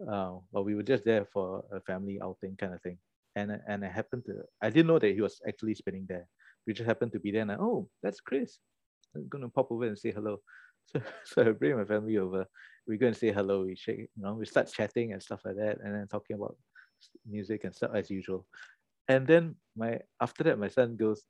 Uh, 0.00 0.38
well, 0.52 0.64
we 0.64 0.76
were 0.76 0.84
just 0.84 1.04
there 1.04 1.26
for 1.32 1.64
a 1.72 1.80
family 1.80 2.20
outing 2.22 2.56
kind 2.56 2.74
of 2.74 2.82
thing. 2.82 2.98
And 3.34 3.58
and 3.66 3.84
I 3.84 3.88
happened 3.88 4.24
to 4.26 4.42
I 4.62 4.70
didn't 4.70 4.86
know 4.86 4.98
that 4.98 5.14
he 5.14 5.20
was 5.20 5.40
actually 5.46 5.74
spinning 5.74 6.06
there. 6.08 6.26
We 6.66 6.74
just 6.74 6.86
happened 6.86 7.12
to 7.12 7.20
be 7.20 7.32
there 7.32 7.42
and 7.42 7.52
I, 7.52 7.56
oh, 7.58 7.88
that's 8.02 8.20
Chris. 8.20 8.58
I'm 9.14 9.28
gonna 9.28 9.48
pop 9.48 9.72
over 9.72 9.84
and 9.84 9.98
say 9.98 10.12
hello. 10.12 10.38
So 10.88 11.02
so 11.24 11.42
I 11.42 11.50
bring 11.52 11.76
my 11.76 11.84
family 11.84 12.16
over. 12.16 12.46
We 12.88 12.96
go 12.98 13.08
and 13.08 13.16
say 13.16 13.32
hello. 13.32 13.64
We 13.64 13.76
shake, 13.76 13.98
you 14.00 14.22
know, 14.22 14.34
we 14.34 14.46
start 14.46 14.72
chatting 14.72 15.12
and 15.12 15.22
stuff 15.22 15.42
like 15.44 15.56
that, 15.56 15.78
and 15.82 15.94
then 15.94 16.08
talking 16.08 16.36
about 16.36 16.56
music 17.26 17.64
and 17.64 17.74
stuff 17.74 17.92
as 17.94 18.10
usual. 18.10 18.46
And 19.08 19.26
then 19.26 19.56
my 19.76 20.00
after 20.20 20.44
that, 20.44 20.58
my 20.58 20.68
son 20.68 20.96
goes, 20.96 21.24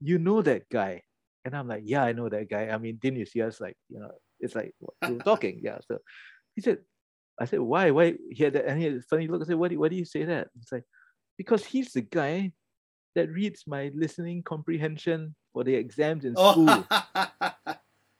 "You 0.00 0.18
know 0.18 0.42
that 0.42 0.68
guy?" 0.68 1.02
And 1.44 1.54
I'm 1.56 1.68
like, 1.68 1.82
"Yeah, 1.84 2.04
I 2.04 2.12
know 2.12 2.28
that 2.28 2.48
guy. 2.48 2.68
I 2.68 2.78
mean, 2.78 2.96
didn't 2.98 3.18
you 3.18 3.26
see 3.26 3.42
us? 3.42 3.60
Like, 3.60 3.76
you 3.88 4.00
know, 4.00 4.12
it's 4.40 4.54
like 4.54 4.74
we 5.04 5.14
were 5.14 5.20
talking. 5.22 5.60
Yeah." 5.62 5.78
So 5.86 5.98
he 6.54 6.62
said, 6.62 6.84
"I 7.40 7.46
said 7.46 7.60
why? 7.60 7.90
Why?" 7.90 8.16
He 8.30 8.44
had 8.44 8.54
that, 8.54 8.66
and 8.66 8.78
he 8.78 8.86
had 8.86 8.96
a 8.96 9.02
funny 9.02 9.28
look. 9.28 9.42
I 9.42 9.46
said, 9.46 9.56
"Why 9.58 9.68
do 9.68 9.78
why 9.80 9.88
do 9.88 9.96
you 9.96 10.04
say 10.06 10.24
that?" 10.26 10.50
It's 10.60 10.72
like 10.72 10.84
because 11.38 11.64
he's 11.66 11.92
the 11.92 12.02
guy 12.02 12.52
that 13.16 13.30
reads 13.30 13.64
my 13.66 13.90
listening 13.94 14.42
comprehension 14.44 15.36
for 15.52 15.64
the 15.64 15.74
exams 15.74 16.24
in 16.26 16.34
Oh, 16.36 16.52
school. 16.52 16.86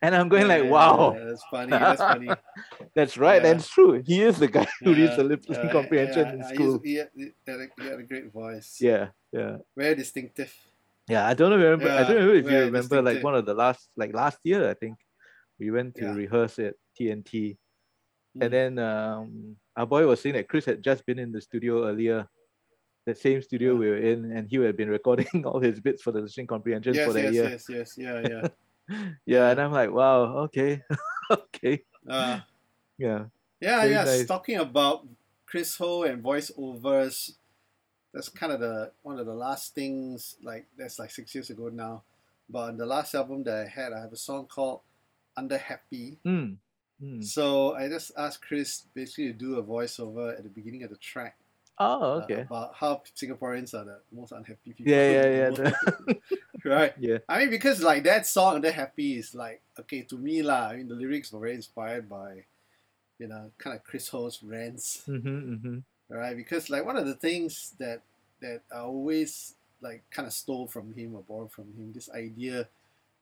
And 0.09 0.17
I'm 0.17 0.31
going 0.31 0.49
yeah, 0.49 0.57
like, 0.57 0.71
wow. 0.71 1.15
yeah, 1.19 1.25
that's 1.27 1.45
funny. 1.51 1.71
That's 1.73 2.01
funny. 2.01 2.31
That's 2.97 3.19
right. 3.19 3.43
Yeah. 3.43 3.51
And 3.51 3.61
it's 3.61 3.69
true. 3.69 4.03
He 4.07 4.23
is 4.23 4.39
the 4.39 4.49
guy 4.49 4.67
who 4.81 4.95
reads 4.95 5.17
the 5.17 5.25
Yeah, 5.25 5.37
listening 5.47 5.71
comprehension 5.71 6.29
in 6.29 6.45
school. 6.45 6.81
He 6.83 6.95
had, 6.95 7.11
he 7.15 7.29
had 7.47 7.61
a, 7.61 7.67
he 7.77 7.89
had 7.89 8.01
a 8.01 8.03
great 8.05 8.33
voice. 8.33 8.79
Yeah, 8.81 9.09
yeah. 9.31 9.59
Very 9.77 9.97
distinctive. 9.97 10.51
Yeah, 11.11 11.27
I 11.29 11.35
don't 11.35 11.51
know. 11.51 11.59
Remember, 11.59 11.91
I 11.91 12.05
don't 12.05 12.37
if 12.37 12.49
you 12.49 12.59
remember, 12.59 13.03
like 13.03 13.23
one 13.23 13.35
of 13.35 13.45
the 13.45 13.53
last, 13.53 13.91
like 13.99 14.15
last 14.15 14.39
year, 14.45 14.71
I 14.71 14.73
think, 14.73 14.97
we 15.61 15.71
went 15.71 15.95
to 15.97 16.07
rehearse 16.07 16.59
at 16.59 16.75
TNT, 16.99 17.59
Mm. 18.37 18.45
and 18.45 18.53
then 18.53 18.79
um, 18.79 19.57
our 19.77 19.87
boy 19.87 20.07
was 20.07 20.21
saying 20.21 20.37
that 20.37 20.49
Chris 20.49 20.65
had 20.65 20.83
just 20.83 21.05
been 21.05 21.19
in 21.19 21.33
the 21.33 21.41
studio 21.41 21.87
earlier, 21.87 22.27
the 23.07 23.15
same 23.15 23.43
studio 23.43 23.73
Yeah. 23.73 23.79
we 23.79 23.89
were 23.89 23.99
in, 23.99 24.33
and 24.33 24.49
he 24.49 24.57
had 24.57 24.77
been 24.77 24.89
recording 24.89 25.45
all 25.47 25.61
his 25.61 25.81
bits 25.81 26.03
for 26.03 26.13
the 26.13 26.21
listening 26.21 26.47
comprehension 26.47 26.95
Yes, 26.95 27.07
for 27.07 27.13
that 27.13 27.25
yes, 27.25 27.35
year. 27.35 27.49
yes, 27.51 27.65
yes, 27.69 27.99
yeah, 27.99 28.21
yeah. 28.29 28.49
Yeah, 29.27 29.51
and 29.51 29.61
I'm 29.61 29.73
like, 29.73 29.91
wow, 29.93 30.49
okay, 30.49 30.83
okay, 31.31 31.85
Uh, 32.09 32.41
yeah, 32.97 33.27
yeah, 33.61 33.81
Very 33.83 33.93
yeah. 33.93 34.05
nice. 34.05 34.27
Talking 34.27 34.57
about 34.59 35.07
Chris 35.47 35.77
Ho 35.77 36.03
and 36.05 36.23
voiceovers, 36.23 37.35
that's 38.13 38.29
kind 38.29 38.53
of 38.53 38.61
the 38.61 38.93
one 39.03 39.19
of 39.19 39.27
the 39.27 39.35
last 39.35 39.75
things. 39.75 40.37
Like 40.43 40.67
that's 40.77 40.99
like 40.99 41.11
six 41.11 41.35
years 41.35 41.51
ago 41.51 41.69
now. 41.69 42.03
But 42.49 42.71
on 42.73 42.77
the 42.79 42.87
last 42.87 43.15
album 43.15 43.45
that 43.45 43.67
I 43.67 43.69
had, 43.69 43.93
I 43.93 44.01
have 44.01 44.13
a 44.13 44.17
song 44.17 44.47
called 44.47 44.81
"Under 45.37 45.59
Happy." 45.59 46.19
mm, 46.25 46.57
mm. 47.03 47.25
So 47.25 47.75
I 47.75 47.89
just 47.89 48.13
asked 48.17 48.41
Chris 48.41 48.85
basically 48.95 49.27
to 49.33 49.33
do 49.39 49.59
a 49.59 49.63
voiceover 49.63 50.33
at 50.37 50.43
the 50.45 50.49
beginning 50.49 50.83
of 50.85 50.91
the 50.91 50.97
track 50.97 51.37
Oh, 51.79 52.19
uh, 52.19 52.23
okay, 52.25 52.41
about 52.43 52.75
how 52.75 53.03
Singaporeans 53.15 53.75
are 53.75 53.85
the 53.85 54.01
most 54.11 54.33
unhappy 54.33 54.73
people. 54.73 54.91
yeah, 54.93 55.11
yeah, 55.13 55.51
yeah, 55.51 56.15
right. 56.65 56.93
yeah, 56.99 57.19
I 57.29 57.41
mean, 57.41 57.51
because 57.51 57.83
like 57.83 58.05
that 58.05 58.27
song, 58.27 58.57
"Under 58.57 58.71
Happy" 58.71 59.17
is 59.17 59.35
like 59.35 59.63
okay 59.79 60.03
to 60.03 60.17
me 60.17 60.43
lah. 60.43 60.69
I 60.69 60.77
mean, 60.77 60.89
the 60.89 60.95
lyrics 60.95 61.33
were 61.33 61.41
very 61.41 61.55
inspired 61.55 62.09
by, 62.09 62.45
you 63.19 63.29
know, 63.29 63.51
kind 63.59 63.77
of 63.77 63.85
Chris 63.85 64.09
Ho's 64.09 64.43
rants, 64.43 65.03
mm-hmm, 65.09 65.55
mm-hmm. 65.55 65.79
right? 66.09 66.37
Because 66.37 66.71
like 66.71 66.85
one 66.85 66.97
of 66.97 67.07
the 67.07 67.15
things 67.15 67.75
that 67.79 68.03
that 68.41 68.63
I 68.73 68.79
always 68.79 69.55
like 69.81 70.03
kind 70.11 70.27
of 70.27 70.33
stole 70.33 70.67
from 70.67 70.95
him 70.95 71.15
or 71.15 71.23
borrowed 71.23 71.53
from 71.53 71.67
him, 71.77 71.93
this 71.93 72.11
idea 72.11 72.69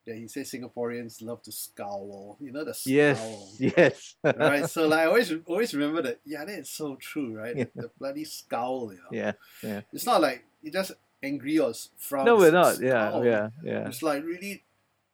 that 0.06 0.16
he 0.16 0.28
says 0.28 0.50
Singaporeans 0.50 1.20
love 1.20 1.42
to 1.42 1.52
scowl. 1.52 2.36
You 2.40 2.52
know 2.52 2.64
the 2.64 2.74
scowl. 2.74 3.50
yes, 3.58 3.58
yes, 3.58 4.14
right? 4.24 4.68
So 4.70 4.88
like 4.88 5.00
I 5.00 5.06
always 5.06 5.32
always 5.46 5.74
remember 5.74 6.02
that. 6.02 6.20
Yeah, 6.24 6.44
that 6.44 6.58
is 6.60 6.70
so 6.70 6.96
true, 6.96 7.36
right? 7.36 7.56
Yeah. 7.56 7.64
The 7.74 7.90
bloody 7.98 8.24
scowl. 8.24 8.92
You 8.92 8.98
know? 8.98 9.34
yeah. 9.62 9.80
It's 9.92 10.06
not 10.06 10.20
like 10.20 10.44
you 10.62 10.70
just 10.70 10.92
angry 11.22 11.58
or 11.58 11.72
frown. 11.96 12.24
No, 12.26 12.36
we're 12.36 12.50
not. 12.52 12.80
Yeah, 12.80 13.08
scowl. 13.10 13.24
yeah, 13.24 13.48
yeah. 13.62 13.88
It's 13.88 14.02
like 14.02 14.24
really 14.24 14.62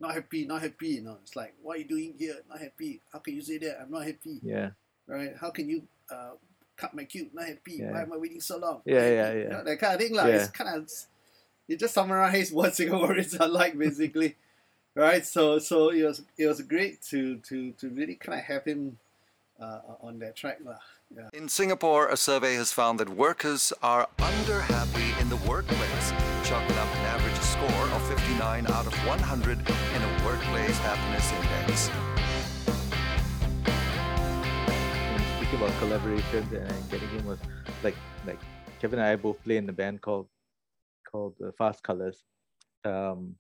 not 0.00 0.14
happy, 0.14 0.46
not 0.46 0.62
happy. 0.62 0.88
You 0.88 1.02
know, 1.02 1.18
it's 1.22 1.36
like 1.36 1.54
what 1.62 1.76
are 1.76 1.80
you 1.80 1.86
doing 1.86 2.14
here? 2.18 2.36
Not 2.48 2.60
happy. 2.60 3.00
How 3.12 3.18
can 3.20 3.34
you 3.34 3.42
say 3.42 3.58
that? 3.58 3.80
I'm 3.80 3.90
not 3.90 4.04
happy. 4.04 4.38
Yeah, 4.42 4.70
Right? 5.06 5.34
How 5.40 5.50
can 5.50 5.68
you 5.68 5.82
uh, 6.10 6.32
cut 6.76 6.94
my 6.94 7.04
queue? 7.04 7.28
Not 7.32 7.46
happy. 7.46 7.74
Yeah. 7.74 7.92
Why 7.92 8.02
am 8.02 8.12
I 8.12 8.16
waiting 8.16 8.40
so 8.40 8.58
long? 8.58 8.82
Yeah, 8.84 9.08
yeah, 9.08 9.32
yeah. 9.32 9.42
You 9.42 9.48
know, 9.48 9.64
that 9.64 9.78
kind 9.78 9.94
of 9.94 10.00
thing. 10.00 10.14
Like, 10.14 10.28
Yeah. 10.28 10.34
It's 10.36 10.48
kind 10.50 10.76
of 10.82 10.90
it 11.68 11.78
just 11.78 11.94
summarize 11.94 12.52
what 12.58 12.72
Singaporeans 12.72 13.40
are 13.40 13.48
like 13.48 13.78
basically. 13.78 14.36
right? 14.94 15.24
So 15.24 15.58
so 15.58 15.90
it 15.90 16.02
was 16.02 16.22
it 16.36 16.46
was 16.46 16.60
great 16.62 17.00
to 17.10 17.36
to 17.48 17.72
to 17.72 17.88
really 17.88 18.16
kind 18.16 18.38
of 18.38 18.44
have 18.46 18.64
him 18.64 18.98
uh, 19.62 19.80
on 20.00 20.18
that 20.18 20.34
track 20.34 20.58
lah. 20.64 20.78
Yeah. 21.14 21.28
In 21.32 21.48
Singapore, 21.48 22.08
a 22.08 22.16
survey 22.16 22.54
has 22.54 22.72
found 22.72 22.98
that 23.00 23.08
workers 23.08 23.72
are 23.82 24.08
under 24.18 24.60
happy 24.60 25.14
in 25.20 25.28
the 25.28 25.36
workplace, 25.48 26.06
chalking 26.42 26.76
up 26.76 26.90
an 26.98 27.04
average 27.14 27.40
score 27.40 27.86
of 27.94 28.02
59 28.08 28.66
out 28.66 28.86
of 28.86 28.94
100 29.06 29.58
in 29.58 30.02
a 30.02 30.24
workplace 30.26 30.76
happiness 30.78 31.26
index. 31.38 31.90
And 35.12 35.22
speaking 35.36 35.58
about 35.60 35.72
collaborations 35.80 36.50
and 36.52 36.90
getting 36.90 37.08
him 37.10 37.26
was 37.26 37.38
like 37.82 37.96
like 38.26 38.40
Kevin 38.80 38.98
and 38.98 39.08
I 39.08 39.16
both 39.16 39.42
play 39.44 39.56
in 39.58 39.68
a 39.68 39.72
band 39.72 40.00
called 40.00 40.26
called 41.06 41.34
uh, 41.44 41.52
Fast 41.56 41.82
Colors, 41.82 42.24
um, 42.84 43.36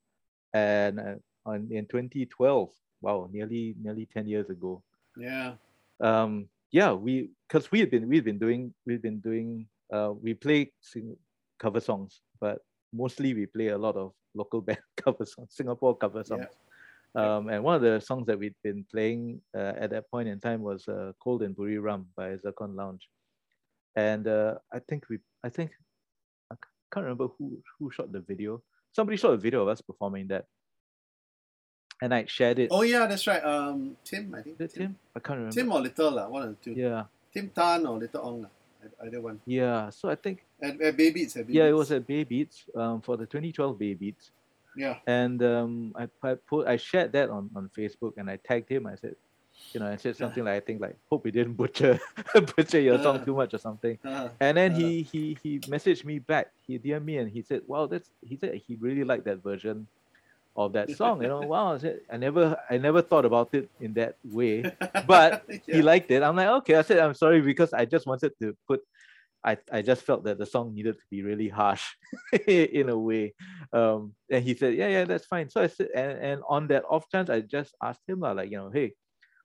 and 0.52 1.00
uh, 1.00 1.14
on 1.46 1.68
in 1.70 1.86
2012, 1.86 2.70
wow, 3.00 3.28
nearly 3.32 3.74
nearly 3.82 4.06
10 4.06 4.28
years 4.28 4.50
ago. 4.50 4.82
Yeah. 5.16 5.54
Um, 6.00 6.48
yeah, 6.70 6.92
we 6.92 7.30
because 7.48 7.70
we 7.70 7.80
had 7.80 7.90
been 7.90 8.08
we've 8.08 8.24
been 8.24 8.38
doing 8.38 8.72
we've 8.86 9.02
been 9.02 9.20
doing 9.20 9.66
uh, 9.92 10.12
we 10.20 10.34
play 10.34 10.72
sing, 10.80 11.16
cover 11.58 11.80
songs, 11.80 12.22
but 12.40 12.58
mostly 12.92 13.34
we 13.34 13.46
play 13.46 13.68
a 13.68 13.78
lot 13.78 13.96
of 13.96 14.12
local 14.34 14.60
band 14.66 14.80
cover 14.96 15.24
songs, 15.24 15.54
Singapore 15.54 15.96
cover 15.96 16.24
songs. 16.24 16.46
Um, 17.14 17.48
and 17.50 17.62
one 17.62 17.76
of 17.76 17.82
the 17.82 18.00
songs 18.00 18.26
that 18.26 18.38
we'd 18.38 18.54
been 18.64 18.86
playing 18.90 19.42
uh, 19.54 19.74
at 19.76 19.90
that 19.90 20.10
point 20.10 20.28
in 20.28 20.40
time 20.40 20.62
was 20.62 20.88
uh, 20.88 21.12
"Cold 21.22 21.42
and 21.42 21.54
Buriram" 21.54 22.06
by 22.16 22.36
Zircon 22.38 22.74
Lounge, 22.74 23.06
and 23.96 24.26
uh, 24.26 24.54
I 24.72 24.78
think 24.78 25.04
we, 25.10 25.18
I 25.44 25.50
think, 25.50 25.72
I 26.50 26.56
can't 26.90 27.04
remember 27.04 27.28
who 27.36 27.58
who 27.78 27.90
shot 27.90 28.12
the 28.12 28.20
video. 28.20 28.62
Somebody 28.96 29.18
shot 29.18 29.34
a 29.34 29.36
video 29.36 29.60
of 29.60 29.68
us 29.68 29.82
performing 29.82 30.28
that, 30.28 30.46
and 32.02 32.12
I 32.12 32.26
shared 32.26 32.58
it. 32.58 32.68
Oh 32.74 32.82
yeah, 32.82 33.06
that's 33.06 33.26
right. 33.30 33.42
Um, 33.44 33.96
Tim, 34.04 34.34
I 34.34 34.42
think. 34.42 34.58
It 34.60 34.74
Tim? 34.74 34.96
I 35.16 35.20
can't 35.22 35.38
remember. 35.38 35.54
Tim 35.54 35.70
or 35.72 35.80
Little 35.80 36.10
lah, 36.10 36.26
one 36.28 36.42
of 36.42 36.48
the 36.50 36.60
two. 36.64 36.74
Yeah, 36.78 37.04
Tim 37.32 37.48
Tan 37.54 37.86
or 37.86 37.96
Little 38.02 38.22
Ong 38.26 38.42
lah, 38.42 38.52
ei- 38.84 39.06
either 39.06 39.20
one. 39.22 39.38
yeah. 39.46 39.88
So 39.94 40.10
I 40.10 40.16
think 40.18 40.42
At, 40.60 40.80
at 40.82 40.96
Baby's, 40.98 41.36
at 41.38 41.48
yeah, 41.48 41.64
it 41.70 41.76
was 41.78 41.90
at 41.94 42.06
Baybeats 42.06 42.66
um, 42.76 43.00
for 43.00 43.16
the 43.16 43.24
2012 43.26 43.78
Baybeats. 43.78 44.30
Yeah. 44.74 44.96
and 45.06 45.42
um, 45.42 45.92
I, 45.94 46.08
I 46.24 46.34
put 46.34 46.66
I 46.66 46.76
shared 46.80 47.12
that 47.12 47.28
on, 47.28 47.50
on 47.54 47.68
Facebook 47.76 48.16
and 48.16 48.30
I 48.30 48.36
tagged 48.40 48.70
him. 48.72 48.86
I 48.88 48.96
said, 48.96 49.16
you 49.74 49.80
know, 49.80 49.86
I 49.92 49.96
said 50.00 50.16
something 50.16 50.42
like 50.48 50.56
I 50.56 50.60
think 50.64 50.80
like 50.80 50.96
hope 51.10 51.24
we 51.24 51.30
didn't 51.30 51.54
butcher 51.60 52.00
butcher 52.56 52.80
your 52.80 52.96
song 53.02 53.20
Uh. 53.20 53.24
too 53.26 53.36
much 53.36 53.52
or 53.52 53.58
something. 53.60 53.98
Uh, 54.02 54.30
And 54.40 54.56
then 54.56 54.72
Uh. 54.72 54.76
he 54.80 55.02
he 55.12 55.22
he 55.44 55.50
messaged 55.68 56.06
me 56.08 56.20
back. 56.24 56.52
He 56.66 56.78
DM'd 56.80 57.04
me 57.04 57.18
and 57.20 57.28
he 57.30 57.42
said, 57.42 57.60
wow, 57.68 57.84
that's 57.84 58.08
he 58.24 58.34
said 58.40 58.54
he 58.66 58.76
really 58.80 59.04
liked 59.04 59.26
that 59.28 59.42
version 59.44 59.86
of 60.56 60.72
that 60.74 60.90
song. 60.96 61.22
You 61.22 61.28
know, 61.28 61.40
wow, 61.40 61.74
I 61.74 61.78
said 61.78 62.00
I 62.10 62.16
never 62.16 62.56
I 62.68 62.78
never 62.78 63.02
thought 63.02 63.24
about 63.24 63.54
it 63.54 63.70
in 63.80 63.94
that 63.94 64.16
way, 64.24 64.64
but 65.06 65.44
he 65.66 65.82
liked 65.82 66.10
it. 66.10 66.22
I'm 66.22 66.36
like, 66.36 66.48
okay. 66.48 66.76
I 66.76 66.82
said 66.82 66.98
I'm 66.98 67.14
sorry 67.14 67.40
because 67.40 67.72
I 67.72 67.84
just 67.84 68.06
wanted 68.06 68.32
to 68.40 68.56
put. 68.66 68.80
I, 69.44 69.58
I 69.72 69.82
just 69.82 70.02
felt 70.02 70.22
that 70.22 70.38
the 70.38 70.46
song 70.46 70.72
needed 70.72 70.94
to 71.00 71.04
be 71.10 71.24
really 71.24 71.48
harsh 71.48 71.82
in 72.46 72.88
a 72.88 72.96
way. 72.96 73.34
Um, 73.72 74.14
and 74.30 74.44
he 74.44 74.54
said, 74.54 74.74
yeah, 74.74 74.86
yeah, 74.86 75.04
that's 75.04 75.26
fine. 75.26 75.50
So 75.50 75.60
I 75.60 75.66
said, 75.66 75.88
and, 75.96 76.12
and 76.12 76.42
on 76.48 76.68
that 76.68 76.84
off 76.88 77.08
chance, 77.10 77.28
I 77.28 77.40
just 77.40 77.74
asked 77.82 78.02
him, 78.06 78.20
like, 78.20 78.52
you 78.52 78.58
know, 78.58 78.70
hey, 78.70 78.92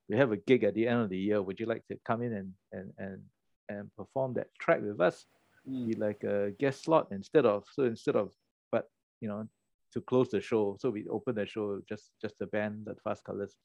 we 0.07 0.15
have 0.17 0.31
a 0.31 0.37
gig 0.37 0.63
at 0.63 0.75
the 0.75 0.87
end 0.87 1.01
of 1.01 1.09
the 1.09 1.17
year. 1.17 1.41
Would 1.41 1.59
you 1.59 1.65
like 1.65 1.85
to 1.87 1.97
come 2.05 2.21
in 2.21 2.33
and 2.33 2.53
and 2.71 2.93
and, 2.97 3.21
and 3.69 3.95
perform 3.95 4.35
that 4.35 4.47
track 4.59 4.81
with 4.81 5.01
us? 5.01 5.25
Mm. 5.67 5.87
Be 5.87 5.93
like 5.95 6.23
a 6.23 6.51
guest 6.59 6.83
slot 6.83 7.07
instead 7.11 7.45
of 7.45 7.65
so 7.73 7.83
instead 7.83 8.15
of 8.15 8.31
but 8.71 8.87
you 9.19 9.27
know 9.27 9.47
to 9.93 10.01
close 10.01 10.29
the 10.29 10.41
show. 10.41 10.77
So 10.79 10.89
we 10.89 11.05
opened 11.07 11.37
the 11.37 11.45
show 11.45 11.81
just 11.87 12.11
just 12.21 12.35
the 12.39 12.47
band, 12.47 12.85
the 12.85 12.95
Fast 13.03 13.23
Colors. 13.23 13.55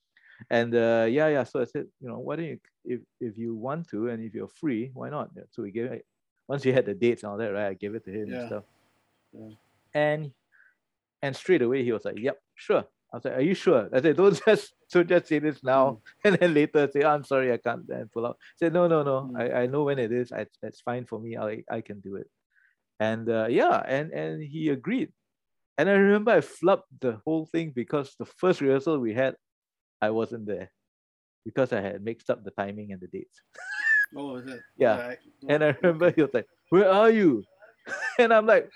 And 0.51 0.75
uh, 0.75 1.07
yeah, 1.09 1.29
yeah. 1.29 1.45
So 1.45 1.61
I 1.61 1.65
said, 1.65 1.87
you 2.01 2.09
know, 2.09 2.19
why 2.19 2.37
don't 2.37 2.47
you, 2.47 2.59
if 2.85 3.01
if 3.21 3.37
you 3.39 3.55
want 3.55 3.89
to, 3.89 4.09
and 4.09 4.23
if 4.25 4.35
you're 4.35 4.49
free, 4.49 4.91
why 4.95 5.11
not? 5.11 5.31
So 5.51 5.63
we 5.63 5.71
gave 5.71 5.93
it. 5.93 6.05
Once 6.49 6.65
we 6.65 6.73
had 6.73 6.87
the 6.87 6.95
dates 6.95 7.23
and 7.23 7.31
all 7.33 7.39
that, 7.39 7.53
right? 7.53 7.69
I 7.69 7.75
gave 7.75 7.95
it 7.95 8.05
to 8.07 8.11
him 8.13 8.29
Yeah. 8.29 8.39
and 8.39 8.47
stuff. 8.49 8.65
Yeah. 9.33 9.51
And 9.95 10.33
and 11.23 11.37
straight 11.37 11.63
away 11.63 11.85
he 11.85 11.93
was 11.93 12.05
like, 12.05 12.19
"Yep, 12.19 12.39
sure." 12.57 12.85
I 13.13 13.17
was 13.17 13.25
like, 13.25 13.35
"Are 13.35 13.41
you 13.43 13.55
sure?" 13.55 13.89
I 13.93 14.01
said, 14.01 14.17
"Don't 14.17 14.35
just 14.47 14.75
don't 14.91 15.09
just 15.09 15.27
say 15.29 15.39
this 15.39 15.63
now, 15.63 16.01
and 16.25 16.37
then 16.37 16.55
later 16.55 16.89
say, 16.91 17.05
I'm 17.05 17.25
sorry, 17.25 17.53
I 17.53 17.59
can't." 17.59 17.87
And 17.89 18.11
pull 18.11 18.27
out. 18.27 18.37
I 18.41 18.57
said, 18.59 18.73
"No, 18.73 18.89
no, 18.89 19.03
no. 19.03 19.31
Mm. 19.33 19.41
I, 19.41 19.63
I 19.63 19.67
know 19.67 19.85
when 19.85 19.99
it 19.99 20.13
is. 20.13 20.33
I, 20.33 20.47
it's 20.63 20.81
fine 20.81 21.05
for 21.07 21.21
me. 21.21 21.37
I 21.37 21.63
I 21.71 21.81
can 21.83 22.01
do 22.01 22.17
it." 22.17 22.29
And 22.99 23.29
uh, 23.29 23.47
yeah, 23.49 23.83
and 23.87 24.11
and 24.13 24.43
he 24.43 24.71
agreed. 24.71 25.13
And 25.79 25.89
I 25.89 25.93
remember 25.93 26.33
I 26.33 26.41
flubbed 26.41 26.83
the 27.01 27.21
whole 27.25 27.47
thing 27.47 27.73
because 27.75 28.15
the 28.19 28.27
first 28.27 28.61
rehearsal 28.61 28.99
we 28.99 29.15
had, 29.15 29.37
I 30.01 30.11
wasn't 30.11 30.47
there 30.47 30.71
because 31.45 31.73
I 31.73 31.81
had 31.81 32.05
mixed 32.05 32.31
up 32.31 32.45
the 32.45 32.51
timing 32.51 32.93
and 32.93 33.01
the 33.01 33.09
dates. 33.09 33.41
Oh, 34.15 34.37
is 34.37 34.47
it? 34.47 34.61
Yeah. 34.77 34.99
Right. 35.01 35.19
And 35.49 35.65
I 35.65 35.75
remember 35.81 36.11
he 36.11 36.21
was 36.21 36.35
like, 36.35 36.47
"Where 36.69 36.87
are 36.87 37.09
you?" 37.09 37.45
and 38.19 38.31
I'm 38.31 38.45
like, 38.45 38.71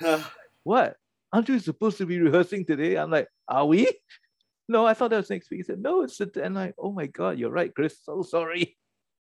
"What? 0.62 0.96
Aren't 1.30 1.50
you 1.50 1.58
supposed 1.58 1.98
to 1.98 2.06
be 2.06 2.18
rehearsing 2.18 2.64
today?" 2.64 2.96
I'm 2.96 3.10
like, 3.10 3.28
"Are 3.46 3.66
we?" 3.66 3.86
No, 4.66 4.86
I 4.86 4.94
thought 4.94 5.10
that 5.10 5.18
was 5.18 5.28
next 5.28 5.50
week. 5.50 5.58
He 5.58 5.62
said, 5.64 5.78
"No, 5.78 6.02
it's 6.02 6.16
the." 6.16 6.30
And 6.42 6.54
like, 6.54 6.74
"Oh 6.78 6.90
my 6.90 7.04
god, 7.04 7.38
you're 7.38 7.50
right, 7.50 7.68
Chris. 7.74 7.98
So 8.02 8.22
sorry." 8.22 8.78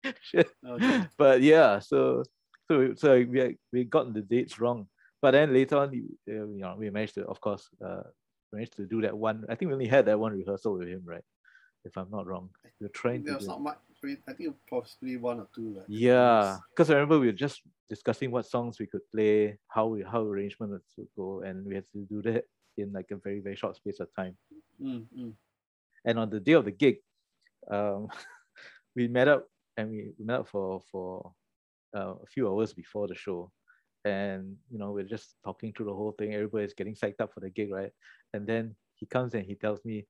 Okay. 0.04 1.06
but 1.16 1.42
yeah, 1.42 1.78
so 1.78 2.24
so 2.68 2.94
so 2.96 3.14
we 3.22 3.56
we 3.72 3.84
got 3.84 4.12
the 4.12 4.22
dates 4.22 4.58
wrong. 4.58 4.88
But 5.22 5.32
then 5.32 5.52
later 5.52 5.76
on, 5.78 5.92
you, 5.92 6.04
uh, 6.28 6.46
you 6.48 6.60
know, 6.60 6.74
we 6.78 6.90
managed 6.90 7.14
to, 7.14 7.26
of 7.26 7.40
course, 7.40 7.68
uh, 7.84 8.02
managed 8.52 8.76
to 8.76 8.86
do 8.86 9.02
that 9.02 9.16
one. 9.16 9.44
I 9.48 9.54
think 9.54 9.68
we 9.68 9.74
only 9.74 9.88
had 9.88 10.06
that 10.06 10.18
one 10.18 10.32
rehearsal 10.32 10.78
with 10.78 10.88
him, 10.88 11.02
right? 11.04 11.24
If 11.84 11.96
I'm 11.96 12.10
not 12.10 12.26
wrong, 12.26 12.50
we 12.64 12.70
we're 12.80 12.88
trying. 12.88 13.24
There 13.24 13.34
was 13.34 13.46
not 13.46 13.62
much 13.62 13.78
I, 14.26 14.32
think 14.32 14.54
possibly 14.68 15.16
one 15.16 15.40
or 15.40 15.48
two. 15.54 15.74
Like, 15.76 15.86
Yeah, 15.88 16.58
because 16.70 16.90
I 16.90 16.94
remember 16.94 17.18
we 17.18 17.26
were 17.26 17.32
just 17.32 17.62
discussing 17.88 18.30
what 18.30 18.46
songs 18.46 18.78
we 18.78 18.86
could 18.86 19.02
play, 19.14 19.58
how 19.68 19.86
we 19.86 20.02
how 20.02 20.22
arrangement 20.22 20.72
would 20.72 21.08
go, 21.16 21.42
and 21.42 21.66
we 21.66 21.74
had 21.74 21.84
to 21.92 22.06
do 22.08 22.22
that 22.22 22.44
in 22.76 22.92
like 22.92 23.10
a 23.10 23.16
very 23.16 23.40
very 23.40 23.56
short 23.56 23.76
space 23.76 24.00
of 24.00 24.08
time. 24.14 24.36
Mm, 24.82 25.06
mm. 25.18 25.32
And 26.04 26.18
on 26.18 26.30
the 26.30 26.40
day 26.40 26.52
of 26.52 26.64
the 26.64 26.70
gig, 26.70 26.96
um, 27.70 28.08
we 28.96 29.08
met 29.08 29.28
up 29.28 29.46
and 29.76 29.90
we 29.90 30.12
met 30.18 30.40
up 30.40 30.48
for 30.48 30.82
for 30.90 31.32
uh, 31.94 32.14
a 32.14 32.26
few 32.26 32.48
hours 32.48 32.72
before 32.72 33.08
the 33.08 33.14
show, 33.14 33.50
and 34.04 34.56
you 34.70 34.78
know 34.78 34.92
we're 34.92 35.04
just 35.04 35.36
talking 35.44 35.72
through 35.72 35.86
the 35.86 35.94
whole 35.94 36.12
thing. 36.12 36.34
Everybody's 36.34 36.74
getting 36.74 36.94
psyched 36.94 37.20
up 37.20 37.32
for 37.34 37.40
the 37.40 37.50
gig, 37.50 37.70
right? 37.72 37.92
And 38.32 38.46
then 38.46 38.76
he 38.94 39.06
comes 39.06 39.34
and 39.34 39.44
he 39.44 39.54
tells 39.54 39.84
me, 39.84 40.06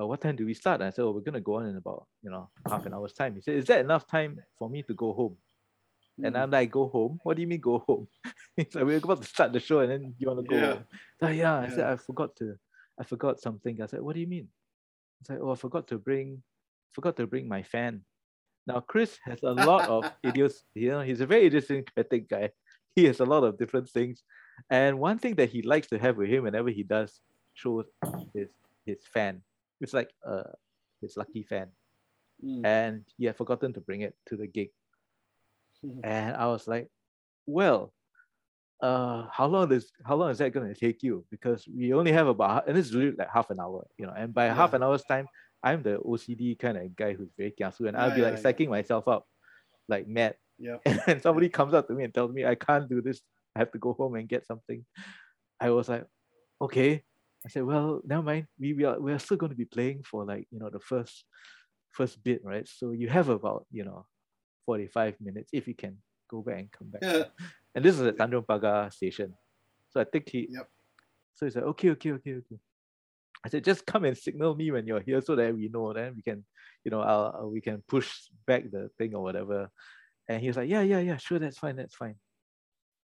uh, 0.00 0.06
"What 0.06 0.20
time 0.22 0.36
do 0.36 0.46
we 0.46 0.54
start?" 0.54 0.80
And 0.80 0.88
I 0.88 0.90
said, 0.90 1.02
"Oh, 1.04 1.12
we're 1.12 1.20
gonna 1.22 1.40
go 1.40 1.56
on 1.56 1.66
in 1.66 1.76
about 1.76 2.08
you 2.22 2.30
know 2.30 2.50
half 2.68 2.86
an 2.86 2.94
hour's 2.94 3.12
time." 3.14 3.34
He 3.36 3.42
said, 3.42 3.56
"Is 3.56 3.66
that 3.66 3.80
enough 3.80 4.06
time 4.06 4.40
for 4.58 4.68
me 4.70 4.82
to 4.84 4.94
go 4.94 5.12
home?" 5.14 5.38
And 6.22 6.36
Mm. 6.36 6.38
I'm 6.38 6.50
like, 6.50 6.70
"Go 6.70 6.88
home? 6.88 7.20
What 7.22 7.36
do 7.36 7.42
you 7.42 7.48
mean 7.48 7.60
go 7.60 7.78
home?" 7.80 8.08
He's 8.56 8.74
like, 8.74 8.84
"We're 8.84 8.98
about 8.98 9.22
to 9.22 9.28
start 9.28 9.52
the 9.52 9.60
show, 9.60 9.80
and 9.80 9.90
then 9.90 10.14
you 10.18 10.28
want 10.28 10.40
to 10.40 10.44
go 10.46 10.60
Yeah. 10.60 10.72
home?" 10.72 10.86
So, 11.20 11.28
yeah, 11.28 11.60
I 11.60 11.68
said, 11.68 11.86
"I 11.86 11.96
forgot 11.96 12.36
to, 12.36 12.56
I 12.98 13.04
forgot 13.04 13.40
something." 13.40 13.80
I 13.80 13.86
said, 13.86 14.00
"What 14.02 14.14
do 14.14 14.20
you 14.20 14.26
mean?" 14.26 14.48
It's 15.20 15.30
like, 15.30 15.40
"Oh, 15.40 15.52
I 15.52 15.56
forgot 15.56 15.88
to 15.88 15.98
bring, 15.98 16.42
forgot 16.92 17.16
to 17.18 17.26
bring 17.26 17.48
my 17.48 17.62
fan." 17.62 18.04
Now 18.66 18.80
Chris 18.80 19.18
has 19.28 19.42
a 19.42 19.52
lot 19.52 19.86
of 19.88 20.08
idiots. 20.24 20.64
You 20.74 20.90
know, 20.90 21.02
he's 21.02 21.20
a 21.22 21.26
very 21.26 21.46
idiosyncratic 21.46 22.28
guy. 22.30 22.52
He 22.96 23.04
has 23.06 23.20
a 23.20 23.24
lot 23.24 23.44
of 23.44 23.58
different 23.58 23.88
things, 23.90 24.22
and 24.70 24.98
one 24.98 25.18
thing 25.18 25.34
that 25.36 25.50
he 25.50 25.62
likes 25.62 25.88
to 25.88 25.98
have 25.98 26.16
with 26.16 26.28
him 26.28 26.44
whenever 26.44 26.70
he 26.70 26.82
does 26.84 27.20
shows 27.54 27.86
is 28.34 28.50
his 28.86 29.04
fan. 29.06 29.42
It's 29.80 29.92
like 29.94 30.10
uh 30.26 30.52
his 31.00 31.16
lucky 31.16 31.42
fan, 31.42 31.70
Mm. 32.44 32.64
and 32.66 33.04
he 33.16 33.26
had 33.26 33.36
forgotten 33.36 33.72
to 33.74 33.80
bring 33.80 34.02
it 34.02 34.16
to 34.26 34.36
the 34.36 34.46
gig. 34.46 34.70
Mm. 35.84 36.00
And 36.04 36.36
I 36.36 36.46
was 36.46 36.66
like, 36.66 36.90
well, 37.46 37.94
uh, 38.82 39.28
how 39.30 39.46
long 39.46 39.72
is 39.72 39.92
how 40.04 40.16
long 40.16 40.30
is 40.30 40.38
that 40.38 40.52
going 40.52 40.72
to 40.72 40.78
take 40.78 41.02
you? 41.02 41.26
Because 41.30 41.66
we 41.68 41.92
only 41.94 42.12
have 42.12 42.28
about 42.28 42.68
and 42.68 42.76
is 42.78 42.94
really 42.94 43.12
like 43.16 43.30
half 43.30 43.50
an 43.50 43.60
hour, 43.60 43.86
you 43.98 44.06
know. 44.06 44.14
And 44.16 44.34
by 44.34 44.46
half 44.46 44.74
an 44.74 44.82
hour's 44.82 45.04
time, 45.04 45.28
I'm 45.62 45.82
the 45.82 45.98
OCD 45.98 46.54
kind 46.58 46.78
of 46.78 46.94
guy 46.96 47.14
who's 47.14 47.32
very 47.36 47.52
kiasu, 47.52 47.88
and 47.88 47.96
I'll 47.96 48.10
Yeah, 48.10 48.16
be 48.16 48.22
like 48.22 48.34
yeah, 48.34 48.40
yeah. 48.40 48.52
psyching 48.52 48.68
myself 48.68 49.08
up, 49.08 49.26
like 49.88 50.06
mad. 50.08 50.36
Yep. 50.64 50.80
And 51.08 51.22
somebody 51.22 51.48
comes 51.48 51.74
up 51.74 51.86
to 51.88 51.94
me 51.94 52.04
and 52.04 52.14
tells 52.14 52.32
me 52.32 52.44
I 52.44 52.54
can't 52.54 52.88
do 52.88 53.00
this. 53.02 53.20
I 53.54 53.60
have 53.60 53.72
to 53.72 53.78
go 53.78 53.92
home 53.92 54.14
and 54.16 54.28
get 54.28 54.46
something. 54.46 54.84
I 55.60 55.70
was 55.70 55.88
like, 55.88 56.04
okay. 56.60 57.02
I 57.46 57.48
said, 57.50 57.64
well, 57.64 58.00
never 58.04 58.22
mind. 58.22 58.46
We, 58.58 58.72
we 58.72 58.84
are 58.84 58.98
we 58.98 59.12
are 59.12 59.18
still 59.18 59.36
going 59.36 59.52
to 59.52 59.56
be 59.64 59.66
playing 59.76 60.02
for 60.10 60.24
like 60.24 60.46
you 60.50 60.58
know 60.58 60.70
the 60.70 60.80
first 60.80 61.24
first 61.92 62.24
bit, 62.24 62.40
right? 62.42 62.66
So 62.66 62.92
you 62.92 63.08
have 63.08 63.28
about 63.28 63.66
you 63.70 63.84
know 63.84 64.06
45 64.66 65.20
minutes 65.20 65.50
if 65.52 65.68
you 65.68 65.74
can 65.74 65.98
go 66.30 66.40
back 66.40 66.58
and 66.58 66.72
come 66.72 66.88
back. 66.88 67.02
Yeah. 67.04 67.24
And 67.74 67.84
this 67.84 67.94
is 68.00 68.06
at 68.06 68.16
Tanjong 68.16 68.46
Pagar 68.46 68.90
station. 68.92 69.34
So 69.90 70.00
I 70.00 70.04
think 70.04 70.28
he 70.30 70.48
Yep. 70.50 70.68
so 71.34 71.46
he 71.46 71.50
said, 71.52 71.64
okay, 71.64 71.90
okay, 71.90 72.12
okay, 72.12 72.34
okay. 72.40 72.58
I 73.44 73.50
said, 73.50 73.62
just 73.62 73.84
come 73.84 74.04
and 74.08 74.16
signal 74.16 74.54
me 74.56 74.70
when 74.70 74.86
you're 74.86 75.04
here 75.04 75.20
so 75.20 75.36
that 75.36 75.54
we 75.54 75.68
know. 75.68 75.92
Then 75.92 76.14
we 76.16 76.22
can, 76.22 76.44
you 76.82 76.90
know, 76.90 77.02
I'll- 77.02 77.50
we 77.52 77.60
can 77.60 77.82
push 77.86 78.08
back 78.46 78.70
the 78.70 78.88
thing 78.96 79.14
or 79.14 79.22
whatever. 79.22 79.68
And 80.28 80.40
he 80.40 80.48
was 80.48 80.56
like, 80.56 80.68
yeah, 80.68 80.80
yeah, 80.82 81.00
yeah, 81.00 81.16
sure, 81.18 81.38
that's 81.38 81.58
fine, 81.58 81.76
that's 81.76 81.94
fine. 81.94 82.16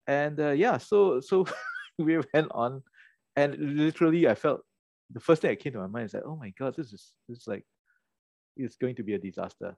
And 0.07 0.39
uh, 0.39 0.51
yeah, 0.51 0.77
so 0.77 1.19
so 1.19 1.45
we 1.97 2.17
went 2.33 2.47
on, 2.51 2.83
and 3.35 3.55
literally, 3.57 4.27
I 4.27 4.35
felt 4.35 4.61
the 5.11 5.19
first 5.19 5.41
thing 5.41 5.51
that 5.51 5.59
came 5.59 5.73
to 5.73 5.79
my 5.79 5.87
mind 5.87 6.05
is 6.05 6.13
like, 6.13 6.23
oh 6.25 6.35
my 6.35 6.51
god, 6.59 6.75
this 6.75 6.93
is 6.93 7.13
this 7.27 7.39
is 7.39 7.47
like, 7.47 7.65
it's 8.55 8.75
going 8.77 8.95
to 8.95 9.03
be 9.03 9.13
a 9.15 9.19
disaster, 9.19 9.75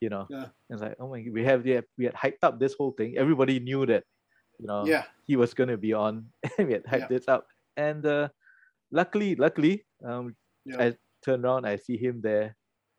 you 0.00 0.08
know. 0.10 0.26
Yeah. 0.30 0.48
It's 0.70 0.82
like, 0.82 0.96
oh 1.00 1.08
my, 1.08 1.24
we 1.32 1.44
have 1.44 1.64
we 1.64 1.70
had, 1.72 1.84
we 1.98 2.04
had 2.04 2.14
hyped 2.14 2.42
up 2.42 2.60
this 2.60 2.74
whole 2.74 2.92
thing. 2.92 3.16
Everybody 3.16 3.60
knew 3.60 3.86
that, 3.86 4.04
you 4.58 4.66
know, 4.66 4.84
Yeah. 4.86 5.04
he 5.26 5.36
was 5.36 5.54
going 5.54 5.70
to 5.70 5.76
be 5.78 5.92
on 5.92 6.26
and 6.58 6.68
we 6.68 6.74
had 6.74 6.84
hyped 6.84 7.08
this 7.08 7.26
up 7.28 7.46
and 7.76 8.04
uh, 8.06 8.28
luckily 8.92 9.34
luckily 9.34 9.84
um, 10.04 10.36
Yeah. 10.64 10.80
i 10.80 10.96
turned 11.24 11.44
around 11.44 11.66
i 11.66 11.74
see 11.76 11.96
him 11.96 12.20
there 12.22 12.54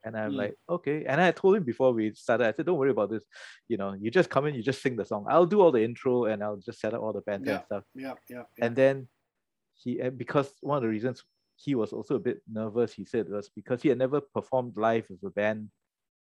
and 0.05 0.15
i'm 0.17 0.31
Mm. 0.31 0.37
like 0.43 0.55
okay 0.69 1.03
and 1.05 1.19
i 1.19 1.31
told 1.31 1.55
him 1.57 1.63
before 1.63 1.91
we 1.91 2.13
started 2.13 2.47
i 2.47 2.51
said 2.53 2.65
don't 2.65 2.77
worry 2.77 2.91
about 2.91 3.09
this 3.09 3.25
you 3.67 3.77
know 3.77 3.93
you 3.93 4.09
just 4.11 4.29
come 4.29 4.45
in 4.45 4.55
you 4.55 4.63
just 4.63 4.81
sing 4.81 4.95
the 4.95 5.03
song 5.05 5.25
i'll 5.29 5.45
do 5.53 5.59
all 5.61 5.71
the 5.71 5.83
intro 5.83 6.25
and 6.25 6.43
i'll 6.43 6.57
just 6.57 6.79
set 6.79 6.93
up 6.93 7.01
all 7.01 7.11
the 7.13 7.21
band 7.21 7.43
Yeah. 7.45 7.55
and 7.55 7.63
stuff 7.65 7.83
Yeah. 7.93 8.13
Yeah. 8.29 8.43
yeah. 8.57 8.65
and 8.65 8.75
then 8.75 9.07
he 9.73 9.91
because 10.23 10.53
one 10.61 10.77
of 10.77 10.83
the 10.83 10.89
reasons 10.89 11.23
he 11.57 11.73
was 11.75 11.91
also 11.93 12.15
a 12.15 12.19
bit 12.19 12.41
nervous 12.51 12.93
he 12.93 13.05
said 13.05 13.27
was 13.29 13.49
because 13.49 13.81
he 13.81 13.89
had 13.89 13.97
never 13.97 14.21
performed 14.21 14.73
live 14.77 15.05
with 15.09 15.23
a 15.23 15.29
band 15.41 15.69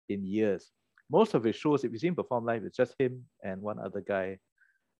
in 0.08 0.24
years 0.24 0.72
most 1.10 1.34
of 1.34 1.44
his 1.44 1.56
shows 1.56 1.84
if 1.84 1.92
you 1.92 1.98
see 1.98 2.08
him 2.08 2.14
perform 2.16 2.44
live 2.44 2.64
it's 2.64 2.76
just 2.76 2.94
him 2.98 3.24
and 3.44 3.60
one 3.60 3.78
other 3.78 4.00
guy 4.00 4.38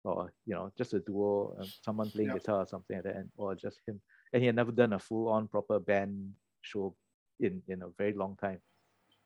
or 0.05 0.33
you 0.45 0.55
know 0.55 0.70
just 0.79 0.95
a 0.95 1.01
duo 1.01 1.57
um, 1.59 1.66
someone 1.85 2.11
playing 2.11 2.29
Yep. 2.31 2.39
guitar 2.39 2.61
or 2.62 2.66
something 2.66 2.97
like 2.97 3.05
that 3.05 3.16
and, 3.16 3.29
or 3.37 3.55
just 3.55 3.79
him 3.87 4.01
and 4.33 4.43
he 4.43 4.47
had 4.47 4.55
never 4.57 4.70
done 4.72 4.93
a 4.93 4.99
full-on 4.99 5.49
proper 5.49 5.79
band 5.81 6.33
show 6.62 6.95
in 7.41 7.62
in 7.68 7.82
a 7.82 7.89
very 7.99 8.12
long 8.12 8.37
time. 8.37 8.61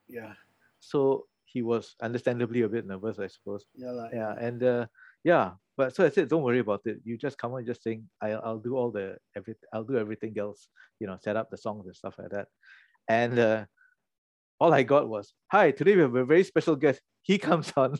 Yeah. 0.08 0.34
so 0.80 1.26
he 1.44 1.62
was 1.62 1.94
understandably 2.00 2.62
a 2.62 2.68
bit 2.68 2.86
nervous 2.86 3.18
i 3.18 3.26
suppose. 3.26 3.66
Yeah. 3.74 3.90
Like, 3.90 4.12
yeah 4.12 4.34
and 4.38 4.62
uh 4.62 4.86
yeah 5.24 5.52
but 5.76 5.94
so 5.94 6.04
i 6.04 6.08
said 6.10 6.28
don't 6.28 6.42
worry 6.42 6.58
about 6.60 6.82
it. 6.86 7.00
You 7.04 7.16
just 7.18 7.38
come 7.38 7.52
on 7.54 7.66
just 7.66 7.82
sing. 7.82 8.08
I'll, 8.20 8.40
I'll 8.44 8.58
do 8.58 8.76
all 8.76 8.90
the 8.90 9.18
every 9.36 9.54
i'll 9.72 9.84
do 9.84 9.98
everything 9.98 10.38
else 10.38 10.68
you 11.00 11.06
know 11.06 11.18
set 11.20 11.36
up 11.36 11.50
the 11.50 11.56
songs 11.56 11.86
and 11.86 11.96
stuff 11.96 12.14
like 12.18 12.30
that. 12.30 12.48
And 13.08 13.38
uh 13.38 13.64
all 14.60 14.72
i 14.74 14.82
got 14.82 15.08
was 15.08 15.32
hi 15.50 15.70
today 15.70 15.94
we 15.96 16.02
have 16.02 16.14
a 16.14 16.24
very 16.24 16.44
special 16.44 16.76
guest. 16.76 17.00
He 17.22 17.38
comes 17.38 17.72
on. 17.76 17.98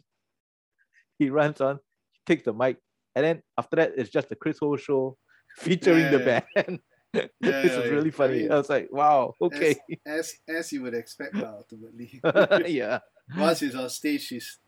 He 1.18 1.30
runs 1.30 1.61
on. 1.61 1.78
He 2.12 2.20
takes 2.26 2.44
the 2.44 2.52
mic. 2.54 2.78
And 3.14 3.24
then 3.24 3.42
after 3.58 3.76
that 3.76 3.92
it's 3.96 4.11
just 4.11 4.28
the 4.28 4.36
chris 4.36 4.58
Ho 4.61 4.76
show 4.76 5.16
featuring 5.56 6.11
the 6.11 6.18
Yeah, 6.18 6.40
band 6.54 6.80
Yeah, 7.14 7.26
this 7.40 7.50
yeah, 7.50 7.61
is 7.62 7.76
yeah. 7.76 7.90
really 7.90 8.08
I 8.08 8.12
funny 8.20 8.38
mean, 8.42 8.52
i 8.52 8.56
was 8.56 8.68
like 8.70 8.88
wow 8.92 9.34
okay 9.42 9.74
As 10.06 10.32
as 10.48 10.72
you 10.72 10.82
would 10.82 10.94
expect, 10.94 11.34
ultimately. 11.36 12.20
yeah 12.70 12.98
Once 13.36 13.61
he's 13.61 13.74
on 13.74 13.88
stage, 13.90 14.28
he's 14.28 14.58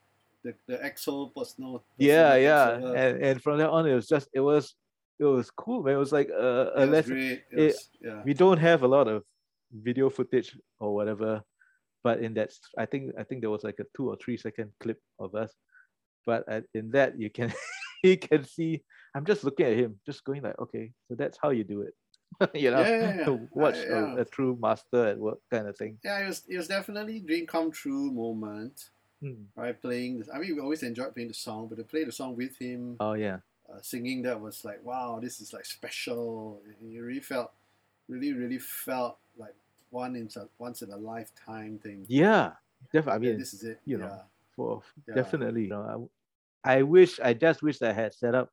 the 0.44 0.54
the 0.66 0.82
actual 0.84 1.30
personal. 1.30 1.84
yeah 1.98 2.34
yeah 2.34 2.74
and, 2.74 3.22
and 3.22 3.42
from 3.42 3.58
there 3.58 3.70
on 3.70 3.86
it 3.86 3.94
was 3.94 4.08
just 4.08 4.28
it 4.34 4.40
was 4.40 4.74
it 5.20 5.24
was 5.24 5.50
cool 5.52 5.82
man 5.84 5.94
it 5.94 5.98
was 5.98 6.10
like 6.12 6.30
a, 6.30 6.72
a 6.82 6.86
lesson. 6.86 7.16
It 7.18 7.44
it- 7.52 7.64
was- 7.66 7.88
yeah. 8.00 8.22
we 8.24 8.34
don't 8.34 8.58
have 8.58 8.82
a 8.82 8.88
lot 8.88 9.06
of 9.06 9.22
video 9.70 10.10
footage 10.10 10.58
or 10.80 10.94
whatever 10.94 11.42
but 12.02 12.18
in 12.20 12.34
that 12.34 12.50
I 12.76 12.86
think 12.86 13.14
i 13.18 13.22
think 13.22 13.40
there 13.40 13.50
was 13.54 13.62
like 13.64 13.78
a 13.78 13.86
two 13.96 14.10
or 14.10 14.16
three 14.22 14.36
second 14.36 14.72
clip 14.82 14.98
of 15.18 15.34
us 15.34 15.54
but 16.26 16.42
uh, 16.50 16.60
in 16.74 16.90
that 16.90 17.18
you 17.22 17.30
can 17.30 17.54
you 18.02 18.18
can 18.18 18.44
see 18.44 18.82
i'm 19.14 19.24
just 19.24 19.44
looking 19.44 19.66
at 19.66 19.76
him 19.78 20.00
just 20.04 20.24
going 20.24 20.42
like 20.42 20.58
okay 20.58 20.90
so 21.06 21.14
that's 21.14 21.38
how 21.40 21.50
you 21.50 21.62
do 21.64 21.82
it 21.82 21.94
you 22.54 22.70
know 22.70 22.82
Yeah, 22.84 22.88
yeah, 22.90 23.14
yeah. 23.18 23.24
to 23.24 23.48
watch 23.52 23.76
Uh, 23.76 23.90
yeah. 23.90 24.14
A, 24.16 24.20
a 24.22 24.24
true 24.24 24.58
master 24.60 25.06
at 25.06 25.18
work 25.18 25.38
kind 25.50 25.66
of 25.68 25.76
thing 25.76 25.98
Yeah, 26.02 26.20
it 26.20 26.26
was 26.28 26.42
it 26.48 26.56
was 26.56 26.68
definitely 26.68 27.20
dream 27.20 27.46
come 27.46 27.70
true 27.70 28.10
moment. 28.10 28.90
Hmm. 29.20 29.44
Right, 29.54 29.80
playing. 29.80 30.18
This, 30.18 30.28
I 30.34 30.38
mean, 30.38 30.56
we 30.56 30.60
always 30.60 30.82
enjoyed 30.82 31.14
playing 31.14 31.28
the 31.28 31.34
song, 31.34 31.68
but 31.68 31.76
to 31.78 31.84
play 31.84 32.02
the 32.04 32.10
song 32.10 32.34
with 32.36 32.56
him, 32.58 32.96
oh 32.98 33.12
yeah 33.14 33.38
uh, 33.72 33.78
singing 33.80 34.22
that 34.22 34.40
was 34.40 34.64
like, 34.64 34.84
wow, 34.84 35.18
this 35.22 35.40
is 35.40 35.52
like 35.52 35.64
special. 35.64 36.60
And 36.80 36.92
you 36.92 37.04
really 37.04 37.20
felt, 37.20 37.52
really, 38.08 38.32
really 38.32 38.58
felt 38.58 39.18
like 39.36 39.54
one 39.90 40.16
in 40.16 40.28
a 40.36 40.48
once 40.58 40.82
in 40.82 40.90
a 40.90 40.96
lifetime 40.96 41.78
thing. 41.78 42.04
yeah 42.08 42.52
definitely 42.92 43.12
i 43.12 43.18
Yeah, 43.18 43.30
mean 43.30 43.38
this 43.38 43.54
is 43.54 43.62
it. 43.64 43.80
you 43.86 43.98
know, 43.98 44.06
yeah. 44.06 44.22
for 44.56 44.82
Yeah. 45.06 45.14
definitely 45.14 45.62
you 45.62 45.68
know, 45.68 46.10
I, 46.64 46.78
I 46.78 46.82
wish 46.82 47.20
i 47.20 47.34
just 47.34 47.62
wish 47.62 47.80
i 47.82 47.92
had 47.92 48.14
set 48.14 48.34
up 48.34 48.50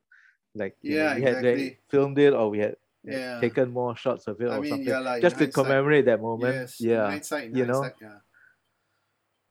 like 0.55 0.75
you 0.83 0.97
know, 0.97 1.05
Yeah, 1.05 1.15
we 1.15 1.21
had 1.21 1.35
exactly. 1.35 1.77
filmed 1.89 2.17
it 2.19 2.33
or 2.33 2.49
we 2.49 2.59
had 2.59 2.69
had 2.69 2.77
Yeah. 3.03 3.39
taken 3.39 3.71
more 3.71 3.95
shots 3.95 4.27
of 4.27 4.39
it 4.41 4.47
I 4.49 4.57
or 4.57 4.61
mean, 4.61 4.69
something 4.71 4.87
yeah, 4.87 4.99
like 4.99 5.21
just 5.21 5.37
to 5.39 5.47
commemorate 5.47 6.05
that 6.05 6.21
moment 6.21 6.55
Yes, 6.55 6.81
yeah 6.81 7.07
hindsight, 7.07 7.43
in 7.45 7.55
you 7.55 7.65
know, 7.65 7.81
hindsight, 7.81 8.01
yeah, 8.01 8.19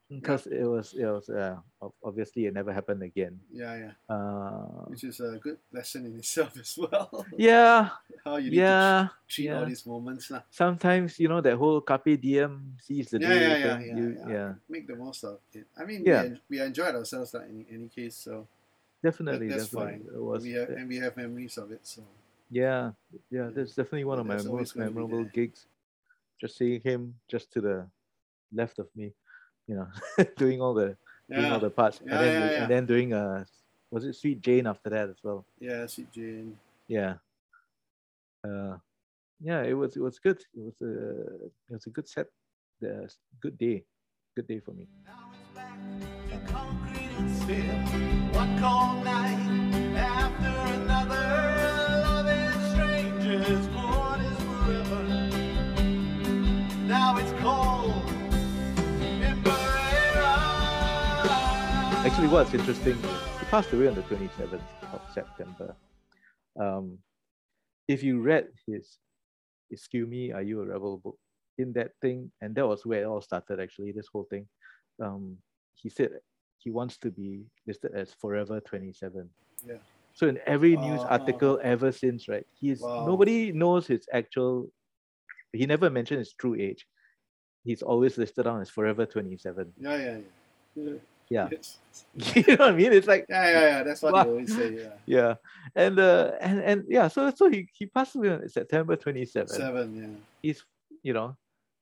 because 0.09 0.46
it 0.49 0.64
was 0.64 0.94
it 0.94 1.05
was 1.05 1.28
uh, 1.28 1.57
obviously 2.03 2.46
it 2.46 2.55
never 2.55 2.72
happened 2.72 3.03
again 3.03 3.38
yeah, 3.53 3.76
yeah. 3.76 3.94
uh 4.09 4.88
Which 4.88 5.05
is 5.05 5.20
a 5.20 5.36
good 5.36 5.59
lesson 5.72 6.07
in 6.07 6.16
itself 6.16 6.57
as 6.61 6.72
well. 6.80 7.26
yeah 7.36 7.90
How 8.24 8.36
you 8.36 8.51
need 8.51 8.64
yeah 8.64 9.09
treat 9.28 9.53
all 9.53 9.64
these 9.68 9.84
moments, 9.84 10.30
lah. 10.32 10.42
sometimes 10.49 11.20
you 11.20 11.28
know 11.28 11.40
that 11.44 11.57
whole 11.61 11.80
carpe 11.84 12.16
diem 12.16 12.72
seize 12.80 13.12
the 13.12 13.18
Yeah, 13.20 13.28
day 13.28 13.40
yeah, 13.40 13.57
yeah, 13.57 13.78
yeah, 13.80 13.96
you- 13.96 14.16
yeah. 14.16 14.28
yeah 14.32 14.51
Make 14.68 14.86
the 14.88 14.96
most 14.96 15.24
of 15.24 15.40
it. 15.53 15.64
I 15.76 15.84
mean, 15.84 16.05
Yeah. 16.05 16.24
we, 16.49 16.57
we 16.57 16.64
enjoyed 16.64 16.94
ourselves 16.96 17.32
like, 17.32 17.49
in 17.49 17.64
any 17.72 17.88
case, 17.88 18.16
so 18.16 18.49
definitely 19.05 19.49
that's 19.49 19.68
definitely 19.68 20.05
fine. 20.05 20.16
it 20.16 20.20
was 20.24 20.42
we 20.44 20.53
have 20.57 20.68
and 20.72 20.88
we 20.88 20.96
have 21.05 21.16
memories 21.16 21.57
of 21.61 21.68
it. 21.72 21.84
So 21.84 22.01
yeah 22.51 22.90
yeah 23.30 23.51
that's 23.55 23.74
definitely 23.74 24.05
one 24.05 24.18
Yeah, 24.18 24.34
of 24.34 24.44
my 24.44 24.51
most 24.51 24.76
memorable 24.76 25.24
gigs. 25.24 25.66
Just 26.40 26.57
seeing 26.57 26.80
him 26.80 27.14
just 27.28 27.53
to 27.53 27.61
the 27.61 27.86
left 28.53 28.78
of 28.78 28.88
me 28.96 29.12
you 29.66 29.74
know 29.76 29.88
doing 30.36 30.61
all 30.62 30.72
the 30.74 30.96
doing 31.30 31.53
all 31.53 31.61
the 31.61 31.70
parts. 31.70 32.01
And 32.01 32.11
then 32.11 32.40
yeah, 32.40 32.51
yeah. 32.51 32.62
and 32.62 32.70
then 32.70 32.86
doing 32.86 33.12
uh 33.12 33.44
was 33.90 34.05
it 34.05 34.14
sweet 34.14 34.40
jane 34.40 34.66
after 34.66 34.88
that 34.90 35.09
as 35.09 35.18
well? 35.22 35.44
Yeah, 35.61 35.86
Sweet 35.86 36.11
Jane. 36.12 36.59
yeah. 36.88 37.14
Uh 38.44 38.76
yeah 39.40 39.62
it 39.62 39.74
was 39.74 39.96
it 39.96 40.01
was 40.01 40.18
good. 40.18 40.38
It 40.55 40.62
was 40.62 40.80
a 40.80 40.92
it 41.68 41.72
was 41.74 41.86
a 41.86 41.90
good 41.90 42.09
set 42.09 42.26
the 42.80 43.09
good 43.40 43.59
day 43.59 43.84
good 44.36 44.46
day 44.46 44.61
for 44.61 44.72
me. 44.72 44.86
Actually, 62.19 62.33
what's 62.35 62.53
interesting 62.53 62.95
is 62.95 63.39
he 63.39 63.47
passed 63.47 63.73
away 63.73 63.87
on 63.87 63.95
the 63.95 64.03
27th 64.03 64.61
of 64.93 65.01
September. 65.14 65.77
Um, 66.59 66.99
if 67.87 68.03
you 68.03 68.21
read 68.21 68.49
his 68.66 68.99
Excuse 69.71 70.09
Me, 70.09 70.33
Are 70.33 70.43
You 70.43 70.62
a 70.62 70.66
Rebel 70.66 70.99
book, 70.99 71.16
in 71.59 71.73
that 71.75 71.93
thing, 72.03 72.33
and 72.41 72.57
that 72.57 72.66
was 72.66 72.85
where 72.85 73.03
it 73.03 73.05
all 73.05 73.21
started 73.21 73.61
actually, 73.61 73.93
this 73.93 74.09
whole 74.12 74.27
thing. 74.29 74.49
Um, 75.01 75.37
he 75.75 75.89
said 75.91 76.11
he 76.59 76.73
wants 76.73 76.99
to 77.03 77.12
be 77.12 77.45
listed 77.69 77.93
as 77.95 78.12
Forever 78.14 78.59
27. 78.62 79.31
Yeah. 79.64 79.75
So 80.12 80.27
in 80.27 80.41
every 80.45 80.77
news 80.77 81.03
article 81.09 81.61
ever 81.62 81.93
since, 81.93 82.27
right, 82.27 82.45
he's 82.53 82.81
Wow. 82.81 83.05
nobody 83.07 83.53
knows 83.53 83.87
his 83.87 84.09
actual. 84.12 84.73
He 85.53 85.66
never 85.66 85.89
mentioned 85.89 86.19
his 86.19 86.33
true 86.33 86.57
age. 86.57 86.85
He's 87.62 87.83
always 87.83 88.19
listed 88.19 88.49
on 88.49 88.61
as 88.61 88.71
Forever 88.71 89.07
27. 89.07 89.73
Yeah, 89.79 89.95
yeah, 89.95 90.05
yeah. 90.05 90.19
Yeah, 90.75 90.99
Yes. 91.31 91.79
you 92.35 92.57
know 92.57 92.64
what 92.66 92.72
I 92.72 92.76
mean? 92.76 92.93
It's 92.93 93.07
like 93.07 93.26
Yeah, 93.29 93.51
yeah, 93.51 93.61
yeah. 93.61 93.83
That's 93.83 94.03
what 94.03 94.12
Wow. 94.12 94.24
they 94.24 94.31
always 94.31 94.55
say. 94.55 94.70
Yeah. 94.74 94.95
yeah, 95.07 95.33
and 95.76 95.99
uh, 95.99 96.33
and 96.41 96.59
and 96.62 96.79
yeah, 96.89 97.09
so 97.09 97.31
so 97.35 97.49
he 97.51 97.68
he 97.76 97.87
passed 97.87 98.16
away 98.16 98.31
on 98.33 98.49
September 98.49 98.97
27. 98.97 99.49
Seven, 99.49 99.87
yeah. 99.97 100.14
He's 100.43 100.64
you 101.03 101.12
know, 101.12 101.37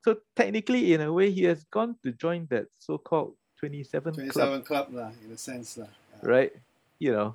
so 0.05 0.18
technically 0.34 0.92
in 0.94 1.01
a 1.01 1.12
way 1.12 1.30
he 1.30 1.44
has 1.44 1.64
gone 1.70 1.97
to 2.03 2.12
join 2.12 2.47
that 2.51 2.66
so-called 2.78 3.34
27, 3.61 4.12
27 4.12 4.32
club, 4.34 4.64
club, 4.64 4.86
lah, 4.92 5.11
in 5.24 5.32
a 5.32 5.38
sense. 5.38 5.78
lah. 5.78 5.88
Yeah. 5.88 6.20
right? 6.28 6.53
You 6.99 7.12
know, 7.12 7.28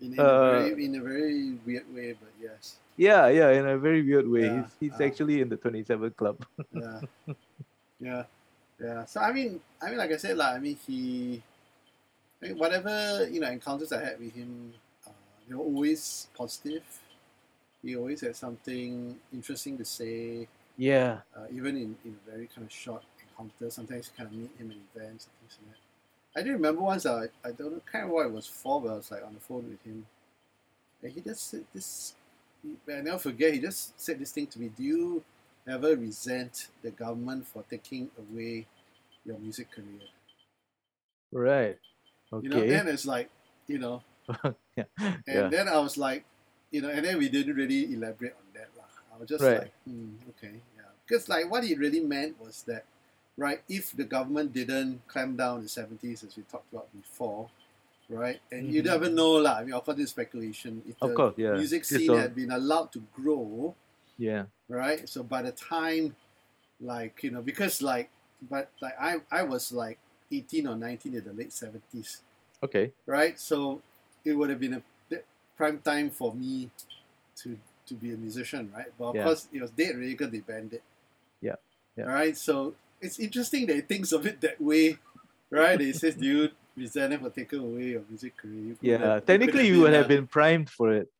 In, 0.00 0.14
in, 0.14 0.20
Uh, 0.20 0.24
a 0.24 0.52
very, 0.70 0.84
in 0.84 0.92
a 0.96 1.02
very 1.02 1.42
weird 1.66 1.88
way, 1.92 2.08
but 2.16 2.32
yes. 2.40 2.76
yeah, 2.96 3.26
yeah, 3.28 3.50
in 3.52 3.66
a 3.68 3.76
very 3.76 4.00
weird 4.06 4.28
way. 4.28 4.46
Yeah, 4.48 4.64
He's 4.80 4.92
he's 4.92 5.00
uh, 5.00 5.04
actually 5.04 5.40
in 5.44 5.48
the 5.52 5.56
27 5.60 6.12
club. 6.16 6.40
yeah, 6.72 7.00
yeah, 8.00 8.22
yeah. 8.80 9.04
So 9.04 9.20
I 9.20 9.32
mean, 9.32 9.60
I 9.80 9.88
mean, 9.88 9.98
like 9.98 10.12
I 10.12 10.16
said, 10.16 10.36
like 10.36 10.54
I 10.54 10.58
mean, 10.58 10.76
he, 10.86 11.42
I 12.42 12.48
mean, 12.48 12.58
whatever 12.58 13.26
you 13.28 13.40
know 13.40 13.50
encounters 13.50 13.92
I 13.92 14.04
had 14.04 14.20
with 14.20 14.34
him, 14.34 14.74
uh, 15.06 15.10
they 15.48 15.54
were 15.54 15.62
always 15.64 16.28
positive. 16.36 16.82
He 17.82 17.96
always 17.96 18.22
had 18.22 18.34
something 18.34 19.18
interesting 19.32 19.76
to 19.78 19.84
say, 19.84 20.48
yeah, 20.76 21.18
uh, 21.36 21.46
even 21.52 21.76
in, 21.76 21.96
in 22.04 22.16
a 22.26 22.30
very 22.30 22.46
kind 22.46 22.66
of 22.66 22.72
short 22.72 23.02
encounter. 23.20 23.70
Sometimes 23.70 24.10
you 24.10 24.24
kind 24.24 24.34
of 24.34 24.38
meet 24.38 24.50
him 24.58 24.70
in 24.70 24.78
events 24.94 25.26
and 25.26 25.34
things 25.40 25.58
like 25.62 25.76
that. 25.76 26.40
I 26.40 26.42
do 26.42 26.52
remember 26.52 26.80
once 26.82 27.06
I 27.06 27.26
I 27.44 27.52
don't 27.52 27.72
know 27.72 27.82
kind 27.90 28.06
of 28.06 28.10
what 28.10 28.26
it 28.26 28.32
was 28.32 28.46
for, 28.46 28.80
but 28.80 28.90
I 28.90 28.96
was 28.96 29.10
like 29.10 29.24
on 29.24 29.34
the 29.34 29.40
phone 29.40 29.68
with 29.70 29.82
him, 29.84 30.06
and 31.02 31.12
he 31.12 31.20
just 31.20 31.50
said 31.50 31.64
this. 31.72 32.14
I 32.88 33.02
never 33.02 33.18
forget. 33.18 33.52
He 33.52 33.60
just 33.60 34.00
said 34.00 34.18
this 34.18 34.32
thing 34.32 34.46
to 34.46 34.58
me. 34.58 34.70
Do 34.74 34.82
you 34.82 35.24
ever 35.66 35.96
resent 35.96 36.68
the 36.82 36.90
government 36.90 37.46
for 37.46 37.64
taking 37.70 38.10
away 38.18 38.66
your 39.24 39.38
music 39.38 39.70
career? 39.70 40.08
right. 41.32 41.78
Okay. 42.32 42.42
You 42.44 42.48
know, 42.50 42.66
then 42.66 42.88
it's 42.88 43.06
like, 43.06 43.30
you 43.68 43.78
know, 43.78 44.02
yeah. 44.76 44.84
and 44.98 45.22
yeah. 45.26 45.48
then 45.48 45.68
I 45.68 45.78
was 45.78 45.96
like, 45.96 46.24
you 46.70 46.82
know, 46.82 46.88
and 46.90 47.04
then 47.04 47.18
we 47.18 47.28
didn't 47.28 47.54
really 47.54 47.92
elaborate 47.94 48.34
on 48.34 48.46
that. 48.54 48.68
lah. 48.76 48.90
I 49.14 49.18
was 49.20 49.28
just 49.28 49.44
Right. 49.44 49.58
like, 49.60 49.72
hmm, 49.86 50.14
okay, 50.30 50.58
yeah. 50.76 50.90
Because 51.06 51.28
like 51.28 51.48
what 51.50 51.62
he 51.62 51.74
really 51.74 52.00
meant 52.00 52.40
was 52.40 52.62
that, 52.66 52.84
right, 53.36 53.62
if 53.68 53.92
the 53.94 54.02
government 54.04 54.52
didn't 54.52 55.06
clamp 55.06 55.38
down 55.38 55.58
in 55.58 55.62
the 55.64 55.68
70s, 55.70 56.24
as 56.26 56.36
we 56.36 56.42
talked 56.44 56.72
about 56.72 56.90
before, 56.92 57.50
right, 58.08 58.40
and 58.50 58.72
you 58.74 58.82
Mhm. 58.82 58.86
never 58.86 59.08
know, 59.10 59.38
lah. 59.38 59.58
I 59.60 59.64
mean, 59.64 59.74
of 59.74 59.84
course, 59.84 59.96
this 59.98 60.10
speculation. 60.10 60.82
If 60.88 60.96
Of 61.02 61.10
the 61.10 61.14
course, 61.14 61.34
yeah. 61.38 61.52
music 61.54 61.84
scene 61.84 62.10
had 62.18 62.34
been 62.34 62.50
allowed 62.50 62.90
to 62.98 63.00
grow, 63.14 63.76
Yeah. 64.18 64.44
right? 64.68 65.08
So 65.08 65.22
by 65.22 65.42
the 65.42 65.52
time, 65.52 66.16
like 66.80 67.22
you 67.22 67.30
know, 67.30 67.42
because 67.42 67.82
like, 67.82 68.10
but 68.50 68.70
like 68.80 68.94
I 69.00 69.20
I 69.30 69.42
was 69.42 69.72
like 69.72 69.98
18 70.30 70.66
or 70.66 70.76
19 70.76 71.14
in 71.14 71.24
the 71.24 71.32
late 71.32 71.50
70s, 71.50 72.20
Okay. 72.62 72.92
right? 73.06 73.38
So 73.38 73.82
it 74.24 74.32
would 74.32 74.50
have 74.50 74.60
been 74.60 74.74
a 74.74 74.82
prime 75.56 75.78
time 75.80 76.10
for 76.10 76.34
me 76.34 76.70
to 77.36 77.58
to 77.86 77.94
be 77.94 78.12
a 78.12 78.16
musician, 78.16 78.72
right? 78.74 78.90
But 78.98 79.04
of 79.04 79.14
Yeah. 79.16 79.24
course, 79.24 79.48
it 79.52 79.60
was 79.60 79.70
dead 79.70 79.94
already 79.94 80.12
because 80.12 80.30
they 80.30 80.40
banned 80.40 80.72
it. 80.72 80.82
Yeah, 81.40 81.56
yeah. 81.96 82.04
Right. 82.04 82.36
So 82.36 82.74
it's 83.00 83.18
interesting 83.18 83.66
that 83.66 83.74
he 83.76 83.82
thinks 83.82 84.10
of 84.12 84.24
it 84.26 84.40
that 84.40 84.60
way, 84.60 84.98
right? 85.50 85.78
He 85.78 85.92
says, 85.92 86.14
"Do 86.16 86.24
you 86.26 86.48
resent 86.76 87.12
it 87.12 87.20
for 87.20 87.30
taking 87.30 87.60
away 87.60 87.90
your 87.94 88.02
music 88.08 88.36
career?" 88.36 88.54
You 88.56 88.76
Yeah. 88.80 88.98
have- 88.98 89.26
Technically, 89.26 89.68
could 89.68 89.74
you 89.76 89.80
would 89.82 89.92
have 89.92 90.08
been 90.08 90.26
primed 90.26 90.70
for 90.70 90.92
it. 90.92 91.10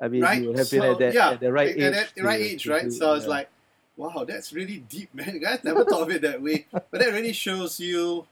I 0.00 0.08
mean, 0.08 0.22
right? 0.22 0.42
you 0.42 0.48
have 0.52 0.70
been 0.70 0.80
So, 0.82 0.92
at, 0.92 0.98
that, 0.98 1.14
yeah, 1.14 1.30
at 1.30 1.40
the 1.40 1.52
right 1.52 1.68
age. 1.76 1.82
at 1.82 2.14
the 2.14 2.22
right 2.22 2.38
to- 2.38 2.44
age, 2.44 2.62
to 2.64 2.70
right? 2.70 2.84
do- 2.84 2.90
So 2.90 3.10
I 3.10 3.12
was 3.14 3.26
like, 3.26 3.48
wow, 3.96 4.24
that's 4.26 4.52
really 4.52 4.78
deep, 4.78 5.12
man. 5.18 5.38
Guys 5.40 5.64
never 5.64 5.84
thought 5.84 6.02
of 6.02 6.10
it 6.10 6.22
that 6.22 6.40
way. 6.42 6.66
But 6.72 7.00
that 7.00 7.12
really 7.12 7.32
shows 7.32 7.80
you, 7.80 8.26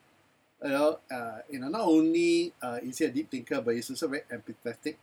you 0.62 0.70
know, 0.70 0.98
uh, 1.10 1.38
you 1.50 1.58
know, 1.58 1.68
not 1.68 1.82
only 1.82 2.52
uh, 2.62 2.78
is 2.82 2.98
he 2.98 3.04
a 3.04 3.10
deep 3.10 3.30
thinker, 3.30 3.60
but 3.60 3.74
he's 3.74 3.90
also 3.90 4.06
very 4.08 4.22
empathetic. 4.32 4.96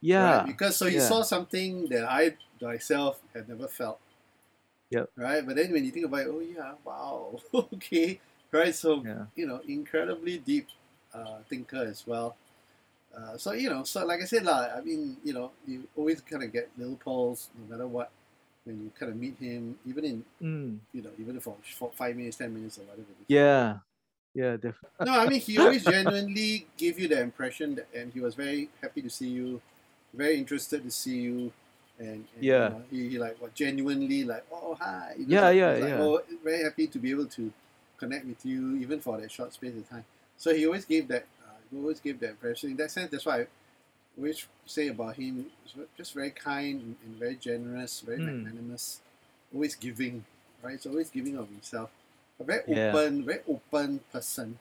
yeah. 0.00 0.38
Right? 0.38 0.46
Because 0.46 0.76
so 0.76 0.86
he 0.86 0.96
yeah. 0.96 1.06
saw 1.08 1.22
something 1.22 1.86
that 1.88 2.04
I 2.10 2.34
myself 2.60 3.20
had 3.34 3.48
never 3.48 3.68
felt. 3.68 3.98
Yep. 4.90 5.10
Right. 5.16 5.46
But 5.46 5.56
then 5.56 5.72
when 5.72 5.84
you 5.84 5.90
think 5.90 6.06
about 6.06 6.20
it, 6.20 6.28
oh 6.30 6.40
yeah, 6.40 6.72
wow, 6.84 7.40
okay, 7.54 8.20
right. 8.50 8.74
So 8.74 9.02
Yeah. 9.04 9.24
you 9.34 9.46
know, 9.46 9.60
incredibly 9.66 10.38
deep 10.38 10.66
uh, 11.14 11.38
thinker 11.48 11.82
as 11.84 12.06
well. 12.06 12.36
Uh, 13.16 13.36
so 13.36 13.52
you 13.52 13.68
know, 13.68 13.84
so 13.84 14.04
like 14.06 14.22
I 14.22 14.24
said, 14.24 14.44
lah, 14.44 14.68
I 14.76 14.80
mean, 14.80 15.16
you 15.22 15.32
know, 15.34 15.50
you 15.66 15.84
always 15.96 16.20
kind 16.22 16.42
of 16.42 16.52
get 16.52 16.70
little 16.78 16.96
pulls, 16.96 17.50
no 17.58 17.70
matter 17.70 17.86
what, 17.86 18.10
when 18.64 18.80
you 18.82 18.90
kind 18.98 19.12
of 19.12 19.18
meet 19.18 19.36
him, 19.38 19.78
even 19.86 20.04
in 20.04 20.24
Mm. 20.42 20.78
you 20.92 21.02
know, 21.02 21.10
even 21.18 21.38
for, 21.40 21.56
for 21.78 21.90
five 21.94 22.16
minutes, 22.16 22.36
ten 22.36 22.52
minutes, 22.52 22.78
or 22.78 22.82
whatever. 22.82 23.06
Yeah. 23.28 23.78
Yeah. 24.34 24.56
Definitely. 24.56 24.88
No, 25.04 25.12
I 25.12 25.26
mean, 25.26 25.40
he 25.40 25.58
always 25.58 25.84
genuinely 25.84 26.66
gave 26.76 26.98
you 26.98 27.06
the 27.08 27.20
impression, 27.20 27.76
that, 27.76 27.86
and 27.94 28.12
he 28.12 28.20
was 28.20 28.34
very 28.34 28.68
happy 28.80 29.02
to 29.02 29.10
see 29.10 29.28
you, 29.28 29.60
very 30.14 30.36
interested 30.36 30.82
to 30.82 30.90
see 30.90 31.20
you, 31.20 31.52
and, 31.98 32.24
and 32.34 32.40
Yeah. 32.40 32.64
you 32.64 32.70
know, 32.70 32.82
he, 32.90 33.08
he 33.10 33.18
like 33.18 33.40
what 33.40 33.54
genuinely 33.54 34.24
like, 34.24 34.44
oh 34.50 34.74
hi, 34.80 35.14
you 35.18 35.26
Yeah, 35.28 35.50
yeah, 35.50 35.70
like, 35.72 35.88
yeah. 35.90 36.00
Oh, 36.00 36.22
very 36.42 36.64
happy 36.64 36.86
to 36.88 36.98
be 36.98 37.10
able 37.10 37.26
to 37.26 37.52
connect 37.98 38.26
with 38.26 38.44
you, 38.44 38.76
even 38.76 39.00
for 39.00 39.20
that 39.20 39.30
short 39.30 39.52
space 39.54 39.76
of 39.76 39.88
time. 39.88 40.04
So 40.36 40.52
he 40.54 40.66
always 40.66 40.84
gave 40.84 41.08
that, 41.08 41.26
always 41.78 42.00
give 42.00 42.20
that 42.20 42.30
impression. 42.30 42.70
In 42.70 42.76
that 42.76 42.90
sense, 42.90 43.10
that's 43.10 43.26
why 43.26 43.42
I 43.42 43.46
always 44.16 44.46
say 44.66 44.88
about 44.88 45.16
him, 45.16 45.46
just 45.96 46.14
very 46.14 46.30
kind 46.30 46.96
and, 47.04 47.16
very 47.18 47.36
generous, 47.36 48.00
very 48.00 48.18
Mm. 48.18 48.26
magnanimous, 48.44 49.00
always 49.54 49.74
giving, 49.74 50.24
right? 50.62 50.72
He's 50.72 50.86
always 50.86 51.10
giving 51.10 51.36
of 51.36 51.48
himself. 51.48 51.90
A 52.40 52.44
very 52.44 52.62
Yeah. 52.66 52.90
open, 52.92 53.24
very 53.24 53.40
open 53.48 54.00
person, 54.12 54.58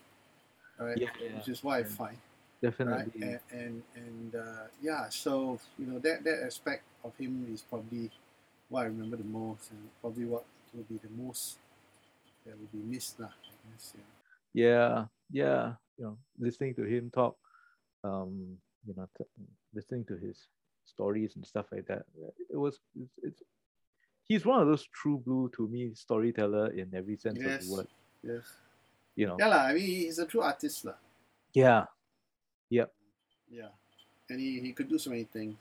right? 0.77 0.97
Yeah, 0.97 1.09
yeah, 1.19 1.35
Which 1.37 1.49
is 1.49 1.63
what 1.63 1.79
I 1.79 1.83
find, 1.83 2.17
right? 2.17 3.11
Definitely. 3.11 3.21
And 3.21 3.39
and, 3.51 3.83
and 3.95 4.35
uh, 4.35 4.65
yeah, 4.81 5.09
so 5.09 5.59
you 5.79 5.87
know 5.87 5.99
that 5.99 6.23
that 6.23 6.43
aspect 6.45 6.83
of 7.03 7.15
him 7.17 7.47
is 7.53 7.61
probably 7.61 8.11
what 8.69 8.83
I 8.83 8.85
remember 8.85 9.17
the 9.17 9.23
most, 9.25 9.71
and 9.71 9.89
probably 10.01 10.25
what 10.25 10.45
will 10.73 10.83
be 10.87 10.97
the 10.97 11.09
most 11.23 11.57
that 12.45 12.57
will 12.57 12.71
be 12.71 12.79
missed, 12.79 13.19
lah. 13.19 13.29
I 13.33 13.53
guess. 13.71 13.93
Yeah. 13.95 14.03
yeah 14.53 15.05
yeah 15.31 15.73
you 16.01 16.07
know 16.07 16.17
listening 16.39 16.73
to 16.73 16.83
him 16.83 17.11
talk 17.13 17.37
um 18.03 18.57
you 18.87 18.93
know 18.97 19.07
t- 19.15 19.29
listening 19.77 20.03
to 20.05 20.17
his 20.17 20.47
stories 20.85 21.35
and 21.35 21.45
stuff 21.45 21.67
like 21.71 21.85
that 21.85 22.03
it 22.49 22.57
was 22.57 22.79
it's, 22.99 23.13
it's 23.21 23.41
he's 24.27 24.45
one 24.45 24.59
of 24.59 24.67
those 24.67 24.85
true 24.89 25.21
blue 25.25 25.45
to 25.55 25.67
me 25.67 25.93
storyteller 25.93 26.71
in 26.73 26.89
every 26.95 27.15
sense 27.17 27.37
of 27.37 27.45
the 27.61 27.69
word 27.71 27.87
Yes. 28.23 28.45
you 29.15 29.27
know 29.27 29.37
Yeah, 29.37 29.47
lah. 29.53 29.63
I 29.69 29.73
mean, 29.77 29.85
he's 29.85 30.17
a 30.17 30.25
true 30.25 30.41
artist, 30.41 30.85
lah. 30.85 30.97
yeah 31.53 31.85
Yep. 32.71 32.89
Yeah. 33.51 33.73
And 34.29 34.39
he, 34.39 34.61
he 34.61 34.71
could 34.71 34.87
do 34.89 34.97
so 34.97 35.09
many 35.13 35.25
things. 35.29 35.59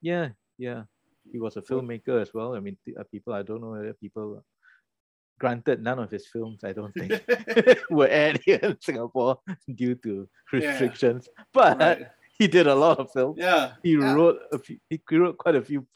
yeah 0.00 0.28
yeah 0.56 0.84
he 1.32 1.38
was 1.44 1.56
a 1.60 1.62
filmmaker 1.68 2.20
as 2.24 2.30
well 2.32 2.54
i 2.56 2.60
mean 2.60 2.76
th- 2.84 2.96
uh, 2.96 3.04
people 3.10 3.32
i 3.34 3.42
don't 3.42 3.60
know 3.60 3.72
whether 3.76 3.92
people 3.96 4.44
granted 5.38 5.82
none 5.82 5.98
of 5.98 6.10
his 6.10 6.26
films 6.28 6.62
i 6.64 6.72
don't 6.72 6.92
think 6.94 7.12
were 7.90 8.08
aired 8.08 8.40
here 8.44 8.58
in 8.62 8.76
singapore 8.80 9.38
due 9.74 9.94
to 9.96 10.28
Yeah. 10.52 10.58
restrictions 10.70 11.28
but 11.52 11.78
right. 11.80 12.06
he 12.38 12.46
did 12.46 12.66
a 12.66 12.74
lot 12.74 12.98
of 12.98 13.10
films 13.10 13.36
Yeah. 13.38 13.72
he 13.82 13.92
yeah. 13.92 14.14
wrote 14.14 14.38
a 14.52 14.58
few, 14.58 14.78
he 14.88 15.00
wrote 15.12 15.36
quite 15.38 15.56
a 15.56 15.62
few 15.62 15.86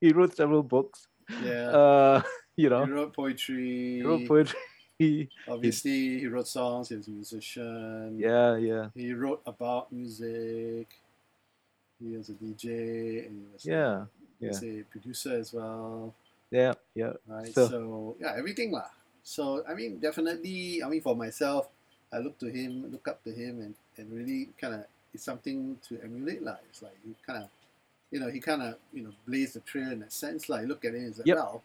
he 0.00 0.12
wrote 0.12 0.36
several 0.36 0.62
books 0.62 1.08
Yeah. 1.42 1.68
uh 1.70 2.22
you 2.56 2.68
know 2.70 2.84
he 2.86 2.92
wrote 2.92 3.12
poetry. 3.14 3.96
he 3.98 4.02
wrote 4.02 4.26
poetry 4.28 5.28
Obviously, 5.46 6.20
he 6.20 6.26
wrote 6.26 6.48
songs. 6.48 6.88
He 6.88 6.96
was 6.96 7.06
a 7.08 7.10
musician. 7.10 8.16
yeah 8.18 8.56
yeah 8.56 8.88
He 8.94 9.12
wrote 9.12 9.42
about 9.44 9.92
music. 9.92 10.88
He 12.00 12.16
was 12.16 12.30
a 12.30 12.32
DJ 12.32 13.26
and 13.28 13.32
he 13.40 13.44
was 13.52 13.64
Yeah, 13.66 14.04
a, 14.04 14.08
he 14.40 14.46
was 14.48 14.62
a 14.64 14.82
producer 14.90 15.34
as 15.36 15.52
well, 15.52 16.14
yeah 16.50 16.74
yeah 16.94 17.12
right? 17.26 17.52
So- 17.54 17.68
So, 17.68 17.80
yeah, 18.20 18.34
everything 18.38 18.72
lah. 18.72 18.88
So 19.26 19.64
I 19.66 19.74
mean, 19.74 19.98
definitely. 19.98 20.82
I 20.82 20.88
mean, 20.88 21.02
for 21.02 21.16
myself, 21.18 21.66
I 22.14 22.18
look 22.22 22.38
to 22.38 22.46
him, 22.46 22.86
look 22.92 23.08
up 23.08 23.18
to 23.26 23.32
him, 23.34 23.58
and, 23.60 23.74
and 23.98 24.06
really 24.14 24.50
kind 24.60 24.74
of 24.74 24.82
it's 25.12 25.24
something 25.26 25.78
to 25.90 25.98
emulate. 25.98 26.42
Like 26.46 26.62
it's 26.70 26.82
like 26.82 26.94
you 27.02 27.14
kind 27.26 27.42
of, 27.42 27.50
you 28.14 28.20
know, 28.22 28.30
he 28.30 28.38
kind 28.38 28.62
of 28.62 28.78
you 28.94 29.02
know 29.02 29.10
blazed 29.26 29.54
the 29.58 29.60
trail 29.66 29.90
in 29.90 30.00
that 30.06 30.12
sense. 30.14 30.46
Like 30.48 30.66
look 30.70 30.84
at 30.86 30.94
it, 30.94 31.02
it's 31.02 31.18
like 31.18 31.26
Yep. 31.26 31.36
wow, 31.42 31.62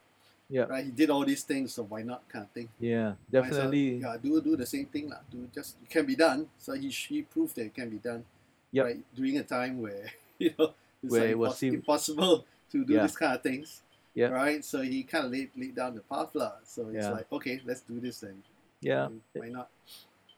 Yeah. 0.50 0.66
right? 0.66 0.84
He 0.86 0.90
did 0.90 1.14
all 1.14 1.22
these 1.24 1.44
things, 1.46 1.74
so 1.78 1.84
why 1.86 2.02
not? 2.02 2.26
Kind 2.28 2.46
of 2.46 2.52
thing. 2.52 2.70
Yeah, 2.82 3.14
as 3.14 3.30
definitely. 3.30 4.02
yeah, 4.02 4.18
do 4.18 4.42
do 4.42 4.58
the 4.58 4.66
same 4.66 4.90
thing, 4.90 5.14
lah. 5.14 5.22
Do 5.30 5.46
just 5.54 5.78
it 5.86 5.90
can 5.94 6.10
be 6.10 6.18
done. 6.18 6.50
So 6.58 6.74
he 6.74 6.90
he 6.90 7.22
proved 7.22 7.54
that 7.62 7.70
it 7.70 7.76
can 7.78 7.94
be 7.94 8.02
done. 8.02 8.26
Yeah. 8.74 8.90
Right 8.90 9.00
during 9.14 9.38
a 9.38 9.46
time 9.46 9.86
where 9.86 10.10
you 10.42 10.50
know 10.58 10.74
it's 11.06 11.12
Where 11.14 11.22
like 11.30 11.30
it 11.30 11.38
was 11.38 11.54
impos- 11.62 11.74
impossible 11.78 12.36
to 12.74 12.78
do 12.82 12.98
Yeah. 12.98 13.06
this 13.06 13.14
kind 13.14 13.38
of 13.38 13.46
things. 13.46 13.86
Yep. 14.14 14.32
Right. 14.32 14.66
So 14.66 14.82
he 14.82 15.04
kind 15.04 15.26
of 15.26 15.32
laid 15.32 15.52
laid 15.56 15.76
down 15.76 15.96
the 15.96 16.02
path, 16.02 16.36
lah. 16.36 16.54
So 16.64 16.90
it's 16.90 17.06
Yeah. 17.06 17.12
like 17.12 17.32
okay, 17.32 17.62
let's 17.66 17.82
do 17.82 18.00
this 18.00 18.20
then. 18.20 18.44
Yeah, 18.82 19.08
Why 19.34 19.50
not? 19.50 19.70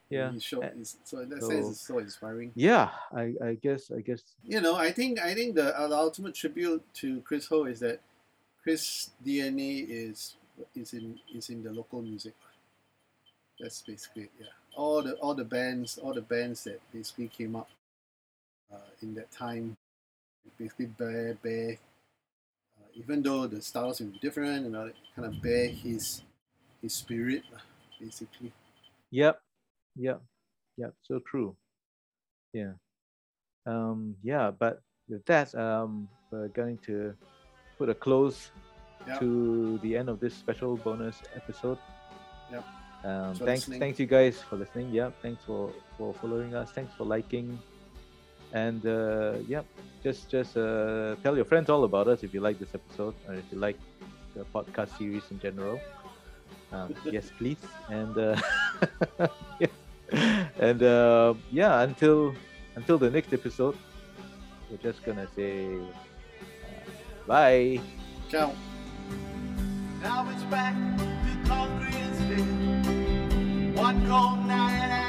yeah, 0.09 0.32
He 0.32 0.39
showed, 0.39 0.69
so 1.05 1.19
in 1.19 1.30
that 1.30 1.41
so- 1.41 1.49
sense, 1.49 1.69
it's 1.69 1.88
so 1.88 1.97
inspiring. 1.97 2.51
yeah. 2.55 2.91
I, 3.11 3.34
I 3.41 3.53
guess 3.55 3.89
I 3.89 4.01
guess 4.01 4.21
You 4.43 4.61
know, 4.61 4.76
I 4.76 4.91
think 4.91 5.17
I 5.19 5.34
think 5.34 5.55
the, 5.55 5.74
uh, 5.80 5.88
the 5.88 5.95
ultimate 5.97 6.36
tribute 6.36 6.84
to 7.01 7.21
Chris 7.21 7.47
Ho 7.47 7.65
is 7.65 7.80
that 7.80 8.01
Chris 8.61 9.09
DNA 9.26 9.86
is 9.89 10.36
is 10.76 10.93
in 10.93 11.19
is 11.34 11.49
in 11.49 11.63
the 11.63 11.71
local 11.71 12.01
music. 12.03 12.36
That's 13.59 13.82
basically 13.82 14.24
it, 14.24 14.32
yeah. 14.39 14.53
All 14.76 15.01
the 15.01 15.13
all 15.17 15.34
the 15.34 15.45
bands 15.45 15.97
all 15.97 16.13
the 16.13 16.21
bands 16.21 16.63
that 16.65 16.82
basically 16.91 17.30
came 17.30 17.55
up 17.55 17.69
uh, 18.71 18.89
in 19.01 19.15
that 19.15 19.32
time, 19.32 19.78
basically 20.59 20.88
bear 20.88 21.34
bear. 21.41 21.78
Even 22.96 23.22
though 23.24 23.48
the 23.48 23.62
styles 23.62 24.00
will 24.00 24.08
be 24.08 24.20
different, 24.20 24.66
you 24.66 24.72
know, 24.72 24.91
kind 25.16 25.28
of 25.28 25.41
bear 25.41 25.68
his 25.68 26.22
his 26.82 26.94
spirit, 26.94 27.44
basically. 28.00 28.52
Yep. 29.12 29.39
Yep. 29.96 30.22
Yep. 30.78 30.94
So 31.04 31.20
true. 31.20 31.56
Yeah. 32.54 32.74
Um, 33.66 34.16
yeah, 34.24 34.52
but 34.52 34.82
with 35.08 35.26
that, 35.26 35.54
um, 35.56 36.08
we're 36.32 36.50
going 36.50 36.78
to 36.86 37.16
put 37.78 37.89
a 37.89 37.96
close 37.96 38.52
Yep. 39.08 39.20
to 39.20 39.80
the 39.84 39.98
end 39.98 40.08
of 40.08 40.20
this 40.20 40.34
special 40.34 40.78
bonus 40.78 41.18
episode. 41.36 41.78
Yep. 42.52 42.64
Um, 43.04 43.36
thanks, 43.36 43.68
listening. 43.68 43.80
thanks 43.80 44.00
you 44.00 44.06
guys 44.08 44.39
for 44.41 44.56
listening. 44.56 44.91
Yeah, 44.91 45.12
thanks 45.22 45.44
for 45.44 45.72
for 45.98 46.14
following 46.14 46.56
us. 46.56 46.72
Thanks 46.72 46.94
for 46.96 47.04
liking, 47.04 47.60
and 48.54 48.86
uh, 48.86 49.34
yep, 49.47 49.66
just 50.04 50.30
just 50.30 50.56
uh, 50.56 51.16
tell 51.24 51.36
your 51.36 51.45
friends 51.45 51.70
all 51.70 51.84
about 51.84 52.08
us 52.08 52.24
if 52.24 52.34
you 52.34 52.39
like 52.39 52.60
this 52.60 52.74
episode 52.74 53.16
or 53.28 53.34
if 53.34 53.43
you 53.51 53.58
like 53.58 53.78
the 54.36 54.45
podcast 54.54 54.97
series 54.97 55.24
in 55.32 55.39
general. 55.39 55.80
Um, 56.72 56.95
yes, 57.06 57.30
please. 57.38 57.58
And 57.89 58.18
uh, 58.18 58.38
yeah. 59.60 59.68
and 60.60 60.82
uh, 60.84 61.34
yeah, 61.51 61.82
until 61.82 62.34
until 62.76 62.97
the 62.97 63.10
next 63.10 63.34
episode, 63.34 63.76
we're 64.70 64.78
just 64.78 65.04
gonna 65.04 65.28
say 65.36 65.76
uh, 65.76 66.89
bye. 67.28 67.80
Ciao. 68.30 68.54
Now 70.01 70.30
it's 70.30 70.43
back 70.43 70.76
to 70.97 71.49
concrete 71.49 71.95
and 71.95 72.16
steel. 72.22 73.84
One 73.84 74.06
cold 74.08 74.45
night 74.45 75.03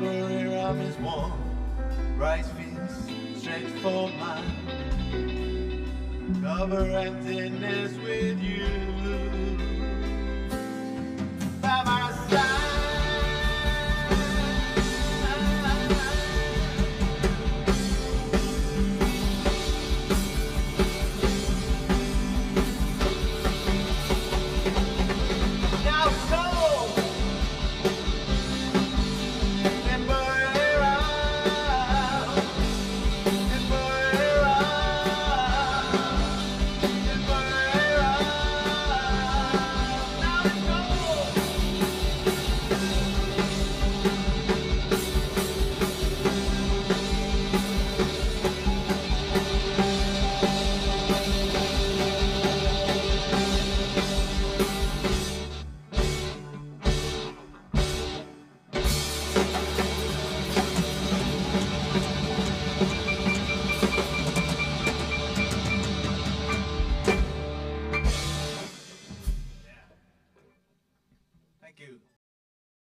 Buriram 0.00 0.80
is 0.80 0.96
warm. 0.98 1.32
Rice 2.16 2.48
fields 2.50 3.40
stretch 3.40 3.62
for 3.82 4.08
miles. 4.10 4.44
Cover 6.42 6.84
emptiness 6.90 7.92